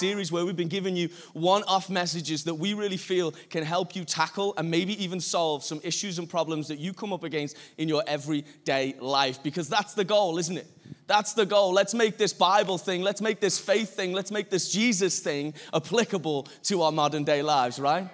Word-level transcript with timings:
series 0.00 0.32
where 0.32 0.44
we've 0.44 0.56
been 0.56 0.68
giving 0.68 0.96
you 0.96 1.10
one 1.34 1.62
off 1.64 1.90
messages 1.90 2.44
that 2.44 2.54
we 2.54 2.74
really 2.74 2.96
feel 2.96 3.32
can 3.50 3.62
help 3.62 3.94
you 3.94 4.04
tackle 4.04 4.54
and 4.56 4.70
maybe 4.70 5.00
even 5.02 5.20
solve 5.20 5.62
some 5.62 5.80
issues 5.84 6.18
and 6.18 6.28
problems 6.28 6.68
that 6.68 6.78
you 6.78 6.92
come 6.92 7.12
up 7.12 7.22
against 7.22 7.56
in 7.76 7.88
your 7.88 8.02
everyday 8.06 8.94
life. 8.98 9.42
Because 9.42 9.68
that's 9.68 9.94
the 9.94 10.04
goal, 10.04 10.38
isn't 10.38 10.56
it? 10.56 10.66
That's 11.06 11.34
the 11.34 11.44
goal. 11.44 11.72
Let's 11.72 11.92
make 11.92 12.16
this 12.16 12.32
Bible 12.32 12.78
thing, 12.78 13.02
let's 13.02 13.20
make 13.20 13.40
this 13.40 13.58
faith 13.58 13.90
thing, 13.90 14.12
let's 14.12 14.30
make 14.30 14.48
this 14.48 14.72
Jesus 14.72 15.18
thing 15.20 15.54
applicable 15.74 16.44
to 16.64 16.82
our 16.82 16.92
modern 16.92 17.24
day 17.24 17.42
lives, 17.42 17.78
right? 17.78 18.08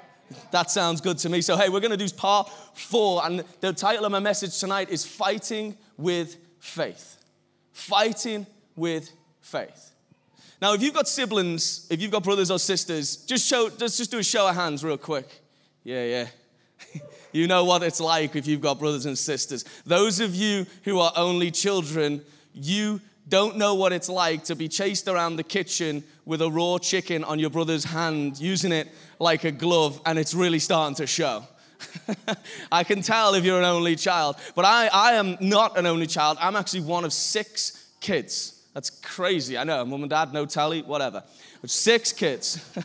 That 0.50 0.70
sounds 0.70 1.00
good 1.00 1.18
to 1.18 1.28
me. 1.28 1.40
So, 1.40 1.56
hey, 1.56 1.68
we're 1.68 1.80
going 1.80 1.96
to 1.96 2.06
do 2.06 2.12
part 2.14 2.50
four, 2.74 3.24
and 3.24 3.44
the 3.60 3.72
title 3.72 4.04
of 4.06 4.12
my 4.12 4.18
message 4.18 4.58
tonight 4.58 4.90
is 4.90 5.06
Fighting 5.06 5.76
with 5.96 6.36
Faith. 6.58 7.18
Fighting 7.72 8.46
with 8.74 9.10
Faith. 9.40 9.92
Now, 10.60 10.72
if 10.72 10.82
you've 10.82 10.94
got 10.94 11.06
siblings, 11.06 11.86
if 11.90 12.00
you've 12.00 12.10
got 12.10 12.24
brothers 12.24 12.50
or 12.50 12.58
sisters, 12.58 13.16
just 13.16 13.46
show, 13.46 13.70
let's 13.78 13.98
just 13.98 14.10
do 14.10 14.18
a 14.18 14.24
show 14.24 14.48
of 14.48 14.54
hands 14.54 14.82
real 14.82 14.96
quick. 14.96 15.42
Yeah, 15.84 16.04
yeah. 16.04 17.00
you 17.32 17.46
know 17.46 17.64
what 17.64 17.82
it's 17.82 18.00
like 18.00 18.36
if 18.36 18.46
you've 18.46 18.62
got 18.62 18.78
brothers 18.78 19.06
and 19.06 19.18
sisters. 19.18 19.64
Those 19.84 20.20
of 20.20 20.34
you 20.34 20.66
who 20.84 20.98
are 20.98 21.12
only 21.14 21.50
children, 21.50 22.22
you 22.54 23.00
don't 23.28 23.56
know 23.56 23.74
what 23.74 23.92
it's 23.92 24.08
like 24.08 24.44
to 24.44 24.54
be 24.54 24.68
chased 24.68 25.08
around 25.08 25.36
the 25.36 25.42
kitchen 25.42 26.02
with 26.24 26.40
a 26.40 26.50
raw 26.50 26.78
chicken 26.78 27.22
on 27.24 27.38
your 27.38 27.50
brother's 27.50 27.84
hand, 27.84 28.38
using 28.38 28.72
it 28.72 28.88
like 29.18 29.44
a 29.44 29.50
glove, 29.50 30.00
and 30.06 30.18
it's 30.18 30.32
really 30.32 30.58
starting 30.58 30.94
to 30.96 31.06
show. 31.06 31.44
I 32.72 32.84
can 32.84 33.02
tell 33.02 33.34
if 33.34 33.44
you're 33.44 33.58
an 33.58 33.64
only 33.64 33.96
child, 33.96 34.36
but 34.54 34.64
I, 34.64 34.88
I 34.92 35.12
am 35.14 35.36
not 35.40 35.76
an 35.76 35.86
only 35.86 36.06
child. 36.06 36.38
I'm 36.40 36.56
actually 36.56 36.80
one 36.80 37.04
of 37.04 37.12
six 37.12 37.92
kids. 38.00 38.55
That's 38.76 38.90
crazy. 38.90 39.56
I 39.56 39.64
know, 39.64 39.82
mum 39.86 40.02
and 40.02 40.10
dad, 40.10 40.34
no 40.34 40.44
telly, 40.44 40.82
whatever. 40.82 41.24
Six 41.64 42.12
kids. 42.12 42.62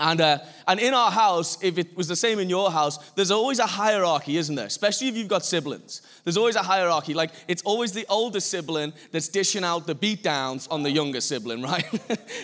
And, 0.00 0.20
uh, 0.20 0.38
and 0.68 0.78
in 0.78 0.94
our 0.94 1.10
house, 1.10 1.60
if 1.60 1.76
it 1.76 1.96
was 1.96 2.06
the 2.06 2.14
same 2.14 2.38
in 2.38 2.48
your 2.48 2.70
house, 2.70 2.98
there's 3.14 3.32
always 3.32 3.58
a 3.58 3.66
hierarchy, 3.66 4.36
isn't 4.36 4.54
there? 4.54 4.66
Especially 4.66 5.08
if 5.08 5.16
you've 5.16 5.26
got 5.26 5.44
siblings. 5.44 6.02
There's 6.22 6.36
always 6.36 6.54
a 6.54 6.62
hierarchy. 6.62 7.14
Like, 7.14 7.32
it's 7.48 7.62
always 7.62 7.90
the 7.90 8.06
older 8.08 8.38
sibling 8.38 8.92
that's 9.10 9.26
dishing 9.26 9.64
out 9.64 9.88
the 9.88 9.96
beatdowns 9.96 10.68
on 10.70 10.84
the 10.84 10.90
younger 10.92 11.20
sibling, 11.20 11.62
right? 11.64 11.84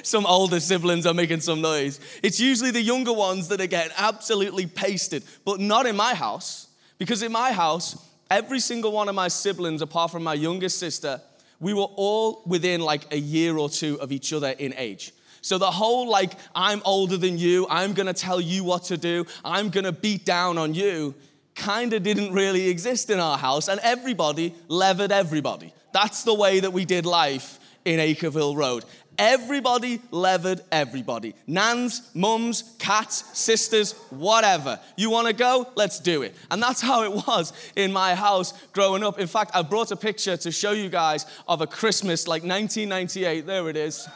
some 0.02 0.26
older 0.26 0.58
siblings 0.58 1.06
are 1.06 1.14
making 1.14 1.42
some 1.42 1.60
noise. 1.60 2.00
It's 2.24 2.40
usually 2.40 2.72
the 2.72 2.82
younger 2.82 3.12
ones 3.12 3.46
that 3.46 3.60
are 3.60 3.68
getting 3.68 3.92
absolutely 3.98 4.66
pasted, 4.66 5.22
but 5.44 5.60
not 5.60 5.86
in 5.86 5.94
my 5.94 6.14
house. 6.14 6.66
Because 6.98 7.22
in 7.22 7.30
my 7.30 7.52
house, 7.52 7.96
every 8.32 8.58
single 8.58 8.90
one 8.90 9.08
of 9.08 9.14
my 9.14 9.28
siblings, 9.28 9.80
apart 9.80 10.10
from 10.10 10.24
my 10.24 10.34
youngest 10.34 10.80
sister, 10.80 11.20
we 11.64 11.72
were 11.72 11.88
all 11.96 12.42
within 12.44 12.82
like 12.82 13.10
a 13.10 13.18
year 13.18 13.56
or 13.56 13.70
two 13.70 13.98
of 14.02 14.12
each 14.12 14.34
other 14.34 14.50
in 14.50 14.74
age. 14.76 15.12
So 15.40 15.56
the 15.56 15.70
whole 15.70 16.10
like, 16.10 16.34
I'm 16.54 16.82
older 16.84 17.16
than 17.16 17.38
you, 17.38 17.66
I'm 17.70 17.94
gonna 17.94 18.12
tell 18.12 18.38
you 18.38 18.64
what 18.64 18.84
to 18.84 18.98
do, 18.98 19.24
I'm 19.42 19.70
gonna 19.70 19.90
beat 19.90 20.26
down 20.26 20.58
on 20.58 20.74
you, 20.74 21.14
kind 21.54 21.94
of 21.94 22.02
didn't 22.02 22.34
really 22.34 22.68
exist 22.68 23.08
in 23.08 23.18
our 23.18 23.38
house, 23.38 23.68
and 23.68 23.80
everybody 23.82 24.54
levered 24.68 25.10
everybody. 25.10 25.72
That's 25.94 26.22
the 26.22 26.34
way 26.34 26.60
that 26.60 26.74
we 26.74 26.84
did 26.84 27.06
life 27.06 27.58
in 27.86 27.98
Acreville 27.98 28.56
Road. 28.56 28.84
Everybody 29.18 30.00
levered 30.10 30.60
everybody. 30.72 31.34
Nans, 31.46 32.10
mums, 32.14 32.74
cats, 32.78 33.38
sisters, 33.38 33.92
whatever. 34.10 34.80
You 34.96 35.10
want 35.10 35.28
to 35.28 35.32
go? 35.32 35.68
Let's 35.74 36.00
do 36.00 36.22
it. 36.22 36.34
And 36.50 36.62
that's 36.62 36.80
how 36.80 37.04
it 37.04 37.12
was 37.12 37.52
in 37.76 37.92
my 37.92 38.14
house 38.14 38.52
growing 38.72 39.04
up. 39.04 39.18
In 39.18 39.26
fact, 39.26 39.52
I 39.54 39.62
brought 39.62 39.90
a 39.90 39.96
picture 39.96 40.36
to 40.36 40.50
show 40.50 40.72
you 40.72 40.88
guys 40.88 41.26
of 41.46 41.60
a 41.60 41.66
Christmas 41.66 42.26
like 42.26 42.42
1998. 42.42 43.46
There 43.46 43.68
it 43.68 43.76
is. 43.76 44.08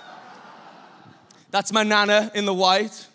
That's 1.50 1.72
my 1.72 1.82
nana 1.82 2.30
in 2.34 2.44
the 2.44 2.54
white. 2.54 3.06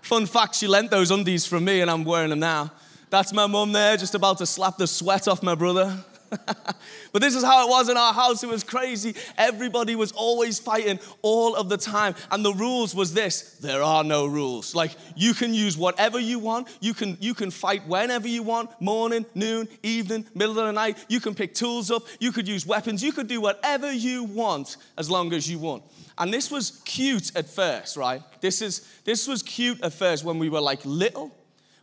Fun 0.00 0.26
fact, 0.26 0.54
she 0.54 0.66
lent 0.66 0.90
those 0.90 1.10
undies 1.10 1.46
from 1.46 1.64
me 1.64 1.80
and 1.80 1.90
I'm 1.90 2.04
wearing 2.04 2.30
them 2.30 2.40
now. 2.40 2.72
That's 3.10 3.32
my 3.32 3.46
mum 3.46 3.72
there, 3.72 3.96
just 3.96 4.14
about 4.14 4.38
to 4.38 4.46
slap 4.46 4.78
the 4.78 4.86
sweat 4.86 5.28
off 5.28 5.42
my 5.42 5.54
brother. 5.54 6.02
but 7.12 7.20
this 7.20 7.34
is 7.34 7.44
how 7.44 7.66
it 7.66 7.70
was 7.70 7.88
in 7.88 7.96
our 7.96 8.12
house. 8.12 8.42
It 8.42 8.48
was 8.48 8.64
crazy. 8.64 9.14
Everybody 9.36 9.94
was 9.96 10.12
always 10.12 10.58
fighting 10.58 10.98
all 11.22 11.54
of 11.54 11.68
the 11.68 11.76
time. 11.76 12.14
And 12.30 12.44
the 12.44 12.52
rules 12.52 12.94
was 12.94 13.12
this 13.14 13.58
there 13.60 13.82
are 13.82 14.04
no 14.04 14.26
rules. 14.26 14.74
Like 14.74 14.92
you 15.16 15.34
can 15.34 15.54
use 15.54 15.76
whatever 15.76 16.18
you 16.18 16.38
want. 16.38 16.68
You 16.80 16.94
can, 16.94 17.16
you 17.20 17.34
can 17.34 17.50
fight 17.50 17.86
whenever 17.86 18.28
you 18.28 18.42
want 18.42 18.70
morning, 18.80 19.26
noon, 19.34 19.68
evening, 19.82 20.26
middle 20.34 20.58
of 20.58 20.66
the 20.66 20.72
night. 20.72 21.04
You 21.08 21.20
can 21.20 21.34
pick 21.34 21.54
tools 21.54 21.90
up. 21.90 22.04
You 22.18 22.32
could 22.32 22.48
use 22.48 22.66
weapons. 22.66 23.02
You 23.02 23.12
could 23.12 23.28
do 23.28 23.40
whatever 23.40 23.92
you 23.92 24.24
want 24.24 24.76
as 24.96 25.10
long 25.10 25.32
as 25.32 25.48
you 25.50 25.58
want. 25.58 25.82
And 26.18 26.32
this 26.32 26.50
was 26.50 26.82
cute 26.84 27.34
at 27.36 27.48
first, 27.48 27.96
right? 27.96 28.22
This, 28.40 28.62
is, 28.62 28.86
this 29.04 29.26
was 29.26 29.42
cute 29.42 29.82
at 29.82 29.92
first 29.92 30.24
when 30.24 30.38
we 30.38 30.48
were 30.48 30.60
like 30.60 30.80
little. 30.84 31.34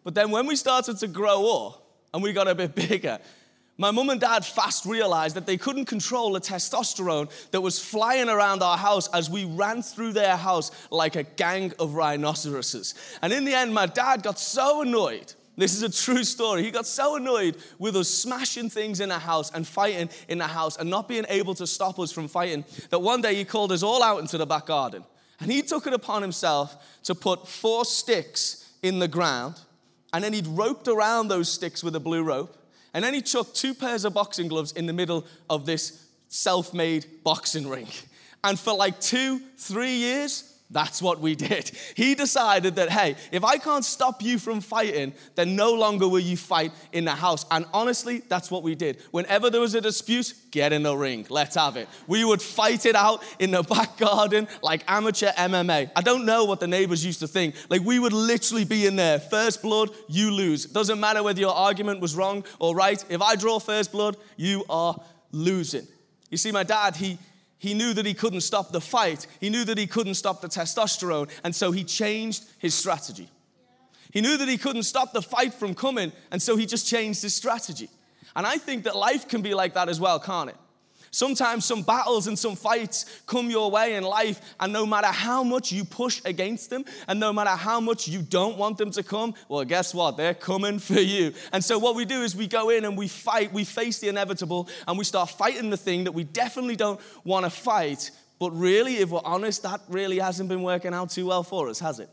But 0.03 0.15
then 0.15 0.31
when 0.31 0.47
we 0.47 0.55
started 0.55 0.97
to 0.99 1.07
grow 1.07 1.67
up 1.67 1.83
and 2.13 2.23
we 2.23 2.33
got 2.33 2.47
a 2.47 2.55
bit 2.55 2.75
bigger, 2.75 3.19
my 3.79 3.89
mum 3.89 4.11
and 4.11 4.21
dad 4.21 4.45
fast 4.45 4.85
realized 4.85 5.35
that 5.35 5.47
they 5.47 5.57
couldn't 5.57 5.85
control 5.85 6.33
the 6.33 6.41
testosterone 6.41 7.31
that 7.49 7.61
was 7.61 7.79
flying 7.79 8.29
around 8.29 8.61
our 8.61 8.77
house 8.77 9.07
as 9.13 9.29
we 9.29 9.45
ran 9.45 9.81
through 9.81 10.13
their 10.13 10.37
house 10.37 10.69
like 10.91 11.15
a 11.15 11.23
gang 11.23 11.73
of 11.79 11.95
rhinoceroses. 11.95 12.93
And 13.23 13.33
in 13.33 13.45
the 13.45 13.55
end, 13.55 13.73
my 13.73 13.87
dad 13.87 14.21
got 14.21 14.37
so 14.37 14.83
annoyed 14.83 15.33
this 15.59 15.75
is 15.75 15.83
a 15.83 15.89
true 15.89 16.23
story. 16.23 16.63
He 16.63 16.71
got 16.71 16.87
so 16.87 17.17
annoyed 17.17 17.57
with 17.79 17.97
us 17.97 18.07
smashing 18.07 18.69
things 18.69 19.01
in 19.01 19.09
the 19.09 19.19
house 19.19 19.51
and 19.51 19.67
fighting 19.67 20.09
in 20.29 20.37
the 20.37 20.47
house 20.47 20.77
and 20.77 20.89
not 20.89 21.09
being 21.09 21.25
able 21.27 21.53
to 21.55 21.67
stop 21.67 21.99
us 21.99 22.13
from 22.13 22.29
fighting 22.29 22.63
that 22.91 22.99
one 22.99 23.21
day 23.21 23.35
he 23.35 23.43
called 23.43 23.73
us 23.73 23.83
all 23.83 24.01
out 24.01 24.21
into 24.21 24.37
the 24.37 24.45
back 24.45 24.67
garden. 24.67 25.03
And 25.41 25.51
he 25.51 25.61
took 25.61 25.85
it 25.85 25.93
upon 25.93 26.21
himself 26.21 27.01
to 27.03 27.13
put 27.13 27.45
four 27.45 27.83
sticks 27.83 28.71
in 28.81 28.99
the 28.99 29.09
ground. 29.09 29.59
And 30.13 30.23
then 30.23 30.31
he'd 30.31 30.47
roped 30.47 30.87
around 30.87 31.27
those 31.27 31.51
sticks 31.51 31.83
with 31.83 31.93
a 31.93 31.99
blue 31.99 32.23
rope. 32.23 32.55
And 32.93 33.03
then 33.03 33.13
he 33.13 33.21
chucked 33.21 33.55
two 33.55 33.73
pairs 33.73 34.05
of 34.05 34.13
boxing 34.13 34.47
gloves 34.47 34.71
in 34.71 34.85
the 34.85 34.93
middle 34.93 35.25
of 35.49 35.65
this 35.65 36.05
self 36.27 36.73
made 36.73 37.05
boxing 37.23 37.67
ring. 37.67 37.87
And 38.43 38.59
for 38.59 38.73
like 38.73 38.99
two, 38.99 39.39
three 39.57 39.95
years, 39.95 40.58
that's 40.71 41.01
what 41.01 41.19
we 41.19 41.35
did. 41.49 41.71
He 41.95 42.15
decided 42.15 42.75
that, 42.75 42.89
hey, 42.89 43.15
if 43.31 43.43
I 43.43 43.57
can't 43.57 43.83
stop 43.83 44.21
you 44.21 44.37
from 44.37 44.61
fighting, 44.61 45.13
then 45.35 45.55
no 45.55 45.73
longer 45.73 46.07
will 46.07 46.19
you 46.19 46.37
fight 46.37 46.71
in 46.91 47.05
the 47.05 47.11
house. 47.11 47.45
And 47.49 47.65
honestly, 47.73 48.19
that's 48.27 48.51
what 48.51 48.63
we 48.63 48.75
did. 48.75 49.01
Whenever 49.11 49.49
there 49.49 49.61
was 49.61 49.75
a 49.75 49.81
dispute, 49.81 50.33
get 50.51 50.73
in 50.73 50.83
the 50.83 50.95
ring, 50.95 51.25
let's 51.29 51.55
have 51.55 51.75
it. 51.77 51.87
We 52.07 52.23
would 52.23 52.41
fight 52.41 52.85
it 52.85 52.95
out 52.95 53.23
in 53.39 53.51
the 53.51 53.63
back 53.69 53.97
garden 53.97 54.47
like 54.61 54.83
amateur 54.87 55.31
MMA. 55.31 55.91
I 55.95 56.01
don't 56.01 56.25
know 56.25 56.45
what 56.45 56.59
the 56.59 56.67
neighbors 56.67 57.05
used 57.05 57.19
to 57.19 57.27
think. 57.27 57.55
Like, 57.69 57.81
we 57.81 57.99
would 57.99 58.13
literally 58.13 58.65
be 58.65 58.85
in 58.85 58.95
there, 58.95 59.19
first 59.19 59.61
blood, 59.61 59.89
you 60.07 60.31
lose. 60.31 60.65
Doesn't 60.65 60.99
matter 60.99 61.23
whether 61.23 61.39
your 61.39 61.53
argument 61.53 61.99
was 61.99 62.15
wrong 62.15 62.43
or 62.59 62.75
right. 62.75 63.03
If 63.09 63.21
I 63.21 63.35
draw 63.35 63.59
first 63.59 63.91
blood, 63.91 64.17
you 64.37 64.65
are 64.69 64.99
losing. 65.31 65.87
You 66.29 66.37
see, 66.37 66.51
my 66.51 66.63
dad, 66.63 66.95
he, 66.95 67.17
he 67.59 67.73
knew 67.73 67.93
that 67.93 68.05
he 68.05 68.13
couldn't 68.13 68.41
stop 68.41 68.71
the 68.71 68.79
fight. 68.79 69.27
He 69.41 69.49
knew 69.49 69.65
that 69.65 69.77
he 69.77 69.85
couldn't 69.85 70.13
stop 70.15 70.39
the 70.39 70.47
testosterone. 70.47 71.29
And 71.43 71.53
so 71.53 71.71
he 71.71 71.83
changed 71.83 72.45
his 72.57 72.73
strategy. 72.73 73.27
He 74.11 74.21
knew 74.21 74.37
that 74.37 74.47
he 74.47 74.57
couldn't 74.57 74.83
stop 74.83 75.11
the 75.11 75.21
fight 75.21 75.53
from 75.53 75.75
coming. 75.75 76.13
And 76.31 76.41
so 76.41 76.55
he 76.55 76.65
just 76.65 76.87
changed 76.87 77.21
his 77.21 77.35
strategy. 77.35 77.89
And 78.33 78.47
I 78.47 78.57
think 78.57 78.85
that 78.85 78.95
life 78.95 79.27
can 79.27 79.41
be 79.41 79.53
like 79.53 79.73
that 79.73 79.89
as 79.89 79.99
well, 79.99 80.21
can't 80.21 80.49
it? 80.49 80.55
Sometimes 81.11 81.65
some 81.65 81.81
battles 81.81 82.27
and 82.27 82.37
some 82.37 82.55
fights 82.55 83.21
come 83.25 83.49
your 83.49 83.71
way 83.71 83.95
in 83.95 84.03
life, 84.03 84.41
and 84.59 84.71
no 84.71 84.85
matter 84.85 85.07
how 85.07 85.43
much 85.43 85.71
you 85.71 85.83
push 85.83 86.21
against 86.25 86.69
them, 86.69 86.85
and 87.07 87.19
no 87.19 87.33
matter 87.33 87.51
how 87.51 87.79
much 87.79 88.07
you 88.07 88.21
don't 88.21 88.57
want 88.57 88.77
them 88.77 88.91
to 88.91 89.03
come, 89.03 89.33
well, 89.47 89.65
guess 89.65 89.93
what? 89.93 90.17
They're 90.17 90.33
coming 90.33 90.79
for 90.89 90.99
you. 90.99 91.33
And 91.51 91.63
so, 91.63 91.79
what 91.79 91.95
we 91.95 92.05
do 92.05 92.21
is 92.21 92.35
we 92.35 92.47
go 92.47 92.69
in 92.69 92.85
and 92.85 92.97
we 92.97 93.07
fight, 93.07 93.51
we 93.53 93.63
face 93.63 93.99
the 93.99 94.09
inevitable, 94.09 94.69
and 94.87 94.97
we 94.97 95.03
start 95.03 95.29
fighting 95.29 95.69
the 95.69 95.77
thing 95.77 96.03
that 96.03 96.11
we 96.11 96.23
definitely 96.23 96.75
don't 96.75 96.99
want 97.23 97.45
to 97.45 97.49
fight. 97.49 98.11
But 98.39 98.51
really, 98.51 98.97
if 98.97 99.09
we're 99.09 99.21
honest, 99.23 99.63
that 99.63 99.81
really 99.89 100.19
hasn't 100.19 100.47
been 100.47 100.61
working 100.63 100.93
out 100.93 101.09
too 101.09 101.27
well 101.27 101.43
for 101.43 101.69
us, 101.69 101.79
has 101.79 101.99
it? 101.99 102.09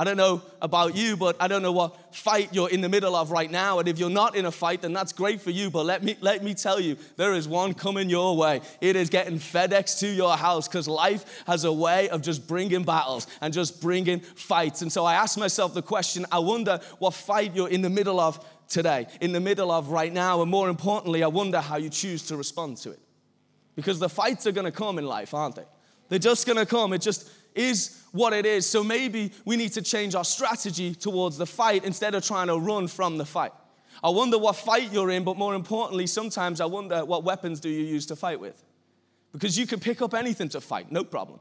I 0.00 0.04
don't 0.04 0.16
know 0.16 0.40
about 0.62 0.96
you, 0.96 1.14
but 1.14 1.36
I 1.38 1.46
don't 1.46 1.60
know 1.60 1.72
what 1.72 2.14
fight 2.16 2.54
you're 2.54 2.70
in 2.70 2.80
the 2.80 2.88
middle 2.88 3.14
of 3.14 3.30
right 3.30 3.50
now. 3.50 3.80
And 3.80 3.86
if 3.86 3.98
you're 3.98 4.08
not 4.08 4.34
in 4.34 4.46
a 4.46 4.50
fight, 4.50 4.80
then 4.80 4.94
that's 4.94 5.12
great 5.12 5.42
for 5.42 5.50
you. 5.50 5.68
But 5.68 5.84
let 5.84 6.02
me, 6.02 6.16
let 6.22 6.42
me 6.42 6.54
tell 6.54 6.80
you, 6.80 6.96
there 7.18 7.34
is 7.34 7.46
one 7.46 7.74
coming 7.74 8.08
your 8.08 8.34
way. 8.34 8.62
It 8.80 8.96
is 8.96 9.10
getting 9.10 9.38
FedEx 9.38 9.98
to 9.98 10.06
your 10.06 10.38
house 10.38 10.66
because 10.66 10.88
life 10.88 11.42
has 11.46 11.64
a 11.64 11.72
way 11.72 12.08
of 12.08 12.22
just 12.22 12.48
bringing 12.48 12.82
battles 12.82 13.26
and 13.42 13.52
just 13.52 13.82
bringing 13.82 14.20
fights. 14.20 14.80
And 14.80 14.90
so 14.90 15.04
I 15.04 15.16
ask 15.16 15.36
myself 15.36 15.74
the 15.74 15.82
question 15.82 16.24
I 16.32 16.38
wonder 16.38 16.80
what 16.98 17.12
fight 17.12 17.54
you're 17.54 17.68
in 17.68 17.82
the 17.82 17.90
middle 17.90 18.20
of 18.20 18.42
today, 18.70 19.06
in 19.20 19.32
the 19.32 19.40
middle 19.40 19.70
of 19.70 19.88
right 19.88 20.14
now. 20.14 20.40
And 20.40 20.50
more 20.50 20.70
importantly, 20.70 21.22
I 21.22 21.26
wonder 21.26 21.60
how 21.60 21.76
you 21.76 21.90
choose 21.90 22.26
to 22.28 22.38
respond 22.38 22.78
to 22.78 22.92
it. 22.92 23.00
Because 23.76 23.98
the 23.98 24.08
fights 24.08 24.46
are 24.46 24.52
going 24.52 24.64
to 24.64 24.72
come 24.72 24.96
in 24.96 25.04
life, 25.04 25.34
aren't 25.34 25.56
they? 25.56 25.66
They're 26.08 26.18
just 26.18 26.46
going 26.46 26.58
to 26.58 26.64
come. 26.64 26.94
It 26.94 27.02
just 27.02 27.30
is 27.54 28.02
what 28.12 28.32
it 28.32 28.46
is. 28.46 28.66
So 28.66 28.82
maybe 28.82 29.32
we 29.44 29.56
need 29.56 29.72
to 29.72 29.82
change 29.82 30.14
our 30.14 30.24
strategy 30.24 30.94
towards 30.94 31.36
the 31.36 31.46
fight 31.46 31.84
instead 31.84 32.14
of 32.14 32.24
trying 32.24 32.48
to 32.48 32.58
run 32.58 32.88
from 32.88 33.18
the 33.18 33.26
fight. 33.26 33.52
I 34.02 34.10
wonder 34.10 34.38
what 34.38 34.56
fight 34.56 34.92
you're 34.92 35.10
in, 35.10 35.24
but 35.24 35.36
more 35.36 35.54
importantly, 35.54 36.06
sometimes 36.06 36.60
I 36.60 36.66
wonder 36.66 37.04
what 37.04 37.24
weapons 37.24 37.60
do 37.60 37.68
you 37.68 37.84
use 37.84 38.06
to 38.06 38.16
fight 38.16 38.40
with? 38.40 38.62
Because 39.32 39.58
you 39.58 39.66
can 39.66 39.78
pick 39.78 40.02
up 40.02 40.14
anything 40.14 40.48
to 40.50 40.60
fight, 40.60 40.90
no 40.90 41.04
problem. 41.04 41.40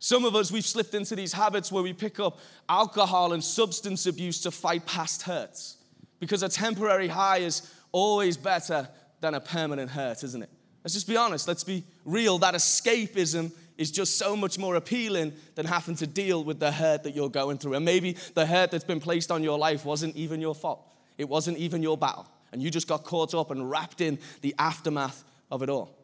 Some 0.00 0.24
of 0.24 0.36
us, 0.36 0.52
we've 0.52 0.66
slipped 0.66 0.94
into 0.94 1.16
these 1.16 1.32
habits 1.32 1.72
where 1.72 1.82
we 1.82 1.92
pick 1.92 2.20
up 2.20 2.38
alcohol 2.68 3.32
and 3.32 3.42
substance 3.42 4.06
abuse 4.06 4.40
to 4.42 4.50
fight 4.50 4.86
past 4.86 5.22
hurts. 5.22 5.76
Because 6.20 6.42
a 6.42 6.48
temporary 6.48 7.08
high 7.08 7.38
is 7.38 7.70
always 7.92 8.36
better 8.36 8.88
than 9.20 9.34
a 9.34 9.40
permanent 9.40 9.90
hurt, 9.90 10.22
isn't 10.22 10.42
it? 10.42 10.50
Let's 10.84 10.94
just 10.94 11.08
be 11.08 11.16
honest, 11.16 11.48
let's 11.48 11.64
be 11.64 11.84
real. 12.04 12.38
That 12.38 12.54
escapism 12.54 13.52
is 13.78 13.90
just 13.92 14.18
so 14.18 14.36
much 14.36 14.58
more 14.58 14.74
appealing 14.74 15.32
than 15.54 15.64
having 15.64 15.94
to 15.94 16.06
deal 16.06 16.44
with 16.44 16.58
the 16.58 16.72
hurt 16.72 17.04
that 17.04 17.14
you're 17.14 17.30
going 17.30 17.56
through. 17.56 17.74
And 17.74 17.84
maybe 17.84 18.16
the 18.34 18.44
hurt 18.44 18.72
that's 18.72 18.84
been 18.84 19.00
placed 19.00 19.30
on 19.30 19.42
your 19.42 19.56
life 19.56 19.84
wasn't 19.84 20.16
even 20.16 20.40
your 20.40 20.54
fault, 20.54 20.84
it 21.16 21.28
wasn't 21.28 21.56
even 21.58 21.82
your 21.82 21.96
battle. 21.96 22.26
And 22.52 22.62
you 22.62 22.70
just 22.70 22.88
got 22.88 23.04
caught 23.04 23.34
up 23.34 23.50
and 23.50 23.70
wrapped 23.70 24.00
in 24.00 24.18
the 24.40 24.54
aftermath 24.58 25.22
of 25.50 25.62
it 25.62 25.68
all. 25.68 25.94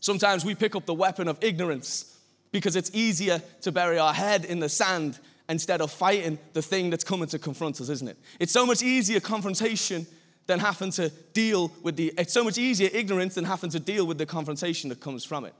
Sometimes 0.00 0.44
we 0.44 0.54
pick 0.54 0.76
up 0.76 0.86
the 0.86 0.94
weapon 0.94 1.28
of 1.28 1.38
ignorance 1.42 2.16
because 2.52 2.76
it's 2.76 2.90
easier 2.92 3.40
to 3.62 3.72
bury 3.72 3.98
our 3.98 4.12
head 4.12 4.44
in 4.44 4.58
the 4.58 4.68
sand 4.68 5.18
instead 5.48 5.80
of 5.80 5.90
fighting 5.90 6.38
the 6.52 6.62
thing 6.62 6.90
that's 6.90 7.04
coming 7.04 7.28
to 7.28 7.38
confront 7.38 7.80
us, 7.80 7.88
isn't 7.88 8.08
it? 8.08 8.18
It's 8.38 8.52
so 8.52 8.66
much 8.66 8.82
easier 8.82 9.20
confrontation 9.20 10.06
than 10.46 10.58
having 10.58 10.90
to 10.92 11.10
deal 11.32 11.70
with 11.82 11.96
the, 11.96 12.12
it's 12.18 12.32
so 12.32 12.42
much 12.42 12.58
easier 12.58 12.90
ignorance 12.92 13.34
than 13.34 13.44
having 13.44 13.70
to 13.70 13.80
deal 13.80 14.06
with 14.06 14.18
the 14.18 14.26
confrontation 14.26 14.88
that 14.88 15.00
comes 15.00 15.24
from 15.24 15.44
it. 15.44 15.54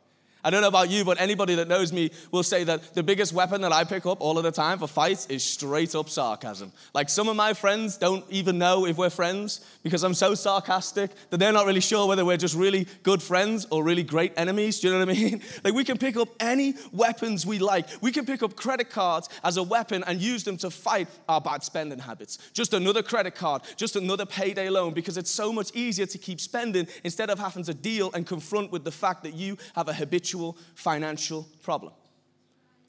I 0.49 0.51
don't 0.51 0.63
know 0.63 0.69
about 0.69 0.89
you, 0.89 1.05
but 1.05 1.21
anybody 1.21 1.57
that 1.57 1.69
knows 1.69 1.93
me 1.93 2.11
will 2.33 2.43
say 2.43 2.65
that 2.65 2.95
the 2.95 3.03
biggest 3.03 3.35
weapon 3.35 3.61
that 3.61 3.71
I 3.71 3.85
pick 3.85 4.07
up 4.07 4.23
all 4.23 4.39
of 4.39 4.45
the 4.45 4.51
time 4.51 4.79
for 4.79 4.87
fights 4.89 5.27
is 5.27 5.45
straight 5.45 5.95
up 5.95 6.09
sarcasm. 6.09 6.73
Like 6.95 7.11
some 7.11 7.29
of 7.29 7.37
my 7.37 7.53
friends 7.53 7.99
don't 7.99 8.25
even 8.31 8.57
know 8.57 8.87
if 8.87 8.97
we're 8.97 9.11
friends 9.11 9.61
because 9.83 10.03
I'm 10.05 10.15
so 10.15 10.35
sarcastic 10.35 11.11
that 11.29 11.37
they're 11.37 11.53
not 11.53 11.67
really 11.67 11.83
sure 11.83 12.09
whether 12.09 12.25
we're 12.25 12.39
just 12.39 12.55
really 12.55 12.89
good 13.03 13.23
friends 13.23 13.67
or 13.71 13.85
really 13.85 14.03
great 14.03 14.33
enemies. 14.39 14.81
Do 14.81 14.87
you 14.87 14.95
know 14.95 15.01
what 15.01 15.11
I 15.11 15.21
mean? 15.21 15.43
Like 15.65 15.75
we 15.75 15.85
can 15.85 15.99
pick 15.99 16.17
up 16.17 16.29
any 16.41 16.77
weapons 16.93 17.45
we 17.45 17.59
like. 17.59 17.87
We 18.01 18.11
can 18.11 18.25
pick 18.25 18.43
up 18.43 18.57
credit 18.57 18.89
cards 18.89 19.29
as 19.45 19.59
a 19.59 19.63
weapon 19.63 20.03
and 20.07 20.19
use 20.19 20.45
them 20.45 20.57
to 20.59 20.71
fight 20.71 21.09
our 21.29 21.43
bad 21.43 21.63
spending 21.63 21.99
habits. 21.99 22.39
Just 22.55 22.73
another 22.73 23.03
credit 23.03 23.35
card, 23.35 23.63
just 23.77 23.97
another 23.97 24.25
payday 24.25 24.71
loan 24.71 24.95
because 24.95 25.19
it's 25.19 25.31
so 25.31 25.53
much 25.53 25.71
easier 25.75 26.07
to 26.07 26.17
keep 26.17 26.41
spending 26.41 26.89
instead 27.05 27.29
of 27.29 27.39
having 27.39 27.65
to 27.65 27.75
deal 27.75 28.11
and 28.15 28.27
confront 28.27 28.73
with 28.73 28.85
the 28.85 28.93
fact 28.93 29.25
that 29.25 29.35
you 29.35 29.59
have 29.75 29.89
a 29.89 29.93
habitual 29.93 30.38
habitual 30.39 30.57
financial 30.75 31.47
problem. 31.63 31.93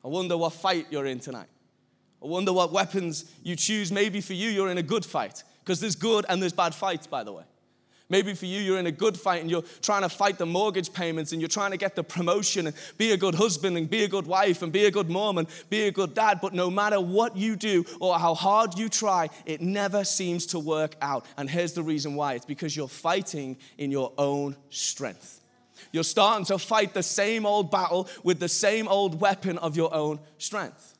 I 0.03 0.07
wonder 0.07 0.37
what 0.37 0.53
fight 0.53 0.87
you're 0.91 1.05
in 1.05 1.19
tonight. 1.19 1.49
I 2.21 2.27
wonder 2.27 2.53
what 2.53 2.71
weapons 2.71 3.25
you 3.43 3.55
choose. 3.55 3.91
Maybe 3.91 4.21
for 4.21 4.33
you, 4.33 4.49
you're 4.49 4.69
in 4.69 4.77
a 4.77 4.83
good 4.83 5.05
fight, 5.05 5.43
because 5.63 5.79
there's 5.79 5.95
good 5.95 6.25
and 6.29 6.41
there's 6.41 6.53
bad 6.53 6.75
fights, 6.75 7.07
by 7.07 7.23
the 7.23 7.31
way. 7.31 7.43
Maybe 8.11 8.33
for 8.33 8.47
you, 8.47 8.59
you're 8.59 8.79
in 8.79 8.87
a 8.87 8.91
good 8.91 9.15
fight 9.15 9.41
and 9.41 9.51
you're 9.51 9.63
trying 9.83 10.01
to 10.01 10.09
fight 10.09 10.39
the 10.39 10.45
mortgage 10.47 10.91
payments 10.91 11.31
and 11.31 11.39
you're 11.39 11.47
trying 11.47 11.69
to 11.69 11.77
get 11.77 11.95
the 11.95 12.03
promotion 12.03 12.65
and 12.65 12.75
be 12.97 13.11
a 13.11 13.17
good 13.17 13.35
husband 13.35 13.77
and 13.77 13.87
be 13.87 14.03
a 14.03 14.07
good 14.07 14.25
wife 14.25 14.63
and 14.63 14.71
be 14.71 14.85
a 14.85 14.91
good 14.91 15.11
mom 15.11 15.37
and 15.37 15.47
be 15.69 15.83
a 15.83 15.91
good 15.91 16.15
dad. 16.15 16.39
But 16.41 16.55
no 16.55 16.71
matter 16.71 16.99
what 16.99 17.37
you 17.37 17.55
do 17.55 17.85
or 17.99 18.17
how 18.17 18.33
hard 18.33 18.79
you 18.79 18.89
try, 18.89 19.29
it 19.45 19.61
never 19.61 20.03
seems 20.03 20.47
to 20.47 20.59
work 20.59 20.95
out. 21.03 21.27
And 21.37 21.47
here's 21.47 21.73
the 21.73 21.83
reason 21.83 22.15
why 22.15 22.33
it's 22.33 22.45
because 22.45 22.75
you're 22.75 22.87
fighting 22.87 23.57
in 23.77 23.91
your 23.91 24.11
own 24.17 24.55
strength. 24.71 25.38
You're 25.91 26.03
starting 26.03 26.45
to 26.45 26.57
fight 26.57 26.93
the 26.93 27.03
same 27.03 27.45
old 27.45 27.71
battle 27.71 28.07
with 28.23 28.39
the 28.39 28.49
same 28.49 28.87
old 28.87 29.19
weapon 29.19 29.57
of 29.57 29.75
your 29.75 29.93
own 29.93 30.19
strength. 30.37 30.95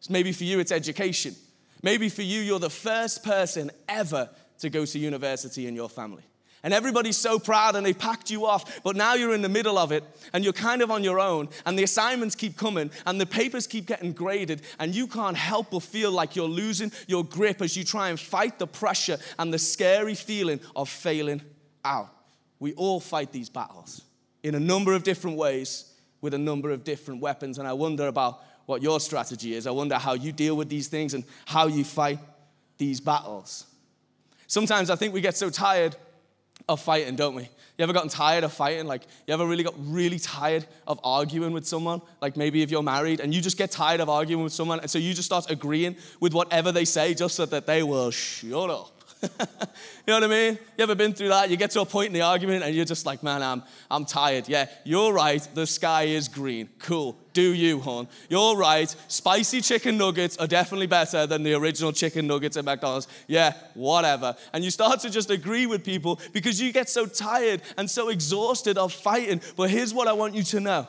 So 0.00 0.12
maybe 0.12 0.32
for 0.32 0.44
you, 0.44 0.60
it's 0.60 0.72
education. 0.72 1.34
Maybe 1.82 2.08
for 2.08 2.22
you, 2.22 2.40
you're 2.40 2.58
the 2.58 2.70
first 2.70 3.22
person 3.22 3.70
ever 3.88 4.28
to 4.58 4.70
go 4.70 4.84
to 4.84 4.98
university 4.98 5.66
in 5.66 5.76
your 5.76 5.88
family. 5.88 6.24
And 6.64 6.74
everybody's 6.74 7.16
so 7.16 7.38
proud 7.38 7.76
and 7.76 7.86
they 7.86 7.92
packed 7.92 8.32
you 8.32 8.44
off, 8.44 8.82
but 8.82 8.96
now 8.96 9.14
you're 9.14 9.32
in 9.32 9.42
the 9.42 9.48
middle 9.48 9.78
of 9.78 9.92
it 9.92 10.02
and 10.32 10.42
you're 10.42 10.52
kind 10.52 10.82
of 10.82 10.90
on 10.90 11.04
your 11.04 11.20
own, 11.20 11.48
and 11.64 11.78
the 11.78 11.84
assignments 11.84 12.34
keep 12.34 12.56
coming 12.56 12.90
and 13.06 13.20
the 13.20 13.26
papers 13.26 13.68
keep 13.68 13.86
getting 13.86 14.12
graded, 14.12 14.62
and 14.80 14.92
you 14.92 15.06
can't 15.06 15.36
help 15.36 15.70
but 15.70 15.84
feel 15.84 16.10
like 16.10 16.34
you're 16.34 16.48
losing 16.48 16.90
your 17.06 17.24
grip 17.24 17.62
as 17.62 17.76
you 17.76 17.84
try 17.84 18.08
and 18.08 18.18
fight 18.18 18.58
the 18.58 18.66
pressure 18.66 19.18
and 19.38 19.54
the 19.54 19.58
scary 19.58 20.16
feeling 20.16 20.58
of 20.74 20.88
failing 20.88 21.42
out. 21.84 22.12
We 22.58 22.72
all 22.74 22.98
fight 22.98 23.30
these 23.30 23.48
battles 23.48 24.02
in 24.48 24.54
a 24.54 24.60
number 24.60 24.94
of 24.94 25.02
different 25.02 25.36
ways 25.36 25.92
with 26.20 26.34
a 26.34 26.38
number 26.38 26.70
of 26.70 26.82
different 26.84 27.20
weapons. 27.20 27.58
And 27.58 27.68
I 27.68 27.72
wonder 27.74 28.08
about 28.08 28.40
what 28.66 28.82
your 28.82 28.98
strategy 29.00 29.54
is. 29.54 29.66
I 29.66 29.70
wonder 29.70 29.96
how 29.96 30.14
you 30.14 30.32
deal 30.32 30.56
with 30.56 30.68
these 30.68 30.88
things 30.88 31.14
and 31.14 31.24
how 31.46 31.66
you 31.68 31.84
fight 31.84 32.18
these 32.76 33.00
battles. 33.00 33.66
Sometimes 34.46 34.90
I 34.90 34.96
think 34.96 35.14
we 35.14 35.20
get 35.20 35.36
so 35.36 35.50
tired 35.50 35.96
of 36.68 36.80
fighting, 36.80 37.16
don't 37.16 37.34
we? 37.34 37.42
You 37.42 37.84
ever 37.84 37.92
gotten 37.92 38.08
tired 38.08 38.42
of 38.44 38.52
fighting? 38.52 38.86
Like, 38.86 39.02
you 39.26 39.34
ever 39.34 39.46
really 39.46 39.62
got 39.62 39.74
really 39.78 40.18
tired 40.18 40.66
of 40.86 40.98
arguing 41.04 41.52
with 41.52 41.66
someone? 41.66 42.02
Like, 42.20 42.36
maybe 42.36 42.62
if 42.62 42.70
you're 42.70 42.82
married 42.82 43.20
and 43.20 43.32
you 43.32 43.40
just 43.40 43.56
get 43.56 43.70
tired 43.70 44.00
of 44.00 44.08
arguing 44.08 44.42
with 44.42 44.52
someone, 44.52 44.80
and 44.80 44.90
so 44.90 44.98
you 44.98 45.14
just 45.14 45.26
start 45.26 45.50
agreeing 45.50 45.96
with 46.18 46.34
whatever 46.34 46.72
they 46.72 46.84
say 46.84 47.14
just 47.14 47.36
so 47.36 47.46
that 47.46 47.66
they 47.66 47.82
will 47.82 48.10
shut 48.10 48.70
up. 48.70 48.97
you 49.22 49.28
know 50.06 50.14
what 50.14 50.24
I 50.24 50.26
mean? 50.28 50.58
You 50.76 50.82
ever 50.82 50.94
been 50.94 51.12
through 51.12 51.28
that? 51.28 51.50
You 51.50 51.56
get 51.56 51.70
to 51.72 51.80
a 51.80 51.86
point 51.86 52.08
in 52.08 52.12
the 52.12 52.20
argument 52.20 52.62
and 52.62 52.74
you're 52.74 52.84
just 52.84 53.04
like, 53.04 53.22
man, 53.22 53.42
I'm, 53.42 53.62
I'm 53.90 54.04
tired. 54.04 54.48
Yeah, 54.48 54.66
you're 54.84 55.12
right. 55.12 55.46
The 55.54 55.66
sky 55.66 56.04
is 56.04 56.28
green. 56.28 56.68
Cool. 56.78 57.18
Do 57.32 57.52
you, 57.52 57.80
hon? 57.80 58.08
You're 58.28 58.56
right. 58.56 58.94
Spicy 59.08 59.60
chicken 59.60 59.98
nuggets 59.98 60.36
are 60.38 60.46
definitely 60.46 60.86
better 60.86 61.26
than 61.26 61.42
the 61.42 61.54
original 61.54 61.92
chicken 61.92 62.26
nuggets 62.26 62.56
at 62.56 62.64
McDonald's. 62.64 63.08
Yeah, 63.26 63.54
whatever. 63.74 64.36
And 64.52 64.64
you 64.64 64.70
start 64.70 65.00
to 65.00 65.10
just 65.10 65.30
agree 65.30 65.66
with 65.66 65.84
people 65.84 66.20
because 66.32 66.60
you 66.60 66.72
get 66.72 66.88
so 66.88 67.06
tired 67.06 67.62
and 67.76 67.90
so 67.90 68.08
exhausted 68.08 68.78
of 68.78 68.92
fighting. 68.92 69.40
But 69.56 69.70
here's 69.70 69.92
what 69.92 70.08
I 70.08 70.12
want 70.12 70.34
you 70.34 70.42
to 70.44 70.60
know 70.60 70.86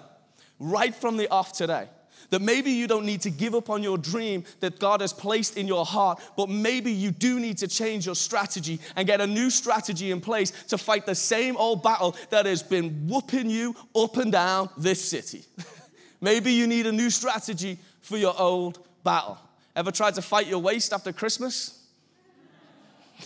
right 0.60 0.94
from 0.94 1.18
the 1.18 1.28
off 1.30 1.54
today 1.54 1.88
that 2.30 2.42
maybe 2.42 2.72
you 2.72 2.88
don't 2.88 3.06
need 3.06 3.22
to 3.22 3.30
give 3.30 3.56
up 3.56 3.70
on 3.70 3.84
your 3.84 3.98
dream 3.98 4.44
that 4.60 4.80
God 4.80 5.02
has 5.02 5.14
placed 5.14 5.58
in 5.58 5.68
your 5.68 5.86
heart, 5.86 6.22
but 6.38 6.50
maybe 6.50 6.92
you 6.92 7.12
do 7.12 7.40
need 7.40 7.58
to 7.60 7.68
change 7.68 8.06
your 8.06 8.16
strategy 8.16 8.80
and 8.96 9.08
get 9.08 9.22
a 9.22 9.28
new 9.28 9.50
strategy 9.50 10.12
in 10.12 10.22
place 10.22 10.52
to 10.68 10.78
fight 10.78 11.06
the 11.06 11.16
same 11.16 11.58
old 11.58 11.84
battle 11.84 12.16
that 12.30 12.46
has 12.46 12.64
been 12.64 13.08
whooping 13.08 13.50
you 13.50 13.76
up 13.96 14.18
and 14.18 14.32
down 14.32 14.70
this 14.78 15.04
city. 15.04 15.44
maybe 16.22 16.52
you 16.52 16.68
need 16.68 16.86
a 16.88 16.92
new 16.92 17.10
strategy 17.10 17.78
for 18.02 18.18
your 18.18 18.34
old 18.40 18.80
battle. 19.04 19.38
Ever 19.76 19.92
tried 19.92 20.16
to 20.16 20.22
fight 20.22 20.48
your 20.48 20.60
waist 20.60 20.94
after 20.94 21.14
Christmas? 21.14 21.84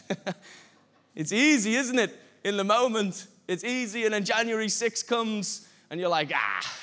it's 1.15 1.31
easy, 1.31 1.75
isn't 1.75 1.97
it? 1.97 2.19
In 2.43 2.57
the 2.57 2.63
moment, 2.63 3.27
it's 3.47 3.63
easy, 3.63 4.05
and 4.05 4.13
then 4.13 4.25
January 4.25 4.69
6 4.69 5.03
comes, 5.03 5.67
and 5.89 5.99
you're 5.99 6.09
like, 6.09 6.31
ah, 6.33 6.79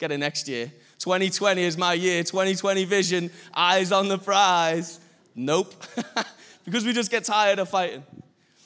get 0.00 0.10
it 0.10 0.18
next 0.18 0.48
year. 0.48 0.72
2020 0.98 1.62
is 1.62 1.78
my 1.78 1.92
year, 1.92 2.24
2020 2.24 2.84
vision, 2.84 3.30
eyes 3.54 3.92
on 3.92 4.08
the 4.08 4.18
prize. 4.18 4.98
Nope. 5.34 5.74
because 6.64 6.84
we 6.84 6.92
just 6.92 7.10
get 7.10 7.24
tired 7.24 7.58
of 7.58 7.68
fighting. 7.68 8.02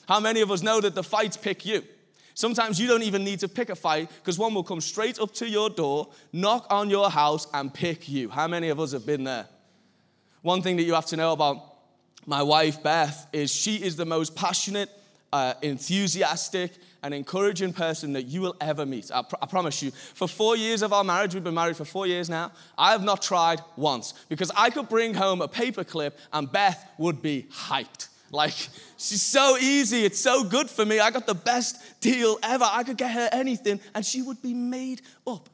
How 0.07 0.19
many 0.19 0.41
of 0.41 0.49
us 0.49 0.63
know 0.63 0.81
that 0.81 0.95
the 0.95 1.03
fights 1.03 1.37
pick 1.37 1.65
you? 1.65 1.83
Sometimes 2.33 2.79
you 2.79 2.87
don't 2.87 3.03
even 3.03 3.23
need 3.23 3.39
to 3.39 3.47
pick 3.47 3.69
a 3.69 3.75
fight 3.75 4.09
because 4.21 4.37
one 4.37 4.53
will 4.53 4.63
come 4.63 4.81
straight 4.81 5.19
up 5.19 5.33
to 5.35 5.49
your 5.49 5.69
door, 5.69 6.09
knock 6.33 6.67
on 6.69 6.89
your 6.89 7.09
house, 7.09 7.47
and 7.53 7.73
pick 7.73 8.09
you. 8.09 8.29
How 8.29 8.47
many 8.47 8.69
of 8.69 8.79
us 8.79 8.91
have 8.91 9.05
been 9.05 9.23
there? 9.23 9.47
One 10.41 10.61
thing 10.61 10.75
that 10.77 10.83
you 10.83 10.93
have 10.93 11.05
to 11.07 11.17
know 11.17 11.31
about 11.31 11.75
my 12.25 12.43
wife, 12.43 12.83
Beth, 12.83 13.27
is 13.31 13.53
she 13.53 13.77
is 13.77 13.95
the 13.95 14.05
most 14.05 14.35
passionate, 14.35 14.89
uh, 15.31 15.53
enthusiastic, 15.61 16.73
and 17.05 17.13
encouraging 17.13 17.71
person 17.71 18.13
that 18.13 18.23
you 18.23 18.41
will 18.41 18.55
ever 18.59 18.83
meet. 18.83 19.11
I, 19.13 19.21
pr- 19.21 19.35
I, 19.39 19.45
promise 19.45 19.83
you. 19.83 19.91
For 19.91 20.27
four 20.27 20.57
years 20.57 20.81
of 20.81 20.91
our 20.91 21.03
marriage, 21.03 21.35
we've 21.35 21.43
been 21.43 21.53
married 21.53 21.77
for 21.77 21.85
four 21.85 22.07
years 22.07 22.31
now, 22.31 22.51
I 22.79 22.93
have 22.93 23.03
not 23.03 23.21
tried 23.21 23.61
once 23.77 24.15
because 24.27 24.51
I 24.55 24.71
could 24.71 24.89
bring 24.89 25.13
home 25.13 25.39
a 25.39 25.47
paperclip 25.47 26.13
and 26.33 26.51
Beth 26.51 26.83
would 26.97 27.21
be 27.21 27.45
hyped. 27.51 28.07
Like, 28.31 28.53
she's 28.97 29.21
so 29.21 29.55
easy. 29.55 30.03
It's 30.03 30.19
so 30.19 30.43
good 30.43 30.67
for 30.67 30.83
me. 30.83 30.99
I 30.99 31.11
got 31.11 31.27
the 31.27 31.35
best 31.35 31.77
deal 32.01 32.39
ever. 32.41 32.65
I 32.67 32.83
could 32.83 32.97
get 32.97 33.11
her 33.11 33.29
anything 33.31 33.79
and 33.93 34.03
she 34.03 34.23
would 34.23 34.41
be 34.41 34.55
made 34.55 35.03
up. 35.27 35.47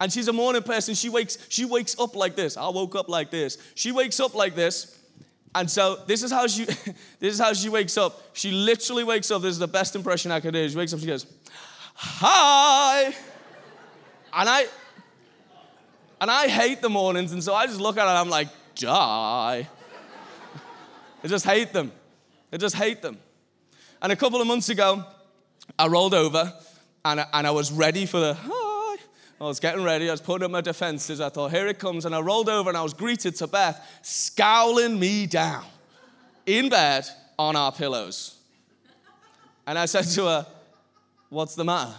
And 0.00 0.10
she's 0.10 0.28
a 0.28 0.32
morning 0.32 0.62
person. 0.62 0.94
She 0.94 1.10
wakes, 1.10 1.36
she 1.50 1.66
wakes 1.66 2.00
up 2.00 2.16
like 2.16 2.36
this. 2.36 2.56
I 2.56 2.70
woke 2.70 2.94
up 2.94 3.10
like 3.10 3.30
this. 3.30 3.58
She 3.74 3.92
wakes 3.92 4.18
up 4.18 4.34
like 4.34 4.54
this 4.54 4.95
and 5.56 5.70
so 5.70 5.96
this 6.06 6.22
is 6.22 6.30
how 6.30 6.46
she 6.46 6.64
this 7.18 7.34
is 7.34 7.40
how 7.40 7.52
she 7.54 7.70
wakes 7.70 7.96
up. 7.96 8.22
She 8.34 8.52
literally 8.52 9.04
wakes 9.04 9.30
up. 9.30 9.40
This 9.42 9.52
is 9.52 9.58
the 9.58 9.66
best 9.66 9.96
impression 9.96 10.30
I 10.30 10.40
could 10.40 10.52
do. 10.52 10.68
She 10.68 10.76
wakes 10.76 10.92
up, 10.92 11.00
she 11.00 11.06
goes, 11.06 11.26
Hi. 11.94 13.06
And 14.34 14.48
I 14.48 14.66
and 16.20 16.30
I 16.30 16.48
hate 16.48 16.82
the 16.82 16.90
mornings, 16.90 17.32
and 17.32 17.42
so 17.42 17.54
I 17.54 17.66
just 17.66 17.80
look 17.80 17.96
at 17.96 18.02
her 18.02 18.08
and 18.08 18.18
I'm 18.18 18.28
like, 18.28 18.48
die. 18.74 19.68
I 21.24 21.28
just 21.28 21.44
hate 21.44 21.72
them. 21.72 21.90
I 22.52 22.58
just 22.58 22.76
hate 22.76 23.02
them. 23.02 23.18
And 24.00 24.12
a 24.12 24.16
couple 24.16 24.40
of 24.40 24.46
months 24.46 24.68
ago, 24.68 25.04
I 25.78 25.88
rolled 25.88 26.14
over 26.14 26.52
and 27.04 27.20
I, 27.20 27.26
and 27.32 27.46
I 27.46 27.50
was 27.50 27.72
ready 27.72 28.06
for 28.06 28.20
the 28.20 28.34
I 29.40 29.44
was 29.44 29.60
getting 29.60 29.84
ready. 29.84 30.08
I 30.08 30.12
was 30.12 30.20
putting 30.20 30.46
up 30.46 30.50
my 30.50 30.62
defenses. 30.62 31.20
I 31.20 31.28
thought, 31.28 31.50
here 31.50 31.66
it 31.66 31.78
comes. 31.78 32.06
And 32.06 32.14
I 32.14 32.20
rolled 32.20 32.48
over 32.48 32.70
and 32.70 32.76
I 32.76 32.82
was 32.82 32.94
greeted 32.94 33.36
to 33.36 33.46
Beth, 33.46 33.98
scowling 34.02 34.98
me 34.98 35.26
down 35.26 35.64
in 36.46 36.68
bed 36.68 37.06
on 37.38 37.54
our 37.54 37.70
pillows. 37.70 38.36
And 39.66 39.78
I 39.78 39.86
said 39.86 40.04
to 40.14 40.24
her, 40.24 40.46
What's 41.28 41.54
the 41.56 41.64
matter? 41.64 41.94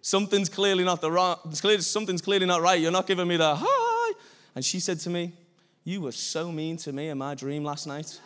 Something's 0.00 0.48
clearly 0.48 0.84
not 0.84 1.00
the 1.00 1.10
wrong, 1.10 1.36
something's 1.52 2.22
clearly 2.22 2.46
not 2.46 2.62
right. 2.62 2.80
You're 2.80 2.92
not 2.92 3.06
giving 3.06 3.28
me 3.28 3.36
the 3.36 3.56
hi. 3.58 4.12
And 4.54 4.64
she 4.64 4.80
said 4.80 5.00
to 5.00 5.10
me, 5.10 5.32
You 5.84 6.02
were 6.02 6.12
so 6.12 6.50
mean 6.50 6.76
to 6.78 6.92
me 6.92 7.08
in 7.08 7.18
my 7.18 7.34
dream 7.34 7.64
last 7.64 7.86
night. 7.86 8.18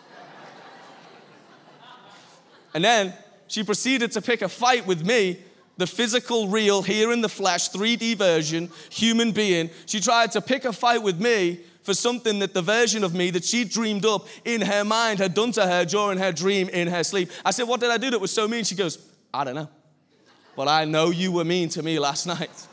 and 2.74 2.84
then 2.84 3.14
she 3.48 3.64
proceeded 3.64 4.12
to 4.12 4.22
pick 4.22 4.42
a 4.42 4.48
fight 4.48 4.86
with 4.86 5.04
me 5.04 5.38
the 5.76 5.86
physical, 5.86 6.48
real, 6.48 6.82
here 6.82 7.12
in 7.12 7.20
the 7.20 7.28
flesh, 7.28 7.70
3D 7.70 8.16
version, 8.16 8.70
human 8.90 9.32
being. 9.32 9.70
She 9.86 10.00
tried 10.00 10.32
to 10.32 10.40
pick 10.40 10.64
a 10.64 10.72
fight 10.72 11.02
with 11.02 11.20
me 11.20 11.60
for 11.82 11.94
something 11.94 12.38
that 12.38 12.54
the 12.54 12.62
version 12.62 13.04
of 13.04 13.14
me 13.14 13.30
that 13.30 13.44
she 13.44 13.64
dreamed 13.64 14.06
up 14.06 14.26
in 14.44 14.62
her 14.62 14.84
mind 14.84 15.18
had 15.18 15.34
done 15.34 15.52
to 15.52 15.66
her 15.66 15.84
during 15.84 16.18
her 16.18 16.32
dream 16.32 16.68
in 16.70 16.88
her 16.88 17.04
sleep. 17.04 17.30
I 17.44 17.50
said, 17.50 17.68
What 17.68 17.80
did 17.80 17.90
I 17.90 17.98
do 17.98 18.10
that 18.10 18.20
was 18.20 18.30
so 18.30 18.48
mean? 18.48 18.64
She 18.64 18.74
goes, 18.74 18.98
I 19.32 19.44
don't 19.44 19.54
know. 19.54 19.68
But 20.56 20.68
I 20.68 20.84
know 20.84 21.10
you 21.10 21.32
were 21.32 21.44
mean 21.44 21.68
to 21.70 21.82
me 21.82 21.98
last 21.98 22.26
night 22.28 22.66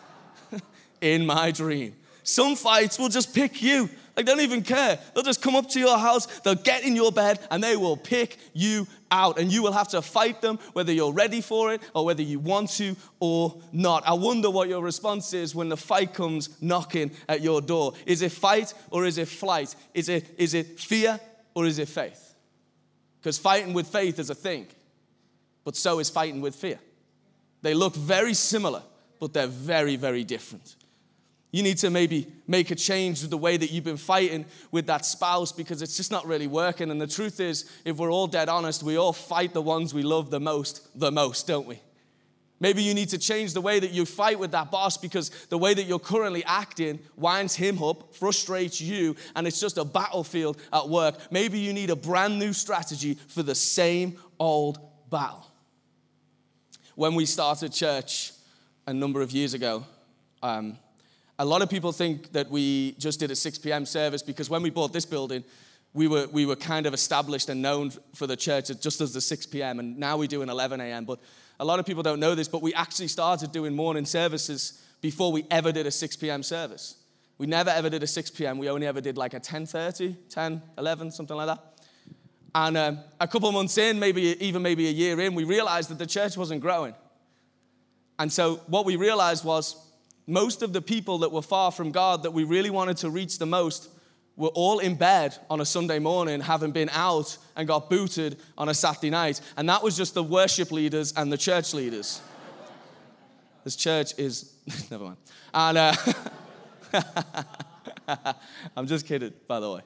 in 1.01 1.25
my 1.25 1.51
dream. 1.51 1.95
Some 2.23 2.55
fights 2.55 2.99
will 2.99 3.09
just 3.09 3.33
pick 3.33 3.61
you. 3.61 3.89
Like, 4.15 4.25
they 4.25 4.31
don't 4.31 4.41
even 4.41 4.61
care. 4.61 4.99
They'll 5.13 5.23
just 5.23 5.41
come 5.41 5.55
up 5.55 5.69
to 5.69 5.79
your 5.79 5.97
house, 5.97 6.25
they'll 6.41 6.55
get 6.55 6.83
in 6.83 6.95
your 6.95 7.11
bed, 7.11 7.39
and 7.49 7.63
they 7.63 7.75
will 7.77 7.97
pick 7.97 8.37
you 8.53 8.87
out. 9.09 9.39
And 9.39 9.51
you 9.51 9.63
will 9.63 9.71
have 9.71 9.87
to 9.89 10.01
fight 10.01 10.41
them, 10.41 10.57
whether 10.73 10.91
you're 10.91 11.13
ready 11.13 11.41
for 11.41 11.73
it 11.73 11.81
or 11.93 12.05
whether 12.05 12.21
you 12.21 12.39
want 12.39 12.69
to 12.71 12.95
or 13.19 13.61
not. 13.71 14.07
I 14.07 14.13
wonder 14.13 14.49
what 14.49 14.69
your 14.69 14.83
response 14.83 15.33
is 15.33 15.55
when 15.55 15.69
the 15.69 15.77
fight 15.77 16.13
comes 16.13 16.61
knocking 16.61 17.11
at 17.29 17.41
your 17.41 17.61
door. 17.61 17.93
Is 18.05 18.21
it 18.21 18.31
fight 18.31 18.73
or 18.89 19.05
is 19.05 19.17
it 19.17 19.27
flight? 19.27 19.75
Is 19.93 20.09
it, 20.09 20.25
is 20.37 20.53
it 20.53 20.79
fear 20.79 21.19
or 21.53 21.65
is 21.65 21.79
it 21.79 21.87
faith? 21.87 22.35
Because 23.19 23.37
fighting 23.37 23.73
with 23.73 23.87
faith 23.87 24.17
is 24.17 24.29
a 24.29 24.35
thing, 24.35 24.67
but 25.63 25.75
so 25.75 25.99
is 25.99 26.09
fighting 26.09 26.41
with 26.41 26.55
fear. 26.55 26.79
They 27.61 27.75
look 27.75 27.95
very 27.95 28.33
similar, 28.33 28.81
but 29.19 29.33
they're 29.33 29.45
very, 29.45 29.95
very 29.95 30.23
different. 30.23 30.75
You 31.51 31.63
need 31.63 31.77
to 31.79 31.89
maybe 31.89 32.31
make 32.47 32.71
a 32.71 32.75
change 32.75 33.21
with 33.21 33.29
the 33.29 33.37
way 33.37 33.57
that 33.57 33.71
you've 33.71 33.83
been 33.83 33.97
fighting 33.97 34.45
with 34.71 34.87
that 34.87 35.05
spouse 35.05 35.51
because 35.51 35.81
it's 35.81 35.97
just 35.97 36.09
not 36.09 36.25
really 36.25 36.47
working. 36.47 36.91
And 36.91 37.01
the 37.01 37.07
truth 37.07 37.41
is, 37.41 37.69
if 37.83 37.97
we're 37.97 38.11
all 38.11 38.27
dead 38.27 38.47
honest, 38.47 38.83
we 38.83 38.97
all 38.97 39.11
fight 39.11 39.53
the 39.53 39.61
ones 39.61 39.93
we 39.93 40.01
love 40.01 40.29
the 40.31 40.39
most, 40.39 40.97
the 40.97 41.11
most, 41.11 41.47
don't 41.47 41.67
we? 41.67 41.81
Maybe 42.61 42.83
you 42.83 42.93
need 42.93 43.09
to 43.09 43.17
change 43.17 43.53
the 43.53 43.59
way 43.59 43.79
that 43.79 43.91
you 43.91 44.05
fight 44.05 44.39
with 44.39 44.51
that 44.51 44.69
boss 44.69 44.95
because 44.95 45.29
the 45.47 45.57
way 45.57 45.73
that 45.73 45.83
you're 45.83 45.99
currently 45.99 46.43
acting 46.45 46.99
winds 47.17 47.55
him 47.55 47.81
up, 47.81 48.13
frustrates 48.15 48.79
you, 48.79 49.15
and 49.35 49.47
it's 49.47 49.59
just 49.59 49.79
a 49.79 49.83
battlefield 49.83 50.61
at 50.71 50.87
work. 50.87 51.15
Maybe 51.31 51.57
you 51.59 51.73
need 51.73 51.89
a 51.89 51.95
brand 51.95 52.37
new 52.37 52.53
strategy 52.53 53.15
for 53.15 53.41
the 53.41 53.55
same 53.55 54.17
old 54.39 54.79
battle. 55.09 55.47
When 56.93 57.15
we 57.15 57.25
started 57.25 57.73
church 57.73 58.31
a 58.85 58.93
number 58.93 59.21
of 59.21 59.31
years 59.31 59.55
ago, 59.55 59.83
um, 60.43 60.77
a 61.41 61.45
lot 61.45 61.63
of 61.63 61.71
people 61.71 61.91
think 61.91 62.31
that 62.33 62.51
we 62.51 62.91
just 62.99 63.19
did 63.19 63.31
a 63.31 63.35
6 63.35 63.57
p.m. 63.57 63.83
service 63.83 64.21
because 64.21 64.47
when 64.47 64.61
we 64.61 64.69
bought 64.69 64.93
this 64.93 65.07
building, 65.07 65.43
we 65.91 66.07
were, 66.07 66.27
we 66.31 66.45
were 66.45 66.55
kind 66.55 66.85
of 66.85 66.93
established 66.93 67.49
and 67.49 67.63
known 67.63 67.89
for 68.13 68.27
the 68.27 68.37
church 68.37 68.67
just 68.79 69.01
as 69.01 69.11
the 69.11 69.21
6 69.21 69.47
p.m. 69.47 69.79
and 69.79 69.97
now 69.97 70.17
we 70.17 70.27
do 70.27 70.43
an 70.43 70.51
11 70.51 70.79
a.m. 70.79 71.03
But 71.03 71.17
a 71.59 71.65
lot 71.65 71.79
of 71.79 71.85
people 71.87 72.03
don't 72.03 72.19
know 72.19 72.35
this, 72.35 72.47
but 72.47 72.61
we 72.61 72.75
actually 72.75 73.07
started 73.07 73.51
doing 73.51 73.75
morning 73.75 74.05
services 74.05 74.83
before 75.01 75.31
we 75.31 75.43
ever 75.49 75.71
did 75.71 75.87
a 75.87 75.91
6 75.91 76.15
p.m. 76.17 76.43
service. 76.43 76.97
We 77.39 77.47
never 77.47 77.71
ever 77.71 77.89
did 77.89 78.03
a 78.03 78.07
6 78.07 78.29
p.m. 78.29 78.59
We 78.59 78.69
only 78.69 78.85
ever 78.85 79.01
did 79.01 79.17
like 79.17 79.33
a 79.33 79.39
10:30, 79.39 80.15
10, 80.29 80.61
11, 80.77 81.09
something 81.09 81.35
like 81.35 81.47
that. 81.47 81.63
And 82.53 82.77
um, 82.77 82.99
a 83.19 83.27
couple 83.27 83.51
months 83.51 83.79
in, 83.79 83.97
maybe 83.97 84.21
even 84.45 84.61
maybe 84.61 84.87
a 84.89 84.91
year 84.91 85.19
in, 85.19 85.33
we 85.33 85.43
realized 85.43 85.89
that 85.89 85.97
the 85.97 86.05
church 86.05 86.37
wasn't 86.37 86.61
growing. 86.61 86.93
And 88.19 88.31
so 88.31 88.57
what 88.67 88.85
we 88.85 88.95
realized 88.95 89.43
was 89.43 89.90
most 90.31 90.61
of 90.61 90.71
the 90.71 90.81
people 90.81 91.19
that 91.19 91.31
were 91.31 91.41
far 91.41 91.71
from 91.71 91.91
God 91.91 92.23
that 92.23 92.31
we 92.31 92.45
really 92.45 92.69
wanted 92.69 92.95
to 92.97 93.09
reach 93.09 93.37
the 93.37 93.45
most 93.45 93.89
were 94.37 94.47
all 94.49 94.79
in 94.79 94.95
bed 94.95 95.35
on 95.49 95.59
a 95.59 95.65
Sunday 95.65 95.99
morning, 95.99 96.39
having 96.39 96.71
been 96.71 96.89
out 96.93 97.37
and 97.57 97.67
got 97.67 97.89
booted 97.89 98.37
on 98.57 98.69
a 98.69 98.73
Saturday 98.73 99.09
night. 99.09 99.41
And 99.57 99.67
that 99.67 99.83
was 99.83 99.97
just 99.97 100.13
the 100.13 100.23
worship 100.23 100.71
leaders 100.71 101.13
and 101.17 101.29
the 101.31 101.37
church 101.37 101.73
leaders. 101.73 102.21
this 103.65 103.75
church 103.75 104.17
is, 104.17 104.53
never 104.89 105.03
mind. 105.03 105.17
And 105.53 105.77
uh, 105.77 105.93
I'm 108.77 108.87
just 108.87 109.05
kidding, 109.05 109.33
by 109.49 109.59
the 109.59 109.69
way. 109.69 109.81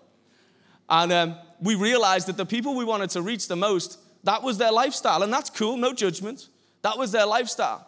And 0.87 1.11
um, 1.11 1.35
we 1.59 1.73
realized 1.73 2.27
that 2.27 2.37
the 2.37 2.45
people 2.45 2.75
we 2.75 2.85
wanted 2.85 3.09
to 3.11 3.23
reach 3.23 3.47
the 3.47 3.55
most, 3.55 3.97
that 4.23 4.43
was 4.43 4.59
their 4.59 4.71
lifestyle. 4.71 5.23
And 5.23 5.33
that's 5.33 5.49
cool, 5.49 5.75
no 5.75 5.91
judgment. 5.91 6.49
That 6.83 6.99
was 6.99 7.11
their 7.11 7.25
lifestyle. 7.25 7.87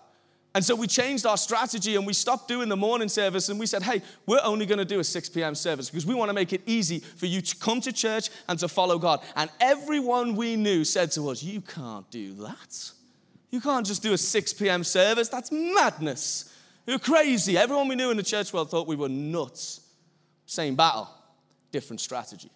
And 0.58 0.66
so 0.66 0.76
we 0.76 0.88
changed 0.88 1.28
our 1.28 1.38
strategy 1.38 1.98
and 1.98 2.08
we 2.08 2.14
stopped 2.14 2.48
doing 2.48 2.68
the 2.68 2.76
morning 2.76 3.10
service 3.10 3.50
and 3.50 3.60
we 3.60 3.68
said, 3.68 3.84
hey, 3.84 4.02
we're 4.26 4.42
only 4.44 4.66
going 4.66 4.80
to 4.80 4.86
do 4.86 5.00
a 5.00 5.04
6 5.04 5.30
p.m. 5.30 5.54
service 5.54 5.88
because 5.88 6.04
we 6.04 6.16
want 6.16 6.30
to 6.30 6.34
make 6.34 6.52
it 6.52 6.64
easy 6.66 6.98
for 6.98 7.28
you 7.28 7.42
to 7.42 7.56
come 7.58 7.80
to 7.82 7.94
church 7.94 8.32
and 8.50 8.58
to 8.58 8.68
follow 8.68 8.98
God. 8.98 9.22
And 9.36 9.52
everyone 9.60 10.36
we 10.36 10.56
knew 10.56 10.84
said 10.84 11.12
to 11.12 11.30
us, 11.30 11.44
you 11.44 11.62
can't 11.62 12.10
do 12.10 12.34
that. 12.38 12.92
You 13.52 13.62
can't 13.62 13.86
just 13.86 14.02
do 14.02 14.14
a 14.14 14.18
6 14.18 14.54
p.m. 14.54 14.84
service. 14.84 15.30
That's 15.30 15.52
madness. 15.52 16.52
You're 16.88 16.98
crazy. 16.98 17.56
Everyone 17.56 17.88
we 17.88 17.94
knew 17.94 18.10
in 18.10 18.18
the 18.18 18.24
church 18.24 18.52
world 18.52 18.72
thought 18.72 18.88
we 18.88 18.96
were 18.96 19.10
nuts. 19.10 19.82
Same 20.48 20.76
battle, 20.76 21.08
different 21.72 22.02
strategy. 22.02 22.50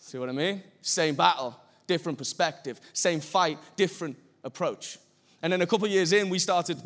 See 0.00 0.18
what 0.18 0.28
I 0.28 0.32
mean? 0.32 0.60
Same 0.82 1.14
battle, 1.14 1.56
different 1.86 2.18
perspective. 2.18 2.80
Same 2.92 3.20
fight, 3.20 3.60
different 3.76 4.16
approach. 4.42 4.98
And 5.44 5.52
then 5.52 5.60
a 5.60 5.66
couple 5.66 5.86
years 5.86 6.14
in, 6.14 6.30
we 6.30 6.38
started 6.38 6.78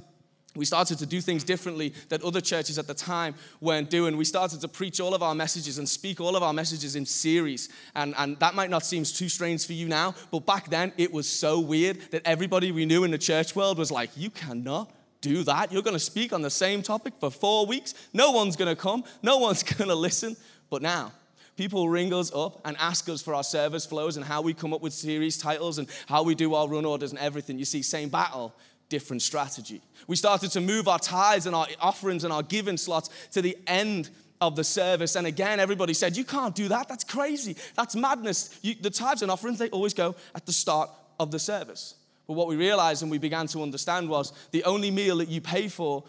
we 0.57 0.65
started 0.65 0.99
to 0.99 1.07
do 1.07 1.21
things 1.21 1.45
differently 1.45 1.95
that 2.09 2.25
other 2.25 2.41
churches 2.41 2.77
at 2.77 2.88
the 2.88 2.95
time 2.95 3.37
weren't 3.61 3.91
doing. 3.91 4.17
We 4.17 4.25
started 4.25 4.61
to 4.62 4.67
preach 4.67 4.99
all 4.99 5.15
of 5.15 5.23
our 5.23 5.35
messages 5.35 5.79
and 5.79 5.88
speak 5.88 6.21
all 6.21 6.35
of 6.35 6.43
our 6.43 6.53
messages 6.53 6.97
in 6.97 7.07
series. 7.07 7.69
And, 7.95 8.12
and 8.19 8.37
that 8.41 8.57
might 8.57 8.69
not 8.69 8.85
seem 8.85 9.05
too 9.05 9.29
strange 9.29 9.65
for 9.65 9.75
you 9.75 9.87
now, 9.87 10.17
but 10.33 10.47
back 10.47 10.69
then 10.71 10.93
it 10.97 11.12
was 11.12 11.29
so 11.29 11.61
weird 11.61 12.00
that 12.11 12.23
everybody 12.25 12.73
we 12.73 12.85
knew 12.87 13.05
in 13.05 13.12
the 13.12 13.19
church 13.19 13.55
world 13.55 13.79
was 13.79 13.93
like, 13.93 14.11
You 14.17 14.31
cannot 14.31 14.91
do 15.21 15.45
that. 15.45 15.71
You're 15.71 15.83
going 15.83 15.95
to 15.95 16.00
speak 16.00 16.33
on 16.33 16.43
the 16.43 16.50
same 16.50 16.83
topic 16.83 17.12
for 17.21 17.31
four 17.31 17.65
weeks. 17.65 17.95
No 18.12 18.33
one's 18.33 18.57
going 18.57 18.75
to 18.75 18.81
come, 18.81 19.05
no 19.23 19.38
one's 19.38 19.62
going 19.77 19.88
to 19.88 19.95
listen. 19.95 20.37
But 20.69 20.83
now, 20.83 21.12
people 21.59 21.88
ring 21.88 22.15
us 22.15 22.33
up 22.33 22.61
and 22.65 22.77
ask 22.79 23.09
us 23.09 23.21
for 23.21 23.35
our 23.35 23.43
service 23.43 23.85
flows 23.85 24.17
and 24.17 24.25
how 24.25 24.41
we 24.41 24.55
come 24.55 24.73
up 24.73 24.81
with 24.81 24.93
series 24.93 25.37
titles 25.37 25.79
and 25.79 25.88
how 26.07 26.23
we 26.23 26.37
do 26.37 26.55
our 26.55 26.69
run 26.69 26.85
orders 26.85 27.11
and 27.11 27.19
everything. 27.19 27.59
You 27.59 27.65
see, 27.65 27.83
same 27.83 28.09
battle, 28.09 28.55
different 28.88 29.23
strategy. 29.23 29.83
We 30.07 30.15
started 30.15 30.53
to 30.53 30.61
move 30.61 30.87
our 30.87 31.00
tithes 31.00 31.47
and 31.47 31.57
our 31.57 31.67
offerings 31.81 32.23
and 32.23 32.33
our 32.33 32.45
giving 32.45 32.77
slots 32.77 33.11
to 33.33 33.43
the 33.43 33.59
end 33.67 34.09
of 34.41 34.55
the 34.55 34.62
service. 34.62 35.17
And 35.17 35.27
again, 35.27 35.59
everybody 35.59 35.95
said, 35.95 36.17
You 36.17 36.25
can't 36.25 36.55
do 36.55 36.69
that. 36.69 36.88
That's 36.88 37.03
crazy. 37.03 37.57
That's 37.75 37.97
madness. 37.97 38.57
You, 38.62 38.77
the 38.77 38.91
tithes 38.91 39.23
and 39.23 39.31
offerings, 39.31 39.59
they 39.59 39.69
always 39.71 39.95
go 39.95 40.15
at 40.37 40.47
the 40.47 40.53
start 40.53 40.91
of 41.19 41.33
the 41.33 41.41
service. 41.41 41.97
But 42.29 42.35
what 42.35 42.47
we 42.47 42.57
realized 42.57 43.01
and 43.01 43.11
we 43.11 43.17
began 43.17 43.47
to 43.49 43.63
understand 43.63 44.07
was 44.07 44.35
the 44.51 44.63
only 44.65 44.91
meal 44.91 45.17
that 45.17 45.29
you 45.29 45.41
pay 45.41 45.67
for 45.67 46.05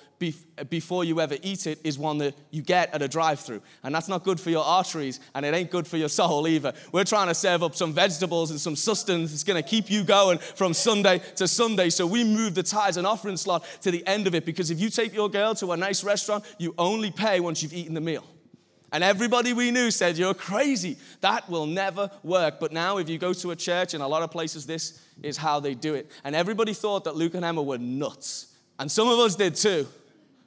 before 0.70 1.06
you 1.06 1.22
ever 1.22 1.38
eat 1.42 1.66
it 1.66 1.80
is 1.86 1.98
one 1.98 2.18
that 2.18 2.36
you 2.52 2.62
get 2.62 2.94
at 2.94 3.02
a 3.02 3.08
drive 3.08 3.40
through. 3.40 3.62
And 3.84 3.96
that's 3.96 4.10
not 4.10 4.26
good 4.26 4.38
for 4.38 4.50
your 4.50 4.66
arteries 4.66 5.22
and 5.34 5.46
it 5.46 5.54
ain't 5.54 5.72
good 5.72 5.88
for 5.88 5.96
your 5.96 6.10
soul 6.10 6.46
either. 6.46 6.74
We're 6.92 7.06
trying 7.06 7.30
to 7.30 7.34
serve 7.34 7.64
up 7.64 7.74
some 7.74 7.94
vegetables 7.94 8.52
and 8.52 8.60
some 8.60 8.76
sustenance 8.76 9.32
that's 9.32 9.46
going 9.46 9.64
to 9.64 9.68
keep 9.68 9.90
you 9.90 10.04
going 10.04 10.40
from 10.40 10.74
Sunday 10.74 11.22
to 11.38 11.48
Sunday. 11.48 11.90
So 11.90 12.06
we 12.06 12.26
move 12.26 12.54
the 12.54 12.64
tithes 12.64 12.98
and 12.98 13.08
offering 13.08 13.38
slot 13.38 13.66
to 13.84 13.90
the 13.90 14.06
end 14.06 14.28
of 14.28 14.36
it 14.36 14.46
because 14.46 14.72
if 14.72 14.80
you 14.82 14.90
take 14.90 15.14
your 15.14 15.30
girl 15.30 15.56
to 15.56 15.72
a 15.72 15.78
nice 15.78 16.04
restaurant, 16.04 16.44
you 16.58 16.76
only 16.78 17.12
pay 17.12 17.40
once 17.40 17.64
you've 17.64 17.74
eaten 17.74 17.94
the 17.94 18.02
meal. 18.02 18.26
And 18.92 19.04
everybody 19.04 19.54
we 19.54 19.72
knew 19.72 19.92
said, 19.92 20.18
You're 20.18 20.34
crazy. 20.34 20.98
That 21.22 21.50
will 21.50 21.66
never 21.66 22.10
work. 22.24 22.60
But 22.60 22.72
now, 22.72 22.98
if 22.98 23.10
you 23.10 23.18
go 23.18 23.34
to 23.34 23.52
a 23.52 23.56
church, 23.56 23.94
in 23.94 24.02
a 24.02 24.08
lot 24.08 24.24
of 24.24 24.32
places, 24.32 24.66
this 24.66 25.02
is 25.22 25.38
how 25.38 25.60
they 25.60 25.76
do 25.76 25.94
it. 25.94 26.12
And 26.24 26.36
everybody 26.36 26.74
thought 26.74 27.04
that 27.04 27.16
Luke 27.16 27.36
and 27.36 27.46
Emma 27.46 27.62
were 27.62 27.78
nuts. 27.78 28.56
And 28.80 28.92
some 28.92 29.08
of 29.08 29.20
us 29.20 29.36
did 29.36 29.56
too. 29.56 29.88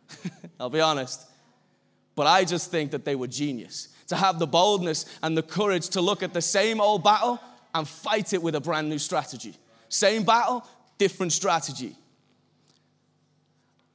I'll 0.61 0.71
be 0.71 0.81
honest. 0.81 1.23
But 2.15 2.27
I 2.27 2.45
just 2.45 2.71
think 2.71 2.91
that 2.91 3.05
they 3.05 3.15
were 3.15 3.27
genius 3.27 3.89
to 4.09 4.17
have 4.17 4.39
the 4.39 4.47
boldness 4.47 5.07
and 5.23 5.37
the 5.37 5.43
courage 5.43 5.89
to 5.91 6.01
look 6.01 6.23
at 6.23 6.35
the 6.35 6.43
same 6.43 6.81
old 6.81 7.03
battle 7.05 7.41
and 7.75 7.89
fight 7.89 8.35
it 8.35 8.43
with 8.43 8.55
a 8.55 8.61
brand 8.61 8.89
new 8.89 8.99
strategy. 8.99 9.57
Same 9.89 10.25
battle, 10.25 10.67
different 10.99 11.33
strategy. 11.33 11.97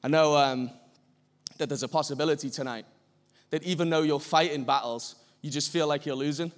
I 0.03 0.07
know 0.07 0.35
um, 0.35 0.71
that 1.57 1.69
there's 1.69 1.83
a 1.83 1.87
possibility 1.87 2.49
tonight 2.49 2.85
that 3.49 3.63
even 3.63 3.89
though 3.89 4.01
you're 4.01 4.19
fighting 4.19 4.63
battles, 4.63 5.15
you 5.41 5.49
just 5.49 5.71
feel 5.71 5.87
like 5.87 6.05
you're 6.05 6.15
losing. 6.15 6.51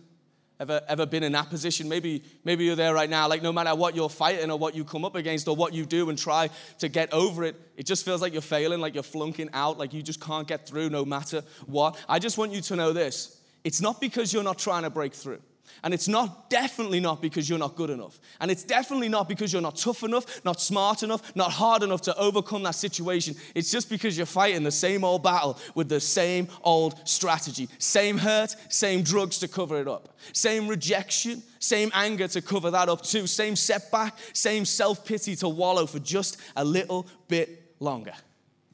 Ever, 0.59 0.81
ever 0.89 1.05
been 1.05 1.23
in 1.23 1.31
that 1.31 1.49
position? 1.49 1.87
Maybe, 1.87 2.21
maybe 2.43 2.65
you're 2.65 2.75
there 2.75 2.93
right 2.93 3.09
now. 3.09 3.29
Like, 3.29 3.41
no 3.41 3.53
matter 3.53 3.73
what 3.75 3.95
you're 3.95 4.09
fighting 4.09 4.51
or 4.51 4.59
what 4.59 4.75
you 4.75 4.83
come 4.83 5.05
up 5.05 5.15
against 5.15 5.47
or 5.47 5.55
what 5.55 5.73
you 5.73 5.85
do 5.85 6.09
and 6.09 6.19
try 6.19 6.49
to 6.79 6.89
get 6.89 7.13
over 7.13 7.45
it, 7.45 7.55
it 7.77 7.85
just 7.85 8.03
feels 8.03 8.21
like 8.21 8.33
you're 8.33 8.41
failing, 8.41 8.81
like 8.81 8.93
you're 8.93 9.03
flunking 9.03 9.49
out, 9.53 9.77
like 9.77 9.93
you 9.93 10.01
just 10.01 10.19
can't 10.19 10.47
get 10.47 10.67
through 10.67 10.89
no 10.89 11.05
matter 11.05 11.43
what. 11.65 11.97
I 12.09 12.19
just 12.19 12.37
want 12.37 12.51
you 12.51 12.59
to 12.61 12.75
know 12.75 12.91
this 12.91 13.39
it's 13.63 13.81
not 13.81 14.01
because 14.01 14.33
you're 14.33 14.43
not 14.43 14.57
trying 14.57 14.83
to 14.83 14.89
break 14.89 15.13
through. 15.13 15.41
And 15.83 15.93
it's 15.93 16.07
not, 16.07 16.49
definitely 16.49 16.99
not 16.99 17.21
because 17.21 17.49
you're 17.49 17.59
not 17.59 17.75
good 17.75 17.89
enough. 17.89 18.19
And 18.41 18.51
it's 18.51 18.63
definitely 18.63 19.09
not 19.09 19.29
because 19.29 19.53
you're 19.53 19.61
not 19.61 19.77
tough 19.77 20.03
enough, 20.03 20.43
not 20.43 20.59
smart 20.59 21.03
enough, 21.03 21.35
not 21.35 21.51
hard 21.51 21.83
enough 21.83 22.01
to 22.03 22.17
overcome 22.17 22.63
that 22.63 22.75
situation. 22.75 23.35
It's 23.55 23.71
just 23.71 23.89
because 23.89 24.17
you're 24.17 24.25
fighting 24.25 24.63
the 24.63 24.71
same 24.71 25.03
old 25.03 25.23
battle 25.23 25.57
with 25.75 25.89
the 25.89 25.99
same 25.99 26.47
old 26.63 27.07
strategy. 27.07 27.69
Same 27.77 28.17
hurt, 28.17 28.55
same 28.69 29.03
drugs 29.03 29.39
to 29.39 29.47
cover 29.47 29.79
it 29.79 29.87
up. 29.87 30.17
Same 30.33 30.67
rejection, 30.67 31.41
same 31.59 31.91
anger 31.93 32.27
to 32.27 32.41
cover 32.41 32.71
that 32.71 32.89
up 32.89 33.03
too. 33.03 33.27
Same 33.27 33.55
setback, 33.55 34.17
same 34.33 34.65
self 34.65 35.05
pity 35.05 35.35
to 35.37 35.49
wallow 35.49 35.85
for 35.85 35.99
just 35.99 36.37
a 36.55 36.65
little 36.65 37.07
bit 37.27 37.75
longer. 37.79 38.13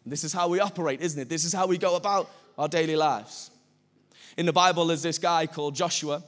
This 0.05 0.23
is 0.23 0.33
how 0.33 0.47
we 0.47 0.59
operate, 0.59 1.01
isn't 1.01 1.19
it? 1.19 1.29
This 1.29 1.43
is 1.43 1.53
how 1.53 1.67
we 1.67 1.77
go 1.77 1.95
about 1.95 2.29
our 2.57 2.67
daily 2.67 2.95
lives. 2.95 3.51
In 4.37 4.45
the 4.45 4.53
Bible, 4.53 4.85
there's 4.85 5.01
this 5.01 5.17
guy 5.17 5.47
called 5.47 5.75
Joshua. 5.75 6.23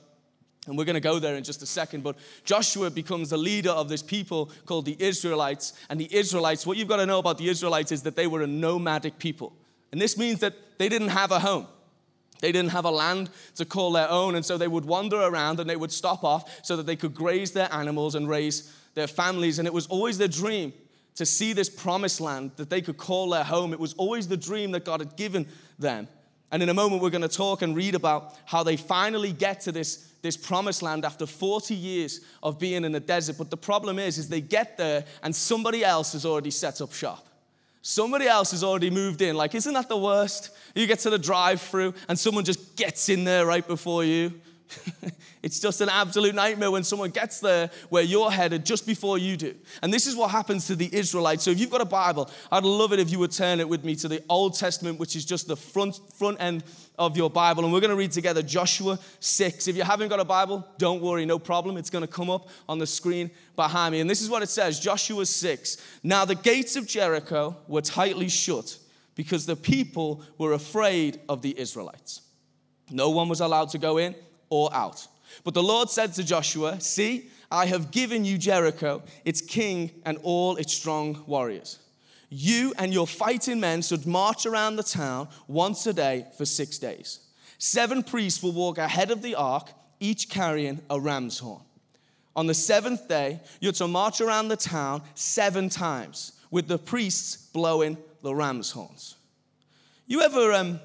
And 0.68 0.78
we're 0.78 0.86
going 0.86 0.96
to 0.96 1.00
go 1.00 1.18
there 1.18 1.36
in 1.36 1.44
just 1.44 1.64
a 1.64 1.66
second. 1.66 2.04
But 2.04 2.18
Joshua 2.44 2.92
becomes 2.92 3.30
the 3.30 3.38
leader 3.38 3.72
of 3.72 3.90
this 3.90 4.04
people 4.04 4.52
called 4.66 4.86
the 4.86 4.98
Israelites. 5.00 5.74
And 5.90 6.00
the 6.00 6.14
Israelites, 6.14 6.68
what 6.68 6.78
you've 6.78 6.90
got 6.90 6.98
to 6.98 7.06
know 7.06 7.20
about 7.20 7.38
the 7.38 7.50
Israelites 7.50 7.92
is 7.92 8.04
that 8.04 8.16
they 8.16 8.28
were 8.28 8.42
a 8.42 8.48
nomadic 8.48 9.18
people. 9.18 9.54
And 9.92 10.02
this 10.02 10.18
means 10.18 10.40
that 10.42 10.54
they 10.78 10.90
didn't 10.90 11.10
have 11.10 11.32
a 11.32 11.40
home. 11.40 11.68
They 12.40 12.52
didn't 12.52 12.72
have 12.72 12.86
a 12.86 12.92
land 12.92 13.30
to 13.56 13.66
call 13.66 13.94
their 13.94 14.10
own. 14.10 14.36
And 14.36 14.46
so 14.46 14.58
they 14.58 14.68
would 14.68 14.86
wander 14.86 15.22
around 15.22 15.60
and 15.60 15.70
they 15.70 15.76
would 15.76 15.92
stop 15.92 16.24
off 16.24 16.66
so 16.66 16.76
that 16.76 16.86
they 16.86 16.96
could 16.96 17.16
graze 17.16 17.52
their 17.52 17.74
animals 17.74 18.16
and 18.16 18.28
raise 18.28 18.74
their 18.94 19.08
families. 19.08 19.60
And 19.60 19.68
it 19.68 19.74
was 19.74 19.88
always 19.88 20.18
their 20.18 20.28
dream 20.28 20.74
to 21.16 21.26
see 21.26 21.54
this 21.54 21.70
promised 21.70 22.22
land 22.22 22.52
that 22.58 22.70
they 22.70 22.82
could 22.82 22.98
call 22.98 23.30
their 23.30 23.44
home. 23.44 23.74
It 23.74 23.80
was 23.80 23.94
always 23.94 24.28
the 24.28 24.38
dream 24.38 24.72
that 24.72 24.86
God 24.86 25.00
had 25.00 25.16
given 25.16 25.48
them. 25.80 26.08
And 26.52 26.64
in 26.64 26.70
a 26.70 26.74
moment, 26.74 27.02
we're 27.02 27.10
going 27.10 27.22
to 27.24 27.28
talk 27.28 27.62
and 27.62 27.76
read 27.76 27.96
about 27.96 28.36
how 28.46 28.64
they 28.64 28.78
finally 28.78 29.34
get 29.34 29.62
to 29.62 29.72
this, 29.72 30.12
this 30.22 30.38
promised 30.38 30.82
land 30.82 31.04
after 31.04 31.26
40 31.26 31.76
years 31.76 32.22
of 32.42 32.58
being 32.58 32.86
in 32.86 32.94
the 32.94 33.00
desert. 33.00 33.38
But 33.38 33.50
the 33.50 33.58
problem 33.58 34.00
is, 34.00 34.18
is 34.18 34.30
they 34.30 34.42
get 34.42 34.78
there 34.78 35.04
and 35.24 35.36
somebody 35.36 35.84
else 35.84 36.14
has 36.14 36.26
already 36.26 36.52
set 36.52 36.80
up 36.80 36.94
shop. 36.94 37.28
Somebody 37.82 38.28
else 38.28 38.52
has 38.52 38.64
already 38.64 38.90
moved 38.90 39.22
in. 39.22 39.36
Like, 39.36 39.56
isn't 39.56 39.74
that 39.74 39.90
the 39.90 39.98
worst? 39.98 40.52
You 40.76 40.88
get 40.88 41.00
to 41.00 41.10
the 41.10 41.20
drive 41.20 41.62
through 41.62 41.94
and 42.08 42.18
someone 42.18 42.44
just 42.44 42.76
gets 42.76 43.10
in 43.10 43.24
there 43.24 43.46
right 43.46 43.66
before 43.66 44.04
you. 44.04 44.42
it's 45.44 45.60
just 45.60 45.82
an 45.82 45.90
absolute 45.90 46.36
nightmare 46.36 46.72
when 46.72 46.84
someone 46.84 47.10
gets 47.10 47.40
there 47.40 47.70
where 47.90 48.04
you're 48.04 48.32
headed 48.32 48.66
just 48.66 48.86
before 48.86 49.18
you 49.18 49.38
do. 49.38 49.56
And 49.82 49.94
this 49.94 50.08
is 50.08 50.16
what 50.16 50.32
happens 50.32 50.68
to 50.68 50.76
the 50.76 50.94
Israelites. 50.94 51.44
So 51.44 51.52
if 51.52 51.60
you've 51.60 51.70
got 51.70 51.82
a 51.82 51.86
Bible, 51.86 52.30
I'd 52.52 52.64
love 52.64 52.94
it 52.94 53.00
if 53.00 53.10
you 53.12 53.20
would 53.20 53.32
turn 53.32 53.60
it 53.60 53.68
with 53.68 53.84
me 53.84 53.96
to 53.98 54.08
the 54.08 54.24
Old 54.30 54.56
Testament, 54.56 55.00
which 55.00 55.16
is 55.16 55.26
just 55.26 55.48
the 55.48 55.56
front, 55.56 56.00
front 56.14 56.42
end 56.42 56.64
of 57.00 57.16
your 57.16 57.30
Bible. 57.30 57.64
And 57.64 57.74
we're 57.74 57.80
going 57.80 57.92
to 57.92 57.98
read 57.98 58.12
together 58.12 58.42
Joshua 58.42 59.00
6. 59.20 59.68
If 59.68 59.76
you 59.76 59.84
haven't 59.84 60.10
got 60.10 60.20
a 60.20 60.26
Bible, 60.26 60.68
don't 60.78 61.02
worry, 61.02 61.26
no 61.26 61.40
problem. 61.40 61.78
It's 61.78 61.90
going 61.90 62.06
to 62.06 62.12
come 62.12 62.30
up 62.30 62.50
on 62.68 62.80
the 62.80 62.88
screen 62.88 63.32
behind 63.56 63.94
me. 63.94 64.00
And 64.00 64.10
this 64.10 64.22
is 64.22 64.30
what 64.30 64.44
it 64.44 64.50
says 64.50 64.80
Joshua 64.80 65.26
6. 65.26 65.78
Now 66.04 66.26
the 66.26 66.36
gates 66.36 66.76
of 66.76 66.88
Jericho 66.88 67.56
were 67.68 67.82
tightly 67.82 68.30
shut 68.30 68.78
because 69.16 69.46
the 69.46 69.56
people 69.56 70.24
were 70.38 70.54
afraid 70.54 71.20
of 71.28 71.42
the 71.42 71.58
Israelites. 71.58 72.22
No 72.90 73.10
one 73.10 73.28
was 73.28 73.42
allowed 73.42 73.70
to 73.70 73.78
go 73.78 73.98
in 73.98 74.16
or 74.50 74.74
out. 74.74 75.08
But 75.44 75.54
the 75.54 75.64
Lord 75.64 75.90
said 75.90 76.14
to 76.14 76.24
Joshua, 76.24 76.80
See, 76.80 77.30
I 77.50 77.66
have 77.68 77.92
given 77.92 78.26
you 78.26 78.38
Jericho, 78.38 79.04
its 79.24 79.42
king, 79.42 79.92
and 80.06 80.18
all 80.24 80.58
its 80.58 80.74
strong 80.74 81.24
warriors. 81.28 81.80
You 82.30 82.74
and 82.78 82.94
your 82.94 83.08
fighting 83.08 83.60
men 83.60 83.82
should 83.82 84.06
march 84.06 84.46
around 84.46 84.76
the 84.76 84.84
town 84.84 85.30
once 85.48 85.88
a 85.88 85.94
day 85.94 86.26
for 86.38 86.46
six 86.46 86.78
days. 86.78 87.22
Seven 87.58 88.04
priests 88.04 88.44
will 88.44 88.52
walk 88.52 88.78
ahead 88.78 89.12
of 89.12 89.22
the 89.22 89.36
ark, 89.36 89.72
each 90.00 90.30
carrying 90.30 90.82
a 90.90 91.00
ram's 91.00 91.40
horn. 91.40 91.62
On 92.36 92.46
the 92.46 92.54
seventh 92.54 93.08
day, 93.08 93.40
you're 93.60 93.72
to 93.74 93.88
march 93.88 94.22
around 94.22 94.50
the 94.50 94.58
town 94.58 95.02
seven 95.16 95.70
times 95.70 96.34
with 96.52 96.68
the 96.68 96.78
priests 96.78 97.50
blowing 97.52 97.98
the 98.22 98.36
ram's 98.36 98.72
horns. 98.72 99.16
You 100.06 100.22
ever 100.22 100.54
um, 100.54 100.80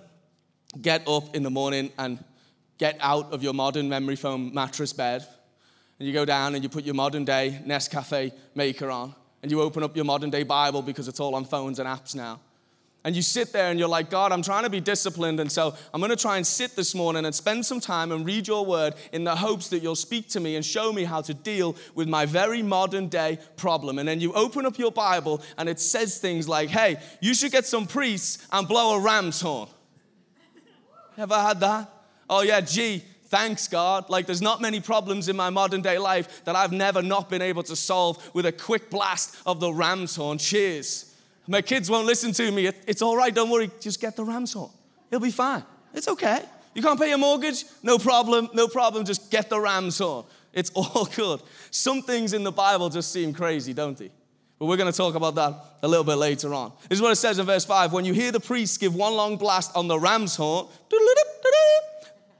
get 0.81 1.07
up 1.07 1.35
in 1.37 1.43
the 1.43 1.51
morning 1.51 1.93
and 1.99 2.25
get 2.83 2.97
out 2.99 3.33
of 3.33 3.45
your 3.45 3.53
modern 3.55 3.89
memory 3.89 4.17
foam 4.17 4.53
mattress 4.53 4.93
bed 4.93 5.25
and 6.01 6.09
you 6.09 6.13
go 6.13 6.25
down 6.25 6.57
and 6.57 6.65
you 6.65 6.69
put 6.69 6.83
your 6.83 6.97
modern 6.97 7.25
day 7.25 7.61
Nescafe 7.65 8.33
maker 8.57 8.91
on 8.91 9.15
and 9.41 9.53
you 9.53 9.63
open 9.63 9.85
up 9.85 9.95
your 9.95 10.05
modern 10.05 10.31
day 10.31 10.43
Bible 10.43 10.83
because 10.83 11.07
it's 11.07 11.21
all 11.21 11.37
on 11.37 11.45
phones 11.45 11.79
and 11.79 11.89
apps 11.89 12.13
now. 12.17 12.41
And 13.05 13.15
you 13.15 13.23
sit 13.23 13.53
there 13.53 13.71
and 13.71 13.79
you're 13.79 13.89
like, 13.89 14.11
God, 14.11 14.33
I'm 14.33 14.43
trying 14.43 14.65
to 14.65 14.71
be 14.71 14.81
disciplined. 14.81 15.39
And 15.39 15.51
so 15.51 15.77
I'm 15.95 16.01
going 16.01 16.11
to 16.11 16.17
try 16.17 16.39
and 16.39 16.45
sit 16.45 16.75
this 16.75 16.93
morning 16.93 17.25
and 17.25 17.33
spend 17.33 17.65
some 17.65 17.79
time 17.79 18.11
and 18.11 18.27
read 18.27 18.49
your 18.49 18.67
word 18.67 18.95
in 19.13 19.23
the 19.23 19.37
hopes 19.37 19.69
that 19.69 19.79
you'll 19.79 19.95
speak 19.95 20.29
to 20.31 20.41
me 20.41 20.57
and 20.57 20.65
show 20.65 20.93
me 20.93 21.05
how 21.05 21.21
to 21.21 21.35
deal 21.35 21.77
with 21.95 22.09
my 22.09 22.27
very 22.27 22.63
modern 22.63 23.07
day 23.07 23.39
problem. 23.57 24.01
And 24.01 24.09
then 24.09 24.21
you 24.21 24.33
open 24.33 24.67
up 24.67 24.77
your 24.77 24.91
Bible 24.91 25.41
and 25.57 25.69
it 25.69 25.79
says 25.79 26.19
things 26.19 26.49
like, 26.49 26.69
hey, 26.69 26.97
you 27.21 27.33
should 27.33 27.53
get 27.53 27.65
some 27.65 27.87
priests 27.87 28.45
and 28.51 28.67
blow 28.67 28.97
a 28.97 29.01
ram's 29.01 29.41
horn. 29.41 29.69
Ever 31.17 31.37
had 31.41 31.61
that? 31.61 31.92
Oh, 32.35 32.41
yeah, 32.41 32.63
gee, 32.63 33.05
thanks 33.27 33.69
God. 33.69 34.09
Like, 34.09 34.25
there's 34.25 34.41
not 34.41 34.63
many 34.63 34.81
problems 34.81 35.29
in 35.29 35.37
my 35.37 35.51
modern 35.51 35.83
day 35.83 35.99
life 35.99 36.43
that 36.47 36.57
I've 36.57 36.73
never 36.73 37.03
not 37.03 37.29
been 37.29 37.43
able 37.43 37.63
to 37.65 37.77
solve 37.77 38.31
with 38.33 38.47
a 38.47 38.53
quick 38.53 38.89
blast 38.89 39.37
of 39.45 39.61
the 39.61 39.71
ram's 39.71 40.17
horn. 40.17 40.39
Cheers. 40.39 41.15
My 41.47 41.61
kids 41.61 41.91
won't 41.91 42.07
listen 42.07 42.33
to 42.33 42.51
me. 42.51 42.69
It's 42.87 43.03
all 43.03 43.19
right, 43.19 43.35
don't 43.35 43.51
worry. 43.51 43.71
Just 43.81 44.01
get 44.01 44.17
the 44.17 44.25
ram's 44.25 44.55
horn. 44.55 44.71
It'll 45.11 45.21
be 45.21 45.31
fine. 45.31 45.63
It's 45.93 46.09
okay. 46.09 46.43
You 46.75 46.81
can't 46.81 46.99
pay 46.99 47.11
your 47.11 47.19
mortgage? 47.19 47.67
No 47.83 47.99
problem, 47.99 48.49
no 48.55 48.67
problem. 48.67 49.05
Just 49.05 49.31
get 49.31 49.51
the 49.51 49.61
ram's 49.61 49.99
horn. 49.99 50.25
It's 50.55 50.71
all 50.75 51.05
good. 51.05 51.43
Some 51.71 52.01
things 52.01 52.33
in 52.33 52.45
the 52.45 52.53
Bible 52.53 52.89
just 52.89 53.13
seem 53.13 53.35
crazy, 53.35 53.75
don't 53.75 53.99
they? 53.99 54.11
But 54.59 54.67
we're 54.69 54.79
going 54.79 54.91
to 54.91 54.97
talk 54.97 55.17
about 55.17 55.35
that 55.35 55.55
a 55.83 55.89
little 55.89 56.05
bit 56.05 56.15
later 56.15 56.55
on. 56.55 56.73
This 56.89 56.97
is 56.97 57.03
what 57.03 57.13
it 57.13 57.17
says 57.17 57.39
in 57.39 57.45
verse 57.45 57.67
5 57.67 57.93
When 57.93 58.07
you 58.07 58.15
hear 58.15 58.33
the 58.33 58.41
priest 58.41 58.81
give 58.81 58.95
one 58.95 59.13
long 59.13 59.37
blast 59.37 59.77
on 59.77 59.87
the 59.87 59.99
ram's 59.99 60.37
horn, 60.37 60.69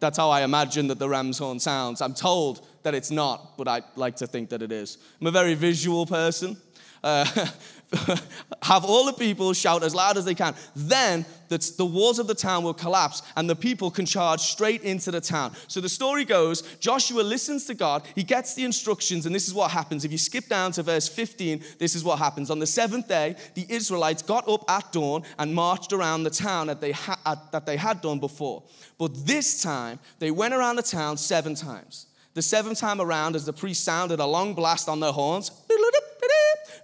that's 0.03 0.19
how 0.19 0.31
I 0.31 0.43
imagine 0.43 0.89
that 0.89 0.99
the 0.99 1.09
ram's 1.09 1.39
horn 1.39 1.61
sounds. 1.61 2.03
I'm 2.03 2.13
told 2.13 2.67
that 2.83 2.93
it's 2.93 3.13
not, 3.13 3.57
but 3.57 3.69
I 3.69 3.83
like 3.95 4.17
to 4.17 4.27
think 4.27 4.51
that 4.51 4.61
it 4.61 4.73
is. 4.73 4.99
I'm 5.21 5.29
a 5.29 5.31
very 5.31 5.55
visual 5.55 6.07
person. 6.07 6.57
Uh, 7.05 7.25
have 8.63 8.85
all 8.85 9.05
the 9.05 9.13
people 9.13 9.53
shout 9.53 9.83
as 9.83 9.95
loud 9.95 10.17
as 10.17 10.25
they 10.25 10.35
can. 10.35 10.55
Then 10.75 11.27
the, 11.49 11.59
the 11.77 11.85
walls 11.85 12.19
of 12.19 12.27
the 12.27 12.35
town 12.35 12.65
will 12.65 12.75
collapse 12.75 13.23
and 13.37 13.49
the 13.49 13.57
people 13.57 13.91
can 13.91 14.07
charge 14.07 14.41
straight 14.41 14.83
into 14.83 15.11
the 15.11 15.21
town. 15.21 15.53
So 15.69 15.81
the 15.81 15.89
story 15.89 16.25
goes 16.25 16.63
Joshua 16.77 17.23
listens 17.23 17.67
to 17.67 17.75
God, 17.75 18.03
he 18.15 18.23
gets 18.23 18.55
the 18.55 18.65
instructions, 18.65 19.27
and 19.27 19.35
this 19.35 19.47
is 19.47 19.55
what 19.55 19.71
happens. 19.71 20.05
If 20.05 20.13
you 20.13 20.19
skip 20.19 20.49
down 20.49 20.73
to 20.73 20.83
verse 20.83 21.09
15, 21.09 21.63
this 21.79 21.95
is 21.95 22.05
what 22.05 22.19
happens. 22.19 22.51
On 22.51 22.59
the 22.59 22.67
seventh 22.67 23.09
day, 23.09 23.37
the 23.55 23.67
Israelites 23.69 24.23
got 24.23 24.49
up 24.49 24.69
at 24.71 24.93
dawn 24.93 25.23
and 25.39 25.55
marched 25.55 25.93
around 25.93 26.23
the 26.23 26.31
town 26.31 26.69
that 26.69 26.81
they, 26.81 26.93
ha- 26.93 27.49
that 27.53 27.67
they 27.67 27.77
had 27.77 28.01
done 28.01 28.19
before. 28.19 28.63
But 28.99 29.27
this 29.27 29.63
time, 29.63 29.99
they 30.19 30.31
went 30.31 30.55
around 30.55 30.77
the 30.77 30.83
town 30.83 31.17
seven 31.17 31.55
times. 31.55 32.07
The 32.35 32.43
seventh 32.43 32.79
time 32.79 33.01
around, 33.01 33.37
as 33.37 33.45
the 33.45 33.53
priest 33.53 33.85
sounded 33.85 34.19
a 34.19 34.27
long 34.27 34.55
blast 34.55 34.89
on 34.89 35.01
their 35.01 35.13
horns, 35.13 35.51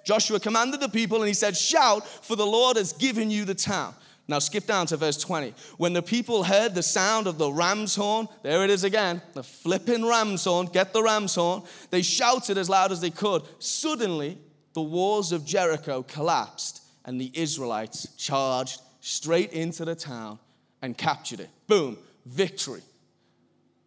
Joshua 0.04 0.40
commanded 0.40 0.80
the 0.80 0.88
people 0.88 1.18
and 1.18 1.28
he 1.28 1.34
said, 1.34 1.56
Shout, 1.56 2.06
for 2.06 2.36
the 2.36 2.46
Lord 2.46 2.76
has 2.76 2.92
given 2.92 3.30
you 3.30 3.44
the 3.44 3.54
town. 3.54 3.94
Now 4.26 4.38
skip 4.38 4.66
down 4.66 4.86
to 4.88 4.96
verse 4.96 5.16
20. 5.16 5.54
When 5.78 5.94
the 5.94 6.02
people 6.02 6.44
heard 6.44 6.74
the 6.74 6.82
sound 6.82 7.26
of 7.26 7.38
the 7.38 7.50
ram's 7.50 7.96
horn, 7.96 8.28
there 8.42 8.62
it 8.62 8.70
is 8.70 8.84
again, 8.84 9.22
the 9.32 9.42
flipping 9.42 10.06
ram's 10.06 10.44
horn, 10.44 10.66
get 10.66 10.92
the 10.92 11.02
ram's 11.02 11.34
horn, 11.34 11.62
they 11.90 12.02
shouted 12.02 12.58
as 12.58 12.68
loud 12.68 12.92
as 12.92 13.00
they 13.00 13.10
could. 13.10 13.42
Suddenly, 13.58 14.38
the 14.74 14.82
walls 14.82 15.32
of 15.32 15.46
Jericho 15.46 16.02
collapsed 16.02 16.82
and 17.06 17.18
the 17.18 17.30
Israelites 17.32 18.08
charged 18.18 18.82
straight 19.00 19.52
into 19.52 19.86
the 19.86 19.94
town 19.94 20.38
and 20.82 20.96
captured 20.96 21.40
it. 21.40 21.48
Boom, 21.66 21.96
victory. 22.26 22.82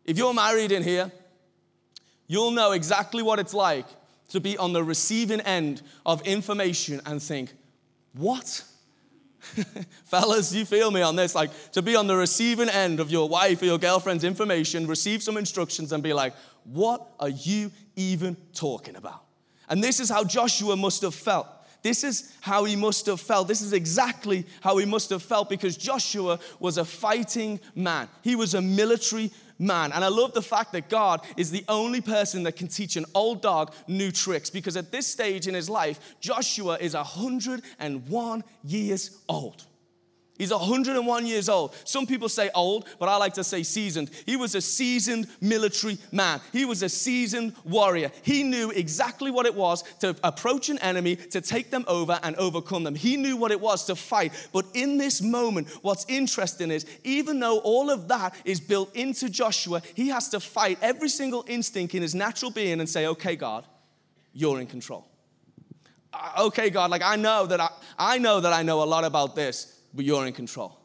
If 0.05 0.17
you're 0.17 0.33
married 0.33 0.71
in 0.71 0.81
here, 0.81 1.11
you'll 2.25 2.51
know 2.51 2.71
exactly 2.71 3.21
what 3.21 3.37
it's 3.37 3.53
like 3.53 3.85
to 4.31 4.39
be 4.39 4.57
on 4.57 4.73
the 4.73 4.83
receiving 4.83 5.41
end 5.41 5.81
of 6.05 6.21
information 6.23 7.01
and 7.05 7.21
think, 7.21 7.53
what? 8.13 8.63
Fellas, 10.05 10.53
you 10.53 10.65
feel 10.65 10.91
me 10.91 11.01
on 11.01 11.15
this? 11.15 11.35
Like 11.35 11.51
to 11.71 11.81
be 11.81 11.95
on 11.95 12.07
the 12.07 12.15
receiving 12.15 12.69
end 12.69 12.99
of 12.99 13.11
your 13.11 13.27
wife 13.27 13.61
or 13.61 13.65
your 13.65 13.77
girlfriend's 13.77 14.23
information, 14.23 14.87
receive 14.87 15.23
some 15.23 15.37
instructions 15.37 15.91
and 15.91 16.03
be 16.03 16.13
like, 16.13 16.33
what 16.63 17.07
are 17.19 17.29
you 17.29 17.71
even 17.95 18.37
talking 18.53 18.95
about? 18.95 19.23
And 19.67 19.83
this 19.83 19.99
is 19.99 20.09
how 20.09 20.23
Joshua 20.23 20.75
must 20.75 21.01
have 21.01 21.15
felt. 21.15 21.47
This 21.83 22.03
is 22.03 22.31
how 22.41 22.65
he 22.65 22.75
must 22.75 23.05
have 23.07 23.19
felt. 23.19 23.47
This 23.47 23.61
is 23.61 23.73
exactly 23.73 24.45
how 24.61 24.77
he 24.77 24.85
must 24.85 25.09
have 25.09 25.23
felt 25.23 25.49
because 25.49 25.75
Joshua 25.75 26.39
was 26.59 26.77
a 26.77 26.85
fighting 26.85 27.59
man. 27.75 28.07
He 28.21 28.35
was 28.35 28.53
a 28.53 28.61
military 28.61 29.31
man. 29.57 29.91
And 29.91 30.03
I 30.03 30.09
love 30.09 30.33
the 30.33 30.41
fact 30.41 30.73
that 30.73 30.89
God 30.89 31.25
is 31.37 31.49
the 31.49 31.65
only 31.67 32.01
person 32.01 32.43
that 32.43 32.55
can 32.55 32.67
teach 32.67 32.97
an 32.97 33.05
old 33.15 33.41
dog 33.41 33.73
new 33.87 34.11
tricks 34.11 34.49
because 34.49 34.77
at 34.77 34.91
this 34.91 35.07
stage 35.07 35.47
in 35.47 35.53
his 35.53 35.69
life, 35.69 36.15
Joshua 36.19 36.77
is 36.79 36.93
101 36.93 38.43
years 38.63 39.17
old. 39.27 39.65
He's 40.41 40.51
101 40.51 41.27
years 41.27 41.49
old. 41.49 41.75
Some 41.83 42.07
people 42.07 42.27
say 42.27 42.49
old, 42.55 42.87
but 42.97 43.07
I 43.07 43.15
like 43.17 43.35
to 43.35 43.43
say 43.43 43.61
seasoned. 43.61 44.09
He 44.25 44.35
was 44.35 44.55
a 44.55 44.61
seasoned 44.61 45.27
military 45.39 45.99
man. 46.11 46.41
He 46.51 46.65
was 46.65 46.81
a 46.81 46.89
seasoned 46.89 47.53
warrior. 47.63 48.09
He 48.23 48.41
knew 48.41 48.71
exactly 48.71 49.29
what 49.29 49.45
it 49.45 49.53
was 49.53 49.83
to 49.99 50.15
approach 50.23 50.69
an 50.69 50.79
enemy, 50.79 51.15
to 51.15 51.41
take 51.41 51.69
them 51.69 51.85
over 51.87 52.19
and 52.23 52.35
overcome 52.37 52.83
them. 52.83 52.95
He 52.95 53.17
knew 53.17 53.37
what 53.37 53.51
it 53.51 53.61
was 53.61 53.85
to 53.85 53.95
fight. 53.95 54.33
But 54.51 54.65
in 54.73 54.97
this 54.97 55.21
moment, 55.21 55.69
what's 55.83 56.07
interesting 56.09 56.71
is 56.71 56.87
even 57.03 57.39
though 57.39 57.59
all 57.59 57.91
of 57.91 58.07
that 58.07 58.33
is 58.43 58.59
built 58.59 58.95
into 58.95 59.29
Joshua, 59.29 59.83
he 59.93 60.07
has 60.07 60.29
to 60.29 60.39
fight 60.39 60.79
every 60.81 61.09
single 61.09 61.45
instinct 61.47 61.93
in 61.93 62.01
his 62.01 62.15
natural 62.15 62.49
being 62.49 62.79
and 62.79 62.89
say, 62.89 63.05
okay, 63.05 63.35
God, 63.35 63.63
you're 64.33 64.59
in 64.59 64.65
control. 64.65 65.07
Uh, 66.11 66.45
okay, 66.45 66.71
God, 66.71 66.89
like 66.89 67.03
I 67.03 67.15
know 67.15 67.45
that 67.45 67.59
I, 67.59 67.69
I 67.99 68.17
know 68.17 68.39
that 68.39 68.53
I 68.53 68.63
know 68.63 68.81
a 68.81 68.85
lot 68.85 69.03
about 69.03 69.35
this 69.35 69.77
but 69.93 70.05
you're 70.05 70.25
in 70.25 70.33
control. 70.33 70.77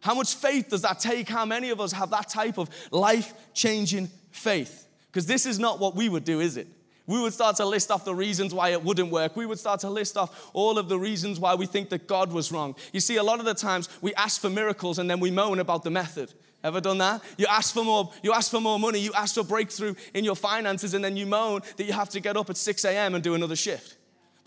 How 0.00 0.14
much 0.14 0.34
faith 0.34 0.68
does 0.68 0.82
that 0.82 1.00
take? 1.00 1.28
How 1.28 1.44
many 1.44 1.70
of 1.70 1.80
us 1.80 1.92
have 1.92 2.10
that 2.10 2.28
type 2.28 2.58
of 2.58 2.70
life 2.90 3.34
changing 3.52 4.08
faith? 4.30 4.86
Because 5.10 5.26
this 5.26 5.46
is 5.46 5.58
not 5.58 5.80
what 5.80 5.96
we 5.96 6.08
would 6.08 6.24
do, 6.24 6.40
is 6.40 6.56
it? 6.56 6.68
We 7.06 7.18
would 7.18 7.32
start 7.32 7.56
to 7.56 7.64
list 7.64 7.90
off 7.90 8.04
the 8.04 8.14
reasons 8.14 8.52
why 8.52 8.68
it 8.68 8.84
wouldn't 8.84 9.10
work. 9.10 9.34
We 9.34 9.46
would 9.46 9.58
start 9.58 9.80
to 9.80 9.90
list 9.90 10.18
off 10.18 10.50
all 10.52 10.78
of 10.78 10.90
the 10.90 10.98
reasons 10.98 11.40
why 11.40 11.54
we 11.54 11.64
think 11.64 11.88
that 11.88 12.06
God 12.06 12.30
was 12.30 12.52
wrong. 12.52 12.76
You 12.92 13.00
see, 13.00 13.16
a 13.16 13.22
lot 13.22 13.40
of 13.40 13.46
the 13.46 13.54
times 13.54 13.88
we 14.02 14.14
ask 14.14 14.40
for 14.40 14.50
miracles 14.50 14.98
and 14.98 15.08
then 15.10 15.18
we 15.18 15.30
moan 15.30 15.58
about 15.58 15.82
the 15.82 15.90
method. 15.90 16.34
Ever 16.62 16.82
done 16.82 16.98
that? 16.98 17.22
You 17.38 17.46
ask 17.48 17.72
for 17.72 17.82
more, 17.82 18.12
you 18.22 18.34
ask 18.34 18.50
for 18.50 18.60
more 18.60 18.78
money, 18.78 18.98
you 18.98 19.12
ask 19.14 19.36
for 19.36 19.42
breakthrough 19.44 19.94
in 20.12 20.24
your 20.24 20.36
finances, 20.36 20.92
and 20.92 21.02
then 21.02 21.16
you 21.16 21.24
moan 21.24 21.62
that 21.76 21.84
you 21.84 21.92
have 21.92 22.10
to 22.10 22.20
get 22.20 22.36
up 22.36 22.50
at 22.50 22.56
6 22.56 22.84
a.m. 22.84 23.14
and 23.14 23.24
do 23.24 23.34
another 23.34 23.56
shift. 23.56 23.96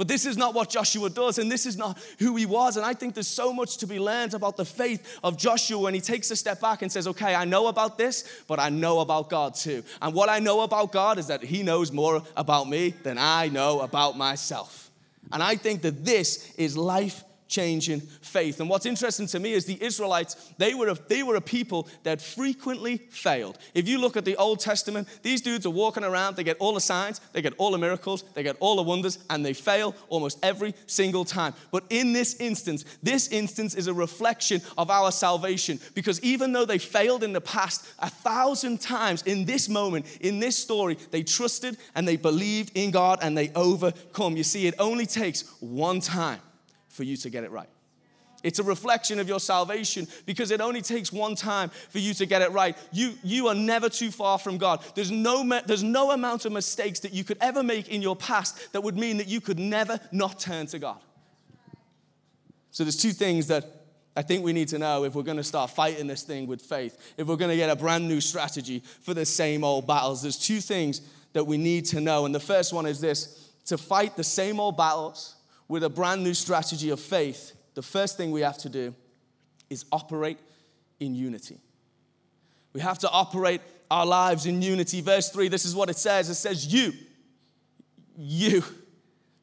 But 0.02 0.08
this 0.08 0.26
is 0.26 0.36
not 0.36 0.56
what 0.56 0.68
Joshua 0.68 1.12
does, 1.12 1.38
and 1.38 1.52
this 1.52 1.68
is 1.68 1.78
not 1.78 1.96
who 2.18 2.36
he 2.36 2.48
was. 2.48 2.76
And 2.76 2.84
I 2.84 2.96
think 2.96 3.14
there's 3.14 3.28
so 3.28 3.54
much 3.54 3.78
to 3.78 3.86
be 3.86 4.00
learned 4.00 4.34
about 4.34 4.58
the 4.58 4.66
faith 4.66 5.20
of 5.24 5.38
Joshua 5.38 5.78
when 5.78 5.94
he 5.94 6.02
takes 6.02 6.32
a 6.32 6.36
step 6.36 6.60
back 6.60 6.82
and 6.82 6.92
says, 6.92 7.06
Okay, 7.06 7.36
I 7.36 7.46
know 7.46 7.68
about 7.68 8.00
this, 8.00 8.44
but 8.48 8.60
I 8.60 8.70
know 8.70 9.02
about 9.02 9.30
God 9.30 9.54
too. 9.54 9.84
And 10.02 10.16
what 10.16 10.28
I 10.28 10.40
know 10.40 10.62
about 10.62 10.92
God 10.92 11.20
is 11.20 11.28
that 11.28 11.44
he 11.44 11.62
knows 11.62 11.92
more 11.92 12.24
about 12.36 12.68
me 12.68 12.96
than 13.04 13.20
I 13.20 13.50
know 13.50 13.82
about 13.82 14.18
myself. 14.18 14.90
And 15.32 15.44
I 15.44 15.56
think 15.56 15.84
that 15.84 16.04
this 16.04 16.52
is 16.56 16.76
life 16.76 17.24
changing 17.52 18.00
faith. 18.00 18.60
And 18.60 18.70
what's 18.70 18.86
interesting 18.86 19.28
to 19.28 19.40
me 19.40 19.52
is 19.52 19.66
the 19.66 19.78
Israelites, 19.84 20.54
they 20.58 20.74
were, 20.74 20.88
a, 20.88 20.96
they 21.08 21.22
were 21.22 21.36
a 21.36 21.42
people 21.42 21.88
that 22.04 22.22
frequently 22.22 22.98
failed. 22.98 23.60
If 23.76 23.88
you 23.88 24.00
look 24.00 24.16
at 24.18 24.26
the 24.26 24.38
Old 24.38 24.60
Testament, 24.62 25.08
these 25.22 25.42
dudes 25.42 25.66
are 25.66 25.72
walking 25.72 26.04
around, 26.04 26.38
they 26.38 26.46
get 26.46 26.58
all 26.58 26.74
the 26.74 26.82
signs, 26.82 27.20
they 27.34 27.42
get 27.42 27.54
all 27.58 27.72
the 27.72 27.78
miracles, 27.78 28.24
they 28.34 28.42
get 28.42 28.56
all 28.60 28.78
the 28.78 28.82
wonders, 28.82 29.20
and 29.30 29.46
they 29.46 29.54
fail 29.54 29.94
almost 30.08 30.40
every 30.42 30.74
single 30.88 31.26
time. 31.26 31.54
But 31.72 31.84
in 31.90 32.14
this 32.14 32.36
instance, 32.36 32.86
this 33.04 33.28
instance 33.28 33.76
is 33.76 33.88
a 33.88 33.94
reflection 33.94 34.62
of 34.78 34.90
our 34.90 35.12
salvation 35.12 35.80
because 35.94 36.22
even 36.24 36.54
though 36.54 36.66
they 36.66 36.78
failed 36.78 37.22
in 37.22 37.34
the 37.34 37.42
past 37.42 37.86
a 38.00 38.10
thousand 38.10 38.80
times, 38.80 39.24
in 39.24 39.44
this 39.44 39.68
moment, 39.68 40.06
in 40.22 40.40
this 40.40 40.56
story, 40.56 40.98
they 41.12 41.22
trusted 41.22 41.78
and 41.96 42.08
they 42.08 42.16
believed 42.16 42.72
in 42.76 42.92
God 42.92 43.20
and 43.22 43.38
they 43.38 43.52
overcome. 43.56 44.38
You 44.38 44.44
see, 44.44 44.68
it 44.68 44.76
only 44.80 45.06
takes 45.06 45.44
one 45.60 46.00
time 46.00 46.40
for 47.02 47.06
you 47.06 47.18
to 47.18 47.32
get 47.32 47.44
it 47.44 47.50
right. 47.50 47.68
It's 48.44 48.60
a 48.60 48.64
reflection 48.64 49.20
of 49.20 49.28
your 49.28 49.40
salvation 49.40 50.08
because 50.28 50.52
it 50.52 50.62
only 50.62 50.84
takes 50.84 51.12
one 51.12 51.34
time 51.34 51.70
for 51.90 51.98
you 51.98 52.14
to 52.14 52.28
get 52.28 52.44
it 52.44 52.52
right. 52.52 52.78
You, 52.92 53.14
you 53.24 53.48
are 53.48 53.56
never 53.56 53.90
too 53.90 54.12
far 54.12 54.38
from 54.38 54.60
God. 54.60 54.84
There's 54.94 55.10
no, 55.10 55.44
there's 55.66 55.82
no 55.82 56.12
amount 56.12 56.46
of 56.46 56.52
mistakes 56.52 57.00
that 57.00 57.12
you 57.12 57.24
could 57.24 57.40
ever 57.42 57.64
make 57.64 57.90
in 57.90 58.04
your 58.04 58.16
past 58.16 58.72
that 58.74 58.82
would 58.82 59.00
mean 59.00 59.18
that 59.18 59.28
you 59.28 59.42
could 59.42 59.58
never 59.58 60.00
not 60.12 60.40
turn 60.40 60.68
to 60.68 60.78
God. 60.78 61.00
So 62.70 62.84
there's 62.84 62.98
two 62.98 63.14
things 63.14 63.48
that 63.48 63.66
I 64.16 64.22
think 64.22 64.46
we 64.46 64.54
need 64.54 64.68
to 64.68 64.78
know 64.78 65.04
if 65.04 65.16
we're 65.16 65.24
going 65.24 65.38
to 65.38 65.44
start 65.44 65.72
fighting 65.72 66.06
this 66.06 66.22
thing 66.22 66.46
with 66.46 66.62
faith, 66.62 67.16
if 67.18 67.26
we're 67.26 67.36
going 67.36 67.50
to 67.50 67.58
get 67.58 67.72
a 67.72 67.76
brand 67.76 68.08
new 68.08 68.22
strategy 68.22 68.84
for 69.02 69.16
the 69.16 69.26
same 69.26 69.64
old 69.64 69.88
battles. 69.88 70.22
There's 70.22 70.38
two 70.38 70.60
things 70.60 71.02
that 71.34 71.48
we 71.48 71.58
need 71.58 71.86
to 71.86 72.00
know. 72.00 72.28
And 72.28 72.36
the 72.36 72.40
first 72.40 72.74
one 72.74 72.86
is 72.86 73.02
this 73.02 73.50
to 73.66 73.80
fight 73.80 74.16
the 74.16 74.24
same 74.24 74.60
old 74.60 74.78
battles 74.78 75.38
with 75.72 75.86
a 75.86 75.90
brand 75.90 76.22
new 76.22 76.34
strategy 76.34 76.90
of 76.90 77.00
faith, 77.00 77.54
the 77.76 77.82
first 77.82 78.18
thing 78.18 78.30
we 78.30 78.42
have 78.42 78.58
to 78.58 78.68
do 78.68 78.94
is 79.70 79.86
operate 79.90 80.38
in 81.00 81.16
unity. 81.16 81.58
We 82.74 82.82
have 82.82 83.00
to 83.00 83.10
operate 83.10 83.62
our 83.90 84.06
lives 84.06 84.46
in 84.46 84.62
unity. 84.62 85.00
Verse 85.00 85.30
3, 85.30 85.48
this 85.48 85.64
is 85.64 85.74
what 85.74 85.90
it 85.90 85.96
says 85.96 86.28
it 86.30 86.36
says, 86.36 86.68
You, 86.74 86.92
you, 88.18 88.66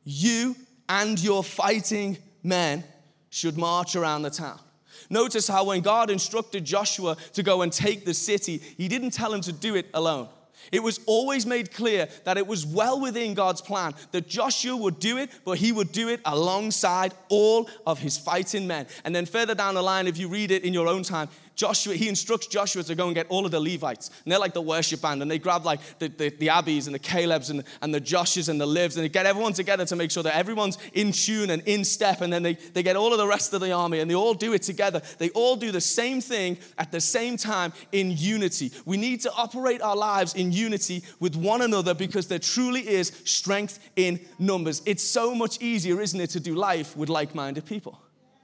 you 0.04 0.54
and 0.86 1.18
your 1.18 1.42
fighting 1.42 2.18
men 2.42 2.84
should 3.30 3.56
march 3.56 3.96
around 3.96 4.20
the 4.20 4.30
town. 4.30 4.60
Notice 5.08 5.48
how 5.48 5.64
when 5.64 5.80
God 5.80 6.10
instructed 6.10 6.62
Joshua 6.62 7.16
to 7.32 7.42
go 7.42 7.62
and 7.62 7.72
take 7.72 8.04
the 8.04 8.12
city, 8.12 8.58
he 8.76 8.86
didn't 8.86 9.12
tell 9.12 9.32
him 9.32 9.40
to 9.40 9.52
do 9.52 9.76
it 9.76 9.86
alone. 9.94 10.28
It 10.72 10.82
was 10.82 11.00
always 11.06 11.46
made 11.46 11.72
clear 11.72 12.08
that 12.24 12.36
it 12.36 12.46
was 12.46 12.66
well 12.66 13.00
within 13.00 13.34
God's 13.34 13.60
plan 13.60 13.94
that 14.12 14.28
Joshua 14.28 14.76
would 14.76 14.98
do 14.98 15.16
it, 15.16 15.30
but 15.44 15.58
he 15.58 15.72
would 15.72 15.92
do 15.92 16.08
it 16.08 16.20
alongside 16.24 17.14
all 17.28 17.68
of 17.86 17.98
his 17.98 18.18
fighting 18.18 18.66
men. 18.66 18.86
And 19.04 19.14
then 19.14 19.26
further 19.26 19.54
down 19.54 19.74
the 19.74 19.82
line, 19.82 20.06
if 20.06 20.18
you 20.18 20.28
read 20.28 20.50
it 20.50 20.64
in 20.64 20.74
your 20.74 20.86
own 20.86 21.02
time, 21.02 21.28
Joshua, 21.58 21.96
he 21.96 22.08
instructs 22.08 22.46
Joshua 22.46 22.84
to 22.84 22.94
go 22.94 23.06
and 23.06 23.16
get 23.16 23.26
all 23.28 23.44
of 23.44 23.50
the 23.50 23.58
Levites. 23.58 24.10
And 24.24 24.30
they're 24.30 24.38
like 24.38 24.54
the 24.54 24.62
worship 24.62 25.02
band. 25.02 25.22
And 25.22 25.28
they 25.28 25.40
grab 25.40 25.64
like 25.64 25.80
the, 25.98 26.06
the, 26.06 26.28
the 26.28 26.46
Abbies 26.46 26.86
and 26.86 26.94
the 26.94 27.00
Calebs 27.00 27.50
and, 27.50 27.64
and 27.82 27.92
the 27.92 28.00
Joshes 28.00 28.48
and 28.48 28.60
the 28.60 28.66
Livs. 28.66 28.96
And 28.96 29.04
they 29.04 29.08
get 29.08 29.26
everyone 29.26 29.54
together 29.54 29.84
to 29.86 29.96
make 29.96 30.12
sure 30.12 30.22
that 30.22 30.36
everyone's 30.36 30.78
in 30.92 31.10
tune 31.10 31.50
and 31.50 31.60
in 31.66 31.82
step. 31.82 32.20
And 32.20 32.32
then 32.32 32.44
they, 32.44 32.54
they 32.54 32.84
get 32.84 32.94
all 32.94 33.10
of 33.10 33.18
the 33.18 33.26
rest 33.26 33.52
of 33.54 33.60
the 33.60 33.72
army 33.72 33.98
and 33.98 34.08
they 34.08 34.14
all 34.14 34.34
do 34.34 34.52
it 34.52 34.62
together. 34.62 35.02
They 35.18 35.30
all 35.30 35.56
do 35.56 35.72
the 35.72 35.80
same 35.80 36.20
thing 36.20 36.58
at 36.78 36.92
the 36.92 37.00
same 37.00 37.36
time 37.36 37.72
in 37.90 38.12
unity. 38.12 38.70
We 38.84 38.96
need 38.96 39.22
to 39.22 39.32
operate 39.32 39.82
our 39.82 39.96
lives 39.96 40.36
in 40.36 40.52
unity 40.52 41.02
with 41.18 41.34
one 41.34 41.62
another 41.62 41.92
because 41.92 42.28
there 42.28 42.38
truly 42.38 42.88
is 42.88 43.10
strength 43.24 43.80
in 43.96 44.20
numbers. 44.38 44.80
It's 44.86 45.02
so 45.02 45.34
much 45.34 45.60
easier, 45.60 46.00
isn't 46.00 46.20
it, 46.20 46.30
to 46.30 46.40
do 46.40 46.54
life 46.54 46.96
with 46.96 47.08
like 47.08 47.34
minded 47.34 47.66
people? 47.66 48.00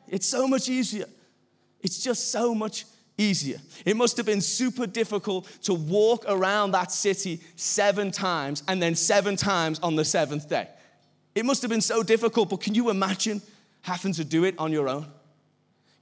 It's 0.09 0.27
so 0.27 0.49
much 0.49 0.69
easier. 0.69 1.07
It's 1.81 2.03
just 2.03 2.33
so 2.33 2.57
much 2.57 2.87
easier. 3.17 3.59
It 3.85 3.97
must 3.97 4.17
have 4.17 4.27
been 4.27 4.41
super 4.41 4.87
difficult 4.87 5.47
to 5.63 5.75
walk 5.75 6.25
around 6.27 6.73
that 6.73 6.91
city 6.91 7.41
seven 7.57 8.11
times 8.11 8.63
and 8.69 8.83
then 8.83 8.95
seven 8.95 9.37
times 9.37 9.79
on 9.81 9.97
the 9.97 10.05
seventh 10.05 10.49
day. 10.49 10.69
It 11.35 11.45
must 11.45 11.63
have 11.63 11.71
been 11.71 11.81
so 11.81 12.03
difficult, 12.03 12.51
but 12.51 12.61
can 12.61 12.75
you 12.75 12.91
imagine 12.91 13.43
having 13.83 14.13
to 14.15 14.25
do 14.25 14.45
it 14.45 14.59
on 14.59 14.73
your 14.73 14.89
own? 14.89 15.07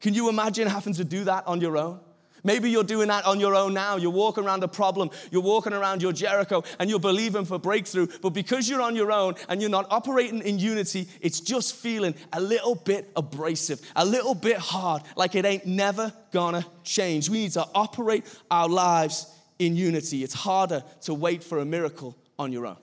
Can 0.01 0.15
you 0.15 0.29
imagine 0.29 0.69
having 0.69 0.95
to 0.95 1.05
do 1.05 1.25
that 1.25 1.47
on 1.47 1.61
your 1.61 1.77
own? 1.77 2.01
Maybe 2.45 2.71
you're 2.71 2.85
doing 2.85 3.09
that 3.09 3.25
on 3.25 3.41
your 3.41 3.55
own 3.55 3.75
now. 3.75 3.97
You're 3.97 4.11
walking 4.11 4.45
around 4.45 4.65
a 4.65 4.69
problem, 4.69 5.11
you're 5.31 5.43
walking 5.43 5.73
around 5.73 6.03
your 6.03 6.13
Jericho, 6.13 6.65
and 6.79 6.91
you're 6.91 6.99
believing 6.99 7.45
for 7.45 7.59
breakthrough. 7.59 8.09
But 8.21 8.31
because 8.31 8.69
you're 8.69 8.83
on 8.83 8.97
your 8.97 9.13
own 9.13 9.35
and 9.49 9.61
you're 9.61 9.71
not 9.71 9.87
operating 9.91 10.41
in 10.41 10.59
unity, 10.59 11.09
it's 11.21 11.41
just 11.41 11.77
feeling 11.77 12.15
a 12.33 12.41
little 12.41 12.75
bit 12.75 13.11
abrasive, 13.17 13.81
a 13.95 14.05
little 14.05 14.35
bit 14.35 14.57
hard, 14.57 15.03
like 15.17 15.35
it 15.35 15.45
ain't 15.45 15.67
never 15.67 16.13
gonna 16.33 16.67
change. 16.85 17.29
We 17.29 17.39
need 17.39 17.53
to 17.53 17.67
operate 17.75 18.25
our 18.51 18.69
lives 18.69 19.27
in 19.59 19.77
unity. 19.77 20.25
It's 20.25 20.35
harder 20.35 20.83
to 21.03 21.15
wait 21.15 21.45
for 21.45 21.59
a 21.59 21.65
miracle 21.65 22.17
on 22.39 22.53
your 22.53 22.67
own. 22.67 22.77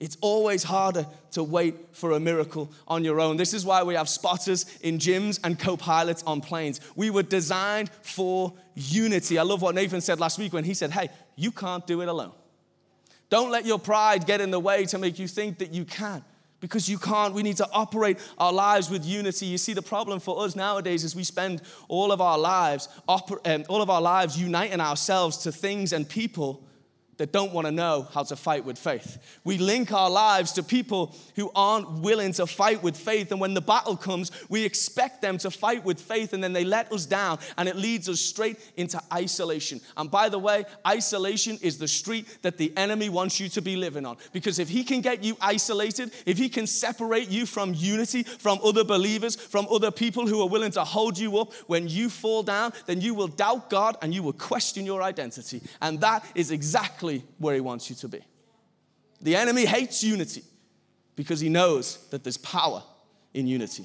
It's 0.00 0.16
always 0.22 0.62
harder 0.62 1.06
to 1.32 1.44
wait 1.44 1.76
for 1.92 2.12
a 2.12 2.20
miracle 2.20 2.72
on 2.88 3.04
your 3.04 3.20
own. 3.20 3.36
This 3.36 3.52
is 3.52 3.66
why 3.66 3.82
we 3.82 3.94
have 3.94 4.08
spotters 4.08 4.64
in 4.78 4.98
gyms 4.98 5.38
and 5.44 5.58
co 5.58 5.76
pilots 5.76 6.22
on 6.26 6.40
planes. 6.40 6.80
We 6.96 7.10
were 7.10 7.22
designed 7.22 7.90
for 8.00 8.54
unity. 8.74 9.38
I 9.38 9.42
love 9.42 9.60
what 9.60 9.74
Nathan 9.74 10.00
said 10.00 10.18
last 10.18 10.38
week 10.38 10.54
when 10.54 10.64
he 10.64 10.72
said, 10.72 10.90
Hey, 10.90 11.10
you 11.36 11.52
can't 11.52 11.86
do 11.86 12.00
it 12.00 12.08
alone. 12.08 12.32
Don't 13.28 13.50
let 13.50 13.66
your 13.66 13.78
pride 13.78 14.26
get 14.26 14.40
in 14.40 14.50
the 14.50 14.58
way 14.58 14.86
to 14.86 14.98
make 14.98 15.18
you 15.18 15.28
think 15.28 15.58
that 15.58 15.74
you 15.74 15.84
can. 15.84 16.24
Because 16.60 16.88
you 16.88 16.98
can't. 16.98 17.34
We 17.34 17.42
need 17.42 17.58
to 17.58 17.68
operate 17.70 18.18
our 18.38 18.52
lives 18.52 18.90
with 18.90 19.04
unity. 19.04 19.46
You 19.46 19.58
see, 19.58 19.74
the 19.74 19.82
problem 19.82 20.18
for 20.18 20.42
us 20.42 20.56
nowadays 20.56 21.04
is 21.04 21.14
we 21.14 21.24
spend 21.24 21.60
all 21.88 22.10
of 22.10 22.22
our 22.22 22.38
lives, 22.38 22.88
um, 23.06 23.64
all 23.68 23.82
of 23.82 23.90
our 23.90 24.00
lives 24.00 24.40
uniting 24.40 24.80
ourselves 24.80 25.38
to 25.38 25.52
things 25.52 25.92
and 25.92 26.08
people 26.08 26.62
that 27.20 27.32
don't 27.32 27.52
want 27.52 27.66
to 27.66 27.70
know 27.70 28.08
how 28.14 28.22
to 28.22 28.34
fight 28.34 28.64
with 28.64 28.78
faith. 28.78 29.18
We 29.44 29.58
link 29.58 29.92
our 29.92 30.08
lives 30.08 30.52
to 30.52 30.62
people 30.62 31.14
who 31.36 31.50
aren't 31.54 32.00
willing 32.00 32.32
to 32.32 32.46
fight 32.46 32.82
with 32.82 32.96
faith. 32.96 33.30
And 33.30 33.38
when 33.38 33.52
the 33.52 33.60
battle 33.60 33.94
comes, 33.94 34.30
we 34.48 34.64
expect 34.64 35.20
them 35.20 35.36
to 35.36 35.50
fight 35.50 35.84
with 35.84 36.00
faith 36.00 36.32
and 36.32 36.42
then 36.42 36.54
they 36.54 36.64
let 36.64 36.90
us 36.90 37.04
down 37.04 37.38
and 37.58 37.68
it 37.68 37.76
leads 37.76 38.08
us 38.08 38.20
straight 38.20 38.56
into 38.78 38.98
isolation. 39.12 39.82
And 39.98 40.10
by 40.10 40.30
the 40.30 40.38
way, 40.38 40.64
isolation 40.86 41.58
is 41.60 41.76
the 41.76 41.88
street 41.88 42.38
that 42.40 42.56
the 42.56 42.72
enemy 42.74 43.10
wants 43.10 43.38
you 43.38 43.50
to 43.50 43.60
be 43.60 43.76
living 43.76 44.06
on. 44.06 44.16
Because 44.32 44.58
if 44.58 44.70
he 44.70 44.82
can 44.82 45.02
get 45.02 45.22
you 45.22 45.36
isolated, 45.42 46.12
if 46.24 46.38
he 46.38 46.48
can 46.48 46.66
separate 46.66 47.28
you 47.28 47.44
from 47.44 47.74
unity, 47.74 48.22
from 48.22 48.58
other 48.64 48.82
believers, 48.82 49.36
from 49.36 49.66
other 49.70 49.90
people 49.90 50.26
who 50.26 50.40
are 50.40 50.48
willing 50.48 50.72
to 50.72 50.84
hold 50.84 51.18
you 51.18 51.36
up, 51.36 51.52
when 51.66 51.86
you 51.86 52.08
fall 52.08 52.42
down, 52.42 52.72
then 52.86 53.02
you 53.02 53.12
will 53.12 53.28
doubt 53.28 53.68
God 53.68 53.98
and 54.00 54.14
you 54.14 54.22
will 54.22 54.32
question 54.32 54.86
your 54.86 55.02
identity. 55.02 55.60
And 55.82 56.00
that 56.00 56.24
is 56.34 56.50
exactly 56.50 57.09
exactly 57.10 57.34
where 57.38 57.54
He 57.54 57.60
wants 57.60 57.90
you 57.90 57.96
to 57.96 58.08
be. 58.08 58.20
The 59.20 59.36
enemy 59.36 59.66
hates 59.66 60.02
unity 60.02 60.42
because 61.14 61.40
he 61.40 61.48
knows 61.48 61.98
that 62.10 62.24
there's 62.24 62.38
power 62.38 62.82
in 63.34 63.46
unity. 63.46 63.84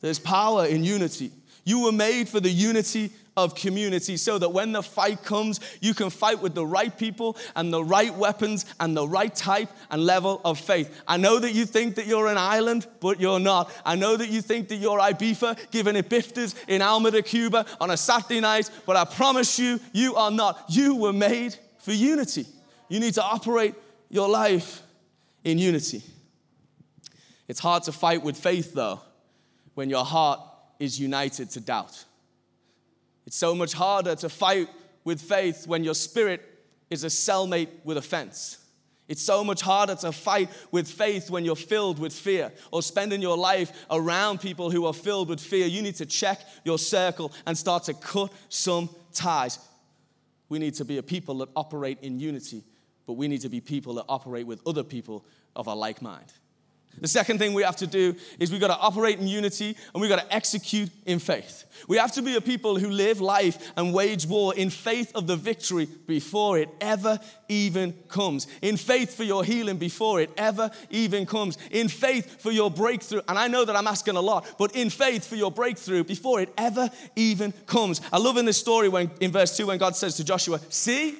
There's 0.00 0.18
power 0.18 0.66
in 0.66 0.84
unity. 0.84 1.32
You 1.64 1.84
were 1.84 1.92
made 1.92 2.28
for 2.28 2.40
the 2.40 2.50
unity 2.50 3.10
of 3.36 3.54
community 3.54 4.16
so 4.16 4.38
that 4.38 4.50
when 4.50 4.72
the 4.72 4.82
fight 4.82 5.22
comes, 5.22 5.60
you 5.80 5.94
can 5.94 6.10
fight 6.10 6.42
with 6.42 6.54
the 6.54 6.66
right 6.66 6.96
people 6.96 7.36
and 7.54 7.72
the 7.72 7.82
right 7.82 8.14
weapons 8.14 8.66
and 8.80 8.96
the 8.96 9.06
right 9.06 9.34
type 9.34 9.70
and 9.90 10.04
level 10.04 10.40
of 10.44 10.58
faith. 10.58 11.02
I 11.06 11.16
know 11.16 11.38
that 11.38 11.52
you 11.52 11.64
think 11.64 11.94
that 11.94 12.06
you're 12.06 12.26
an 12.26 12.38
island, 12.38 12.86
but 13.00 13.20
you're 13.20 13.40
not. 13.40 13.70
I 13.84 13.94
know 13.94 14.16
that 14.16 14.28
you 14.28 14.42
think 14.42 14.68
that 14.68 14.76
you're 14.76 14.98
Ibiza 14.98 15.70
giving 15.70 15.96
it 15.96 16.08
bifters 16.10 16.54
in 16.68 16.82
Alma 16.82 17.10
de 17.10 17.22
Cuba 17.22 17.64
on 17.80 17.90
a 17.90 17.96
Saturday 17.96 18.40
night, 18.40 18.70
but 18.84 18.96
I 18.96 19.04
promise 19.04 19.58
you, 19.58 19.80
you 19.92 20.16
are 20.16 20.30
not. 20.30 20.64
You 20.68 20.96
were 20.96 21.12
made 21.12 21.56
for 21.80 21.92
unity. 21.92 22.46
You 22.88 23.00
need 23.00 23.14
to 23.14 23.22
operate 23.22 23.74
your 24.08 24.28
life 24.28 24.82
in 25.44 25.58
unity. 25.58 26.02
It's 27.48 27.60
hard 27.60 27.82
to 27.84 27.92
fight 27.92 28.22
with 28.22 28.36
faith, 28.36 28.74
though, 28.74 29.00
when 29.74 29.90
your 29.90 30.04
heart 30.04 30.40
is 30.78 31.00
united 31.00 31.50
to 31.50 31.60
doubt. 31.60 32.04
It's 33.26 33.36
so 33.36 33.54
much 33.54 33.72
harder 33.72 34.14
to 34.16 34.28
fight 34.28 34.68
with 35.04 35.20
faith 35.20 35.66
when 35.66 35.84
your 35.84 35.94
spirit 35.94 36.42
is 36.90 37.04
a 37.04 37.08
cellmate 37.08 37.68
with 37.84 37.96
offense. 37.96 38.58
It's 39.08 39.22
so 39.22 39.42
much 39.42 39.60
harder 39.60 39.96
to 39.96 40.12
fight 40.12 40.50
with 40.70 40.88
faith 40.88 41.30
when 41.30 41.44
you're 41.44 41.56
filled 41.56 41.98
with 41.98 42.12
fear 42.12 42.52
or 42.70 42.80
spending 42.80 43.20
your 43.20 43.36
life 43.36 43.72
around 43.90 44.40
people 44.40 44.70
who 44.70 44.86
are 44.86 44.94
filled 44.94 45.28
with 45.28 45.40
fear. 45.40 45.66
You 45.66 45.82
need 45.82 45.96
to 45.96 46.06
check 46.06 46.40
your 46.64 46.78
circle 46.78 47.32
and 47.44 47.58
start 47.58 47.84
to 47.84 47.94
cut 47.94 48.32
some 48.48 48.88
ties. 49.12 49.58
We 50.50 50.58
need 50.58 50.74
to 50.74 50.84
be 50.84 50.98
a 50.98 51.02
people 51.02 51.38
that 51.38 51.48
operate 51.56 51.98
in 52.02 52.20
unity, 52.20 52.62
but 53.06 53.14
we 53.14 53.28
need 53.28 53.40
to 53.40 53.48
be 53.48 53.62
people 53.62 53.94
that 53.94 54.04
operate 54.08 54.46
with 54.46 54.60
other 54.66 54.84
people 54.84 55.24
of 55.56 55.66
a 55.66 55.74
like 55.74 56.02
mind. 56.02 56.32
The 56.98 57.08
second 57.08 57.38
thing 57.38 57.54
we 57.54 57.62
have 57.62 57.76
to 57.76 57.86
do 57.86 58.14
is 58.38 58.50
we've 58.50 58.60
got 58.60 58.68
to 58.68 58.76
operate 58.76 59.18
in 59.18 59.26
unity 59.26 59.76
and 59.94 60.00
we've 60.00 60.10
got 60.10 60.20
to 60.20 60.34
execute 60.34 60.90
in 61.06 61.18
faith. 61.18 61.64
We 61.88 61.96
have 61.96 62.12
to 62.12 62.22
be 62.22 62.36
a 62.36 62.40
people 62.42 62.78
who 62.78 62.90
live 62.90 63.20
life 63.22 63.72
and 63.76 63.94
wage 63.94 64.26
war 64.26 64.54
in 64.54 64.68
faith 64.68 65.12
of 65.14 65.26
the 65.26 65.36
victory 65.36 65.86
before 66.06 66.58
it 66.58 66.68
ever 66.80 67.18
even 67.48 67.94
comes. 68.08 68.46
In 68.60 68.76
faith 68.76 69.14
for 69.14 69.24
your 69.24 69.44
healing 69.44 69.78
before 69.78 70.20
it 70.20 70.30
ever 70.36 70.70
even 70.90 71.24
comes. 71.24 71.56
In 71.70 71.88
faith 71.88 72.42
for 72.42 72.50
your 72.50 72.70
breakthrough. 72.70 73.22
And 73.28 73.38
I 73.38 73.48
know 73.48 73.64
that 73.64 73.76
I'm 73.76 73.86
asking 73.86 74.16
a 74.16 74.20
lot, 74.20 74.46
but 74.58 74.76
in 74.76 74.90
faith 74.90 75.26
for 75.26 75.36
your 75.36 75.50
breakthrough 75.50 76.04
before 76.04 76.40
it 76.40 76.52
ever 76.58 76.90
even 77.16 77.52
comes. 77.66 78.02
I 78.12 78.18
love 78.18 78.36
in 78.36 78.44
this 78.44 78.58
story 78.58 78.88
when 78.90 79.10
in 79.20 79.32
verse 79.32 79.56
2 79.56 79.68
when 79.68 79.78
God 79.78 79.96
says 79.96 80.16
to 80.16 80.24
Joshua, 80.24 80.60
See? 80.68 81.18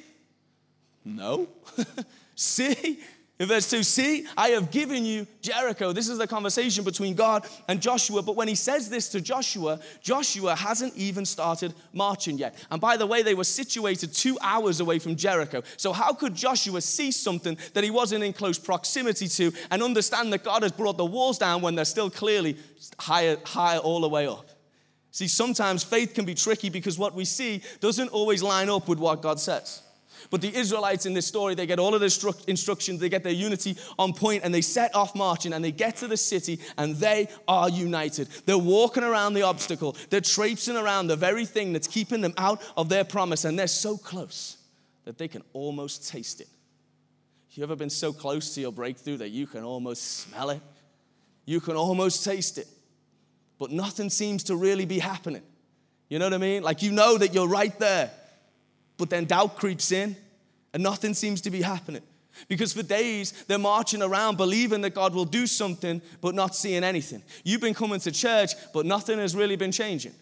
No. 1.05 1.49
See? 2.35 3.01
In 3.41 3.49
verse 3.49 3.71
2, 3.71 3.83
see, 3.83 4.27
I 4.37 4.49
have 4.49 4.71
given 4.71 5.07
you 5.07 5.27
Jericho. 5.41 5.93
This 5.93 6.11
is 6.11 6.19
the 6.19 6.27
conversation 6.27 6.85
between 6.85 7.15
God 7.15 7.47
and 7.69 7.81
Joshua. 7.81 8.21
But 8.21 8.37
when 8.37 8.49
he 8.49 8.55
says 8.55 8.91
this 8.91 9.09
to 9.09 9.21
Joshua, 9.23 9.81
Joshua 10.03 10.55
hasn't 10.55 10.95
even 10.95 11.25
started 11.25 11.73
marching 11.95 12.37
yet. 12.37 12.55
And 12.71 12.83
by 12.83 12.99
the 12.99 13.07
way, 13.07 13.23
they 13.23 13.33
were 13.33 13.45
situated 13.45 14.13
two 14.13 14.37
hours 14.43 14.81
away 14.81 14.99
from 14.99 15.17
Jericho. 15.17 15.63
So, 15.79 15.95
how 15.95 16.13
could 16.13 16.35
Joshua 16.35 16.83
see 16.83 17.11
something 17.11 17.57
that 17.73 17.83
he 17.83 17.91
wasn't 17.91 18.25
in 18.25 18.35
close 18.35 18.59
proximity 18.59 19.27
to 19.29 19.53
and 19.71 19.83
understand 19.83 20.35
that 20.35 20.45
God 20.45 20.63
has 20.63 20.73
brought 20.73 20.99
the 20.99 21.07
walls 21.07 21.39
down 21.39 21.63
when 21.63 21.75
they're 21.75 21.87
still 21.87 22.11
clearly 22.11 22.59
higher, 22.99 23.39
higher 23.47 23.79
all 23.79 24.03
the 24.03 24.09
way 24.11 24.27
up? 24.27 24.51
See, 25.13 25.29
sometimes 25.29 25.83
faith 25.83 26.13
can 26.13 26.27
be 26.27 26.35
tricky 26.35 26.69
because 26.69 26.99
what 26.99 27.15
we 27.15 27.25
see 27.25 27.63
doesn't 27.81 28.09
always 28.09 28.43
line 28.43 28.69
up 28.69 28.87
with 28.87 28.99
what 28.99 29.23
God 29.23 29.41
says. 29.41 29.81
But 30.29 30.41
the 30.41 30.55
Israelites 30.55 31.07
in 31.07 31.15
this 31.15 31.27
story, 31.27 31.55
they 31.55 31.67
get 31.67 31.79
all 31.79 31.95
of 31.95 32.01
their 32.01 32.11
instructions, 32.47 33.01
they 33.01 33.09
get 33.09 33.23
their 33.23 33.33
unity 33.33 33.77
on 33.99 34.13
point, 34.13 34.45
and 34.45 34.53
they 34.53 34.61
set 34.61 34.95
off 34.95 35.15
marching 35.15 35.53
and 35.53 35.65
they 35.65 35.73
get 35.73 35.97
to 35.97 36.09
the 36.09 36.17
city 36.17 36.61
and 36.77 36.97
they 36.97 37.29
are 37.49 37.71
united. 37.71 38.29
They're 38.47 38.59
walking 38.59 39.05
around 39.05 39.35
the 39.35 39.43
obstacle, 39.43 39.97
they're 40.11 40.21
traipsing 40.21 40.77
around 40.77 41.07
the 41.07 41.17
very 41.17 41.47
thing 41.47 41.73
that's 41.73 41.87
keeping 41.87 42.21
them 42.21 42.35
out 42.37 42.63
of 42.77 42.89
their 42.89 43.05
promise, 43.05 43.45
and 43.45 43.59
they're 43.59 43.67
so 43.67 43.97
close 43.97 44.57
that 45.05 45.19
they 45.19 45.29
can 45.29 45.43
almost 45.53 46.09
taste 46.09 46.41
it. 46.41 46.49
You 47.53 47.65
ever 47.65 47.77
been 47.77 47.91
so 47.91 48.13
close 48.13 48.55
to 48.55 48.61
your 48.61 48.73
breakthrough 48.73 49.19
that 49.19 49.31
you 49.31 49.47
can 49.47 49.65
almost 49.65 50.21
smell 50.21 50.51
it? 50.51 50.63
You 51.45 51.61
can 51.61 51.75
almost 51.75 52.25
taste 52.25 52.59
it, 52.59 52.69
but 53.59 53.71
nothing 53.71 54.09
seems 54.09 54.45
to 54.45 54.57
really 54.57 54.85
be 54.85 54.99
happening. 54.99 55.43
You 56.09 56.19
know 56.19 56.27
what 56.27 56.35
I 56.35 56.39
mean? 56.39 56.63
Like 56.63 56.83
you 56.83 56.93
know 56.93 57.19
that 57.19 57.35
you're 57.35 57.49
right 57.49 57.77
there, 57.79 58.11
but 59.01 59.09
then 59.09 59.25
doubt 59.25 59.57
creeps 59.57 59.91
in 59.91 60.15
and 60.75 60.83
nothing 60.83 61.15
seems 61.15 61.41
to 61.41 61.51
be 61.51 61.63
happening. 61.63 62.03
Because 62.49 62.75
for 62.75 62.83
days 62.83 63.33
they're 63.49 63.59
marching 63.59 64.03
around 64.03 64.37
believing 64.37 64.83
that 64.83 64.91
God 64.91 65.15
will 65.15 65.25
do 65.25 65.47
something, 65.47 66.03
but 66.21 66.35
not 66.35 66.55
seeing 66.55 66.85
anything. 66.85 67.23
You've 67.43 67.63
been 67.63 67.75
coming 67.75 67.99
to 68.01 68.13
church, 68.13 68.53
but 68.75 68.85
nothing 68.85 69.19
has 69.19 69.35
really 69.35 69.57
been 69.57 69.73
changing. 69.73 70.13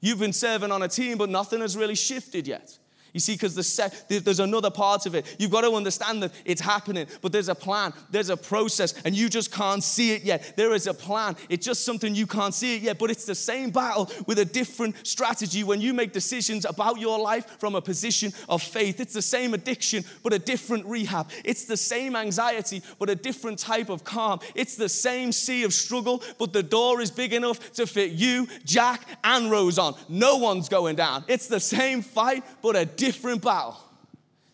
You've 0.00 0.20
been 0.20 0.32
serving 0.32 0.70
on 0.70 0.82
a 0.82 0.88
team, 0.88 1.18
but 1.18 1.28
nothing 1.28 1.60
has 1.60 1.76
really 1.76 1.96
shifted 1.96 2.46
yet. 2.46 2.78
You 3.12 3.20
see, 3.20 3.34
because 3.34 3.54
the 3.54 4.20
there's 4.20 4.40
another 4.40 4.70
part 4.70 5.06
of 5.06 5.14
it. 5.14 5.36
You've 5.38 5.50
got 5.50 5.62
to 5.62 5.72
understand 5.72 6.22
that 6.22 6.32
it's 6.44 6.60
happening, 6.60 7.06
but 7.20 7.32
there's 7.32 7.48
a 7.48 7.54
plan, 7.54 7.92
there's 8.10 8.28
a 8.30 8.36
process, 8.36 8.94
and 9.04 9.14
you 9.14 9.28
just 9.28 9.52
can't 9.52 9.82
see 9.82 10.12
it 10.12 10.22
yet. 10.22 10.54
There 10.56 10.72
is 10.72 10.86
a 10.86 10.94
plan. 10.94 11.36
It's 11.48 11.64
just 11.64 11.84
something 11.84 12.14
you 12.14 12.26
can't 12.26 12.54
see 12.54 12.76
it 12.76 12.82
yet, 12.82 12.98
but 12.98 13.10
it's 13.10 13.24
the 13.24 13.34
same 13.34 13.70
battle 13.70 14.10
with 14.26 14.38
a 14.38 14.44
different 14.44 15.06
strategy 15.06 15.64
when 15.64 15.80
you 15.80 15.94
make 15.94 16.12
decisions 16.12 16.64
about 16.64 16.98
your 16.98 17.18
life 17.18 17.58
from 17.58 17.74
a 17.74 17.80
position 17.80 18.32
of 18.48 18.62
faith. 18.62 19.00
It's 19.00 19.14
the 19.14 19.22
same 19.22 19.54
addiction, 19.54 20.04
but 20.22 20.32
a 20.32 20.38
different 20.38 20.86
rehab. 20.86 21.30
It's 21.44 21.64
the 21.64 21.76
same 21.76 22.16
anxiety, 22.16 22.82
but 22.98 23.10
a 23.10 23.14
different 23.14 23.58
type 23.58 23.88
of 23.88 24.04
calm. 24.04 24.40
It's 24.54 24.76
the 24.76 24.88
same 24.88 25.32
sea 25.32 25.64
of 25.64 25.72
struggle, 25.72 26.22
but 26.38 26.52
the 26.52 26.62
door 26.62 27.00
is 27.00 27.10
big 27.10 27.32
enough 27.32 27.72
to 27.72 27.86
fit 27.86 28.12
you, 28.12 28.46
Jack, 28.64 29.06
and 29.24 29.50
Rose 29.50 29.78
on. 29.78 29.94
No 30.08 30.36
one's 30.36 30.68
going 30.68 30.96
down. 30.96 31.24
It's 31.28 31.46
the 31.46 31.60
same 31.60 32.02
fight, 32.02 32.44
but 32.62 32.76
a 32.76 32.84
different 32.98 33.42
battle. 33.42 33.78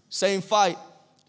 Same 0.08 0.40
fight, 0.40 0.78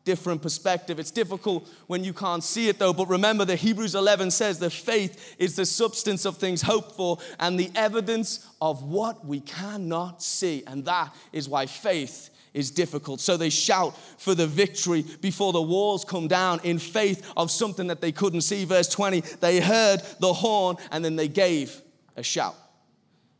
different 0.04 0.43
perspective. 0.43 0.99
It's 0.99 1.10
difficult 1.10 1.67
when 1.88 2.04
you 2.04 2.13
can't 2.13 2.43
see 2.43 2.69
it 2.69 2.78
though, 2.78 2.93
but 2.93 3.10
remember 3.10 3.43
that 3.45 3.56
Hebrews 3.58 3.95
11 3.95 4.30
says 4.30 4.60
that 4.60 4.69
faith 4.69 5.36
is 5.39 5.56
the 5.56 5.65
substance 5.65 6.25
of 6.25 6.38
things 6.38 6.62
hoped 6.62 6.91
for 6.91 7.17
and 7.39 7.60
the 7.60 7.71
evidence 7.73 8.47
of 8.62 8.84
what 8.84 9.25
we 9.25 9.39
cannot 9.39 10.21
see. 10.21 10.63
And 10.67 10.86
that 10.86 11.15
is 11.34 11.49
why 11.49 11.65
faith 11.65 12.30
is 12.54 12.69
difficult. 12.69 13.19
So 13.19 13.36
they 13.36 13.49
shout 13.49 13.97
for 14.17 14.36
the 14.36 14.47
victory 14.47 15.04
before 15.19 15.51
the 15.51 15.62
walls 15.62 16.06
come 16.06 16.28
down 16.28 16.62
in 16.63 16.78
faith 16.78 17.34
of 17.36 17.49
something 17.49 17.88
that 17.88 18.01
they 18.01 18.12
couldn't 18.12 18.41
see. 18.41 18.65
Verse 18.65 18.88
20, 18.88 19.21
they 19.41 19.60
heard 19.60 20.01
the 20.19 20.32
horn 20.32 20.78
and 20.91 21.04
then 21.04 21.15
they 21.15 21.28
gave 21.28 21.82
a 22.15 22.23
shout. 22.23 22.56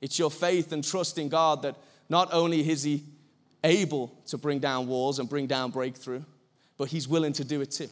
It's 0.02 0.20
your 0.20 0.32
faith 0.32 0.72
and 0.72 0.84
trust 0.84 1.18
in 1.18 1.30
God 1.30 1.62
that 1.62 1.76
not 2.10 2.34
only 2.34 2.68
is 2.68 2.84
He 2.84 3.04
able 3.66 4.14
to 4.28 4.38
bring 4.38 4.60
down 4.60 4.88
walls 4.88 5.20
and 5.20 5.28
bring 5.28 5.48
down 5.48 5.72
breakthrough, 5.72 6.24
but 6.78 6.88
He's 6.88 7.08
willing 7.08 7.34
to 7.34 7.44
do 7.44 7.60
it 7.62 7.72
too. 7.72 7.90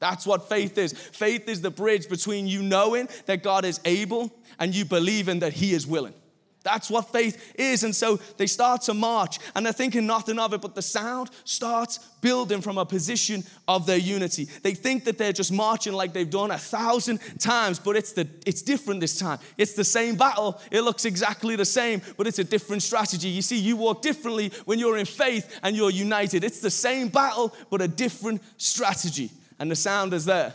That's 0.00 0.26
what 0.26 0.48
faith 0.48 0.78
is. 0.78 0.92
Faith 0.92 1.48
is 1.48 1.60
the 1.60 1.70
bridge 1.70 2.08
between 2.08 2.46
you 2.46 2.62
knowing 2.62 3.08
that 3.26 3.42
God 3.42 3.64
is 3.64 3.80
able 3.84 4.32
and 4.58 4.74
you 4.74 4.84
believing 4.84 5.40
that 5.40 5.52
He 5.52 5.72
is 5.72 5.86
willing. 5.86 6.14
That's 6.64 6.90
what 6.90 7.12
faith 7.12 7.54
is. 7.56 7.84
And 7.84 7.94
so 7.94 8.16
they 8.38 8.46
start 8.46 8.80
to 8.82 8.94
march 8.94 9.38
and 9.54 9.64
they're 9.64 9.72
thinking 9.72 10.06
nothing 10.06 10.38
of 10.38 10.54
it, 10.54 10.62
but 10.62 10.74
the 10.74 10.82
sound 10.82 11.30
starts 11.44 11.98
building 12.22 12.62
from 12.62 12.78
a 12.78 12.86
position 12.86 13.44
of 13.68 13.84
their 13.84 13.98
unity. 13.98 14.46
They 14.62 14.72
think 14.72 15.04
that 15.04 15.18
they're 15.18 15.34
just 15.34 15.52
marching 15.52 15.92
like 15.92 16.14
they've 16.14 16.28
done 16.28 16.50
a 16.50 16.58
thousand 16.58 17.20
times, 17.38 17.78
but 17.78 17.96
it's, 17.96 18.12
the, 18.12 18.26
it's 18.46 18.62
different 18.62 19.00
this 19.00 19.18
time. 19.18 19.38
It's 19.58 19.74
the 19.74 19.84
same 19.84 20.16
battle. 20.16 20.58
It 20.70 20.80
looks 20.80 21.04
exactly 21.04 21.54
the 21.54 21.66
same, 21.66 22.00
but 22.16 22.26
it's 22.26 22.38
a 22.38 22.44
different 22.44 22.82
strategy. 22.82 23.28
You 23.28 23.42
see, 23.42 23.58
you 23.58 23.76
walk 23.76 24.00
differently 24.00 24.50
when 24.64 24.78
you're 24.78 24.96
in 24.96 25.06
faith 25.06 25.60
and 25.62 25.76
you're 25.76 25.90
united. 25.90 26.44
It's 26.44 26.60
the 26.60 26.70
same 26.70 27.08
battle, 27.08 27.54
but 27.68 27.82
a 27.82 27.88
different 27.88 28.42
strategy. 28.56 29.30
And 29.58 29.70
the 29.70 29.76
sound 29.76 30.14
is 30.14 30.24
there, 30.24 30.54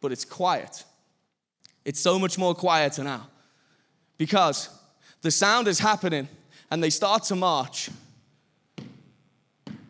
but 0.00 0.10
it's 0.10 0.24
quiet. 0.24 0.82
It's 1.84 2.00
so 2.00 2.18
much 2.18 2.38
more 2.38 2.56
quieter 2.56 3.04
now 3.04 3.28
because 4.18 4.68
the 5.22 5.30
sound 5.30 5.68
is 5.68 5.78
happening 5.78 6.28
and 6.70 6.82
they 6.82 6.90
start 6.90 7.22
to 7.24 7.36
march. 7.36 7.90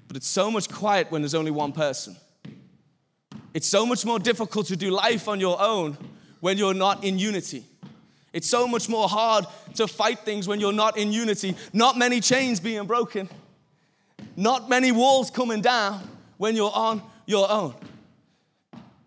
But 0.06 0.16
it's 0.16 0.28
so 0.28 0.50
much 0.50 0.68
quiet 0.68 1.10
when 1.10 1.22
there's 1.22 1.34
only 1.34 1.50
one 1.50 1.72
person. 1.72 2.16
It's 3.54 3.66
so 3.66 3.84
much 3.84 4.04
more 4.04 4.18
difficult 4.18 4.66
to 4.66 4.76
do 4.76 4.90
life 4.90 5.28
on 5.28 5.40
your 5.40 5.60
own 5.60 5.96
when 6.40 6.58
you're 6.58 6.74
not 6.74 7.04
in 7.04 7.18
unity. 7.18 7.64
It's 8.32 8.48
so 8.48 8.66
much 8.66 8.88
more 8.88 9.08
hard 9.08 9.46
to 9.74 9.86
fight 9.86 10.20
things 10.20 10.48
when 10.48 10.58
you're 10.60 10.72
not 10.72 10.96
in 10.96 11.12
unity. 11.12 11.54
Not 11.72 11.98
many 11.98 12.20
chains 12.20 12.60
being 12.60 12.86
broken, 12.86 13.28
not 14.36 14.68
many 14.68 14.90
walls 14.90 15.30
coming 15.30 15.60
down 15.60 16.00
when 16.38 16.56
you're 16.56 16.72
on 16.74 17.02
your 17.26 17.50
own. 17.50 17.74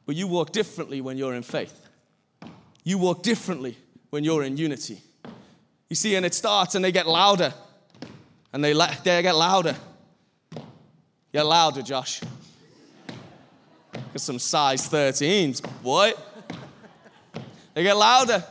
But 0.05 0.15
you 0.15 0.27
walk 0.27 0.51
differently 0.51 1.01
when 1.01 1.17
you're 1.17 1.33
in 1.33 1.43
faith. 1.43 1.87
You 2.83 2.99
walk 2.99 3.23
differently 3.23 3.77
when 4.11 4.23
you're 4.23 4.43
in 4.43 4.57
unity. 4.57 5.01
You 5.89 5.95
see, 5.95 6.15
and 6.15 6.25
it 6.25 6.33
starts 6.33 6.75
and 6.75 6.83
they 6.83 6.91
get 6.91 7.07
louder. 7.07 7.53
And 8.53 8.63
they, 8.63 8.73
they 8.73 9.21
get 9.21 9.35
louder. 9.35 9.75
Get 11.31 11.45
louder, 11.45 11.81
Josh. 11.81 12.21
Get 14.13 14.21
some 14.21 14.39
size 14.39 14.87
13s, 14.87 15.65
What? 15.81 16.17
They 17.73 17.83
get 17.83 17.97
louder. 17.97 18.43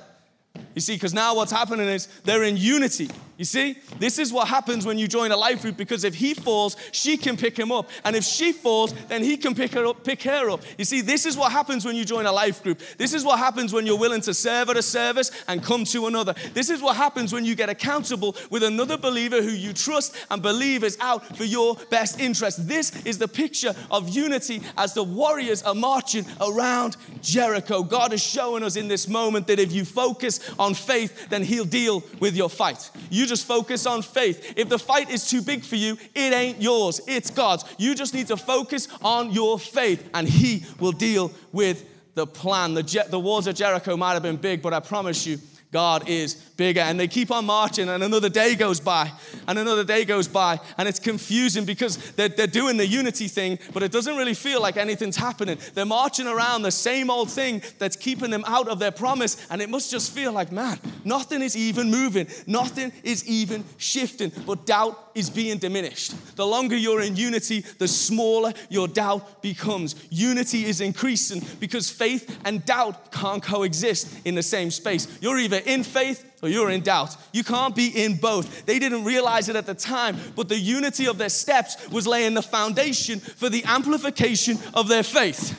You 0.74 0.80
see, 0.82 0.94
because 0.94 1.14
now 1.14 1.34
what's 1.34 1.50
happening 1.50 1.88
is 1.88 2.06
they're 2.24 2.42
in 2.42 2.58
unity. 2.58 3.08
You 3.36 3.44
see, 3.44 3.78
this 3.98 4.18
is 4.18 4.32
what 4.32 4.46
happens 4.46 4.86
when 4.86 4.96
you 4.96 5.08
join 5.08 5.32
a 5.32 5.36
life 5.36 5.62
group 5.62 5.76
because 5.76 6.04
if 6.04 6.14
he 6.14 6.34
falls, 6.34 6.76
she 6.92 7.16
can 7.16 7.36
pick 7.36 7.56
him 7.56 7.72
up. 7.72 7.90
And 8.04 8.14
if 8.14 8.22
she 8.22 8.52
falls, 8.52 8.92
then 9.08 9.24
he 9.24 9.36
can 9.36 9.54
pick 9.54 9.72
her 9.72 9.86
up, 9.86 10.04
pick 10.04 10.22
her 10.22 10.50
up. 10.50 10.62
You 10.78 10.84
see, 10.84 11.00
this 11.00 11.26
is 11.26 11.36
what 11.36 11.50
happens 11.50 11.84
when 11.84 11.96
you 11.96 12.04
join 12.04 12.26
a 12.26 12.32
life 12.32 12.62
group. 12.62 12.80
This 12.96 13.12
is 13.12 13.24
what 13.24 13.38
happens 13.38 13.72
when 13.72 13.86
you're 13.86 13.98
willing 13.98 14.20
to 14.22 14.34
serve 14.34 14.70
at 14.70 14.76
a 14.76 14.82
service 14.82 15.32
and 15.48 15.62
come 15.64 15.84
to 15.86 16.06
another. 16.06 16.34
This 16.52 16.70
is 16.70 16.80
what 16.80 16.96
happens 16.96 17.32
when 17.32 17.44
you 17.44 17.56
get 17.56 17.68
accountable 17.68 18.36
with 18.50 18.62
another 18.62 18.96
believer 18.96 19.42
who 19.42 19.50
you 19.50 19.72
trust 19.72 20.14
and 20.30 20.40
believe 20.40 20.84
is 20.84 20.96
out 21.00 21.36
for 21.36 21.44
your 21.44 21.74
best 21.90 22.20
interest. 22.20 22.68
This 22.68 23.04
is 23.04 23.18
the 23.18 23.28
picture 23.28 23.74
of 23.90 24.08
unity 24.08 24.62
as 24.78 24.94
the 24.94 25.02
warriors 25.02 25.62
are 25.64 25.74
marching 25.74 26.24
around 26.40 26.96
Jericho. 27.20 27.82
God 27.82 28.12
is 28.12 28.22
showing 28.22 28.62
us 28.62 28.76
in 28.76 28.86
this 28.86 29.08
moment 29.08 29.48
that 29.48 29.58
if 29.58 29.72
you 29.72 29.84
focus 29.84 30.38
on 30.58 30.74
faith, 30.74 31.28
then 31.30 31.42
he'll 31.42 31.64
deal 31.64 32.04
with 32.20 32.36
your 32.36 32.48
fight. 32.48 32.90
You 33.10 33.23
you 33.24 33.28
just 33.28 33.46
focus 33.46 33.86
on 33.86 34.02
faith. 34.02 34.52
If 34.54 34.68
the 34.68 34.78
fight 34.78 35.10
is 35.10 35.26
too 35.28 35.40
big 35.40 35.64
for 35.64 35.76
you, 35.76 35.96
it 36.14 36.34
ain't 36.34 36.60
yours, 36.60 37.00
it's 37.08 37.30
God's. 37.30 37.64
You 37.78 37.94
just 37.94 38.12
need 38.12 38.26
to 38.26 38.36
focus 38.36 38.86
on 39.02 39.32
your 39.32 39.58
faith, 39.58 40.10
and 40.12 40.28
He 40.28 40.64
will 40.78 40.92
deal 40.92 41.32
with 41.50 41.88
the 42.14 42.26
plan. 42.26 42.74
The, 42.74 42.82
Je- 42.82 43.08
the 43.08 43.18
walls 43.18 43.46
of 43.46 43.54
Jericho 43.54 43.96
might 43.96 44.12
have 44.12 44.22
been 44.22 44.36
big, 44.36 44.60
but 44.60 44.74
I 44.74 44.80
promise 44.80 45.26
you, 45.26 45.38
God 45.74 46.08
is 46.08 46.36
bigger. 46.56 46.82
And 46.82 47.00
they 47.00 47.08
keep 47.08 47.32
on 47.32 47.46
marching, 47.46 47.88
and 47.88 48.04
another 48.04 48.28
day 48.28 48.54
goes 48.54 48.78
by, 48.78 49.10
and 49.48 49.58
another 49.58 49.82
day 49.82 50.04
goes 50.04 50.28
by, 50.28 50.60
and 50.78 50.88
it's 50.88 51.00
confusing 51.00 51.64
because 51.64 51.96
they're, 52.12 52.28
they're 52.28 52.46
doing 52.46 52.76
the 52.76 52.86
unity 52.86 53.26
thing, 53.26 53.58
but 53.72 53.82
it 53.82 53.90
doesn't 53.90 54.16
really 54.16 54.34
feel 54.34 54.62
like 54.62 54.76
anything's 54.76 55.16
happening. 55.16 55.58
They're 55.74 55.84
marching 55.84 56.28
around 56.28 56.62
the 56.62 56.70
same 56.70 57.10
old 57.10 57.28
thing 57.28 57.60
that's 57.80 57.96
keeping 57.96 58.30
them 58.30 58.44
out 58.46 58.68
of 58.68 58.78
their 58.78 58.92
promise, 58.92 59.36
and 59.50 59.60
it 59.60 59.68
must 59.68 59.90
just 59.90 60.12
feel 60.12 60.32
like, 60.32 60.52
man, 60.52 60.78
nothing 61.04 61.42
is 61.42 61.56
even 61.56 61.90
moving, 61.90 62.28
nothing 62.46 62.92
is 63.02 63.26
even 63.26 63.64
shifting, 63.76 64.30
but 64.46 64.66
doubt 64.66 65.10
is 65.16 65.28
being 65.28 65.58
diminished. 65.58 66.36
The 66.36 66.46
longer 66.46 66.76
you're 66.76 67.00
in 67.00 67.16
unity, 67.16 67.60
the 67.78 67.88
smaller 67.88 68.52
your 68.68 68.88
doubt 68.88 69.42
becomes. 69.42 69.96
Unity 70.10 70.64
is 70.64 70.80
increasing 70.80 71.42
because 71.58 71.90
faith 71.90 72.38
and 72.44 72.64
doubt 72.64 73.10
can't 73.12 73.42
coexist 73.42 74.08
in 74.24 74.34
the 74.34 74.42
same 74.42 74.70
space. 74.70 75.06
You're 75.20 75.38
either 75.38 75.60
in 75.66 75.82
faith 75.82 76.24
or 76.42 76.48
you're 76.48 76.70
in 76.70 76.82
doubt. 76.82 77.16
You 77.32 77.42
can't 77.44 77.74
be 77.74 77.88
in 77.88 78.16
both. 78.16 78.66
They 78.66 78.78
didn't 78.78 79.04
realize 79.04 79.48
it 79.48 79.56
at 79.56 79.66
the 79.66 79.74
time, 79.74 80.16
but 80.36 80.48
the 80.48 80.58
unity 80.58 81.06
of 81.06 81.18
their 81.18 81.28
steps 81.28 81.88
was 81.90 82.06
laying 82.06 82.34
the 82.34 82.42
foundation 82.42 83.20
for 83.20 83.48
the 83.48 83.64
amplification 83.64 84.58
of 84.74 84.88
their 84.88 85.02
faith. 85.02 85.58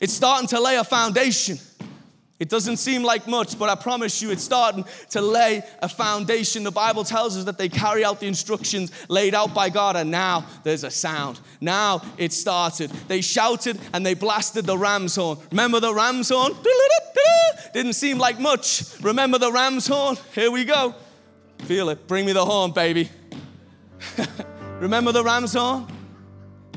It's 0.00 0.12
starting 0.12 0.48
to 0.48 0.60
lay 0.60 0.76
a 0.76 0.84
foundation. 0.84 1.58
It 2.38 2.50
doesn't 2.50 2.76
seem 2.76 3.02
like 3.02 3.26
much, 3.26 3.58
but 3.58 3.70
I 3.70 3.74
promise 3.74 4.20
you 4.20 4.30
it's 4.30 4.42
starting 4.42 4.84
to 5.10 5.22
lay 5.22 5.62
a 5.80 5.88
foundation. 5.88 6.64
The 6.64 6.70
Bible 6.70 7.02
tells 7.02 7.34
us 7.36 7.44
that 7.44 7.56
they 7.56 7.70
carry 7.70 8.04
out 8.04 8.20
the 8.20 8.26
instructions 8.26 8.92
laid 9.08 9.34
out 9.34 9.54
by 9.54 9.70
God, 9.70 9.96
and 9.96 10.10
now 10.10 10.44
there's 10.62 10.84
a 10.84 10.90
sound. 10.90 11.40
Now 11.62 12.02
it 12.18 12.34
started. 12.34 12.90
They 13.08 13.22
shouted 13.22 13.78
and 13.94 14.04
they 14.04 14.12
blasted 14.12 14.66
the 14.66 14.76
ram's 14.76 15.16
horn. 15.16 15.38
Remember 15.50 15.80
the 15.80 15.94
ram's 15.94 16.28
horn? 16.28 16.52
Didn't 17.72 17.94
seem 17.94 18.18
like 18.18 18.38
much. 18.38 18.84
Remember 19.00 19.38
the 19.38 19.50
ram's 19.50 19.86
horn? 19.86 20.16
Here 20.34 20.50
we 20.50 20.64
go. 20.64 20.94
Feel 21.60 21.88
it. 21.88 22.06
Bring 22.06 22.26
me 22.26 22.32
the 22.32 22.44
horn, 22.44 22.72
baby. 22.72 23.08
Remember 24.78 25.10
the 25.10 25.24
ram's 25.24 25.54
horn? 25.54 25.86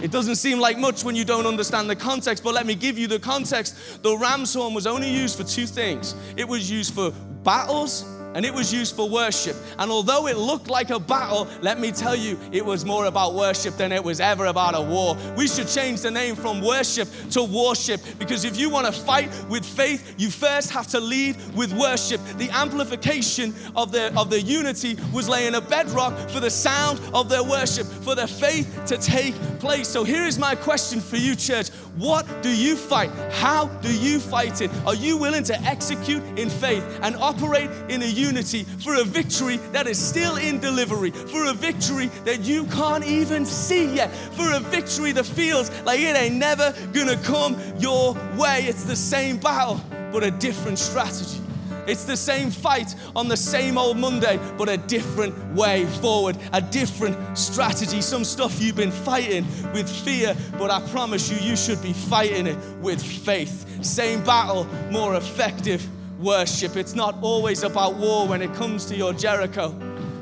It 0.01 0.11
doesn't 0.11 0.35
seem 0.35 0.59
like 0.59 0.77
much 0.77 1.03
when 1.03 1.15
you 1.15 1.25
don't 1.25 1.45
understand 1.45 1.89
the 1.89 1.95
context, 1.95 2.43
but 2.43 2.53
let 2.53 2.65
me 2.65 2.75
give 2.75 2.97
you 2.97 3.07
the 3.07 3.19
context. 3.19 4.01
The 4.01 4.17
ram's 4.17 4.53
horn 4.53 4.73
was 4.73 4.87
only 4.87 5.09
used 5.09 5.37
for 5.37 5.43
two 5.43 5.65
things 5.65 6.15
it 6.37 6.47
was 6.47 6.69
used 6.69 6.93
for 6.93 7.11
battles 7.43 8.05
and 8.33 8.45
it 8.45 8.53
was 8.53 8.73
used 8.73 8.95
for 8.95 9.09
worship. 9.09 9.55
And 9.77 9.91
although 9.91 10.27
it 10.27 10.37
looked 10.37 10.69
like 10.69 10.89
a 10.89 10.99
battle, 10.99 11.47
let 11.61 11.79
me 11.79 11.91
tell 11.91 12.15
you, 12.15 12.37
it 12.51 12.65
was 12.65 12.85
more 12.85 13.05
about 13.05 13.33
worship 13.33 13.75
than 13.77 13.91
it 13.91 14.03
was 14.03 14.19
ever 14.19 14.45
about 14.45 14.75
a 14.75 14.81
war. 14.81 15.17
We 15.35 15.47
should 15.47 15.67
change 15.67 16.01
the 16.01 16.11
name 16.11 16.35
from 16.35 16.61
worship 16.61 17.07
to 17.31 17.43
worship 17.43 18.01
because 18.17 18.45
if 18.45 18.57
you 18.57 18.69
want 18.69 18.85
to 18.87 18.91
fight 18.91 19.29
with 19.49 19.65
faith, 19.65 20.15
you 20.17 20.29
first 20.29 20.71
have 20.71 20.87
to 20.87 20.99
lead 20.99 21.37
with 21.55 21.73
worship. 21.73 22.21
The 22.37 22.49
amplification 22.51 23.53
of 23.75 23.91
the, 23.91 24.17
of 24.19 24.29
the 24.29 24.41
unity 24.41 24.97
was 25.13 25.27
laying 25.27 25.55
a 25.55 25.61
bedrock 25.61 26.17
for 26.29 26.39
the 26.39 26.49
sound 26.49 26.99
of 27.13 27.29
their 27.29 27.43
worship, 27.43 27.85
for 27.87 28.15
their 28.15 28.27
faith 28.27 28.85
to 28.87 28.97
take 28.97 29.35
place. 29.59 29.87
So 29.87 30.03
here 30.03 30.23
is 30.23 30.37
my 30.37 30.55
question 30.55 31.01
for 31.01 31.17
you, 31.17 31.35
church. 31.35 31.69
What 31.97 32.41
do 32.41 32.49
you 32.49 32.75
fight? 32.75 33.11
How 33.31 33.67
do 33.81 33.93
you 33.93 34.19
fight 34.19 34.61
it? 34.61 34.71
Are 34.85 34.95
you 34.95 35.17
willing 35.17 35.43
to 35.45 35.61
execute 35.63 36.23
in 36.39 36.49
faith 36.49 36.83
and 37.01 37.15
operate 37.17 37.69
in 37.89 38.01
a 38.01 38.18
unity 38.19 38.63
for 38.63 38.95
a 38.95 39.03
victory 39.03 39.57
that 39.71 39.87
is 39.87 39.97
still 39.97 40.35
in 40.35 40.59
delivery, 40.59 41.11
for 41.11 41.45
a 41.45 41.53
victory 41.53 42.07
that 42.25 42.41
you 42.41 42.65
can't 42.65 43.05
even 43.05 43.45
see 43.45 43.95
yet, 43.95 44.11
for 44.35 44.51
a 44.53 44.59
victory 44.59 45.11
that 45.13 45.25
feels 45.25 45.69
like 45.83 45.99
it 45.99 46.15
ain't 46.15 46.35
never 46.35 46.73
gonna 46.93 47.17
come 47.17 47.55
your 47.77 48.13
way? 48.37 48.65
It's 48.65 48.83
the 48.83 48.95
same 48.95 49.37
battle, 49.37 49.81
but 50.11 50.23
a 50.23 50.31
different 50.31 50.79
strategy. 50.79 51.41
It's 51.87 52.03
the 52.03 52.17
same 52.17 52.51
fight 52.51 52.93
on 53.15 53.27
the 53.27 53.37
same 53.37 53.75
old 53.75 53.97
Monday, 53.97 54.39
but 54.59 54.69
a 54.69 54.77
different 54.77 55.35
way 55.55 55.87
forward, 56.01 56.37
a 56.53 56.61
different 56.61 57.17
strategy. 57.35 58.01
Some 58.01 58.23
stuff 58.23 58.61
you've 58.61 58.75
been 58.75 58.91
fighting 58.91 59.43
with 59.73 59.89
fear, 59.89 60.35
but 60.59 60.69
I 60.69 60.81
promise 60.89 61.31
you, 61.31 61.37
you 61.37 61.55
should 61.55 61.81
be 61.81 61.93
fighting 61.93 62.45
it 62.45 62.57
with 62.79 63.01
faith. 63.01 63.65
Same 63.83 64.23
battle, 64.23 64.67
more 64.91 65.15
effective 65.15 65.87
worship. 66.19 66.75
It's 66.75 66.93
not 66.93 67.15
always 67.21 67.63
about 67.63 67.95
war 67.95 68.27
when 68.27 68.41
it 68.41 68.53
comes 68.53 68.85
to 68.85 68.95
your 68.95 69.13
Jericho, 69.13 69.69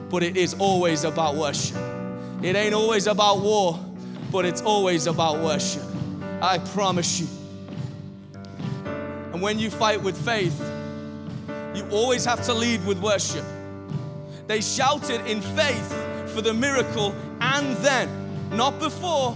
but 0.10 0.24
it 0.24 0.38
is 0.38 0.54
always 0.60 1.04
about 1.04 1.36
worship. 1.36 1.78
It 2.42 2.56
ain't 2.56 2.74
always 2.74 3.08
about 3.08 3.42
war, 3.42 3.80
but 4.32 4.46
it's 4.46 4.62
always 4.62 5.08
about 5.08 5.44
worship. 5.44 5.84
I 6.42 6.60
promise 6.60 7.20
you. 7.20 7.28
And 9.34 9.42
when 9.42 9.60
you 9.60 9.70
fight 9.70 10.02
with 10.02 10.18
faith, 10.24 10.60
you 11.76 11.88
always 11.92 12.26
have 12.26 12.44
to 12.46 12.54
lead 12.54 12.86
with 12.86 13.00
worship. 13.00 13.46
They 14.46 14.62
shouted 14.62 15.26
in 15.28 15.42
faith 15.42 15.94
for 16.34 16.42
the 16.42 16.54
miracle 16.54 17.14
and 17.42 17.76
then, 17.78 18.10
not 18.52 18.80
before, 18.80 19.36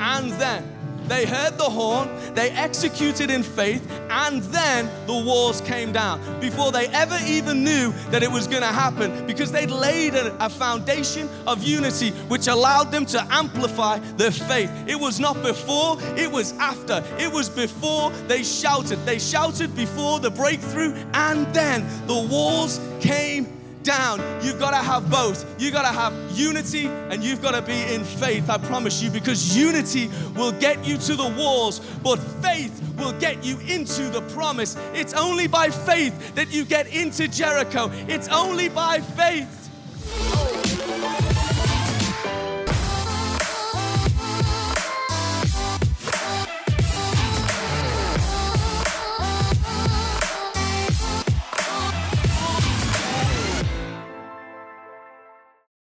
and 0.00 0.30
then. 0.32 0.71
They 1.08 1.26
heard 1.26 1.58
the 1.58 1.64
horn, 1.64 2.08
they 2.34 2.50
executed 2.50 3.30
in 3.30 3.42
faith, 3.42 3.86
and 4.10 4.42
then 4.44 4.90
the 5.06 5.14
walls 5.14 5.60
came 5.60 5.92
down 5.92 6.20
before 6.40 6.72
they 6.72 6.86
ever 6.88 7.18
even 7.26 7.64
knew 7.64 7.92
that 8.10 8.22
it 8.22 8.30
was 8.30 8.46
going 8.46 8.62
to 8.62 8.68
happen 8.68 9.26
because 9.26 9.52
they'd 9.52 9.70
laid 9.70 10.14
a, 10.14 10.44
a, 10.44 10.48
foundation 10.48 11.28
of 11.46 11.62
unity 11.62 12.10
which 12.28 12.46
allowed 12.46 12.90
them 12.92 13.06
to 13.06 13.26
amplify 13.30 13.98
their 14.16 14.30
faith. 14.30 14.70
It 14.86 14.98
was 14.98 15.18
not 15.18 15.42
before, 15.42 15.96
it 16.16 16.30
was 16.30 16.52
after. 16.58 17.02
It 17.18 17.32
was 17.32 17.48
before 17.48 18.10
they 18.28 18.42
shouted. 18.42 19.04
They 19.06 19.18
shouted 19.18 19.74
before 19.74 20.20
the 20.20 20.30
breakthrough, 20.30 20.94
and 21.14 21.46
then 21.54 21.86
the 22.06 22.28
walls 22.30 22.80
came 23.00 23.61
down. 23.82 24.20
You've 24.42 24.58
got 24.58 24.70
to 24.70 24.76
have 24.76 25.10
both. 25.10 25.44
You've 25.60 25.72
got 25.72 25.82
to 25.82 25.96
have 25.96 26.12
unity 26.32 26.86
and 26.86 27.22
you've 27.22 27.42
got 27.42 27.52
to 27.52 27.62
be 27.62 27.82
in 27.94 28.04
faith, 28.04 28.48
I 28.48 28.58
promise 28.58 29.02
you, 29.02 29.10
because 29.10 29.56
unity 29.56 30.10
will 30.36 30.52
get 30.52 30.84
you 30.84 30.96
to 30.98 31.14
the 31.14 31.34
walls, 31.36 31.80
but 32.02 32.16
faith 32.16 32.80
will 32.96 33.12
get 33.18 33.44
you 33.44 33.58
into 33.60 34.08
the 34.10 34.22
promise. 34.32 34.76
It's 34.94 35.14
only 35.14 35.46
by 35.46 35.70
faith 35.70 36.34
that 36.34 36.52
you 36.52 36.64
get 36.64 36.86
into 36.88 37.28
Jericho. 37.28 37.90
It's 38.08 38.28
only 38.28 38.68
by 38.68 39.00
faith 39.00 39.61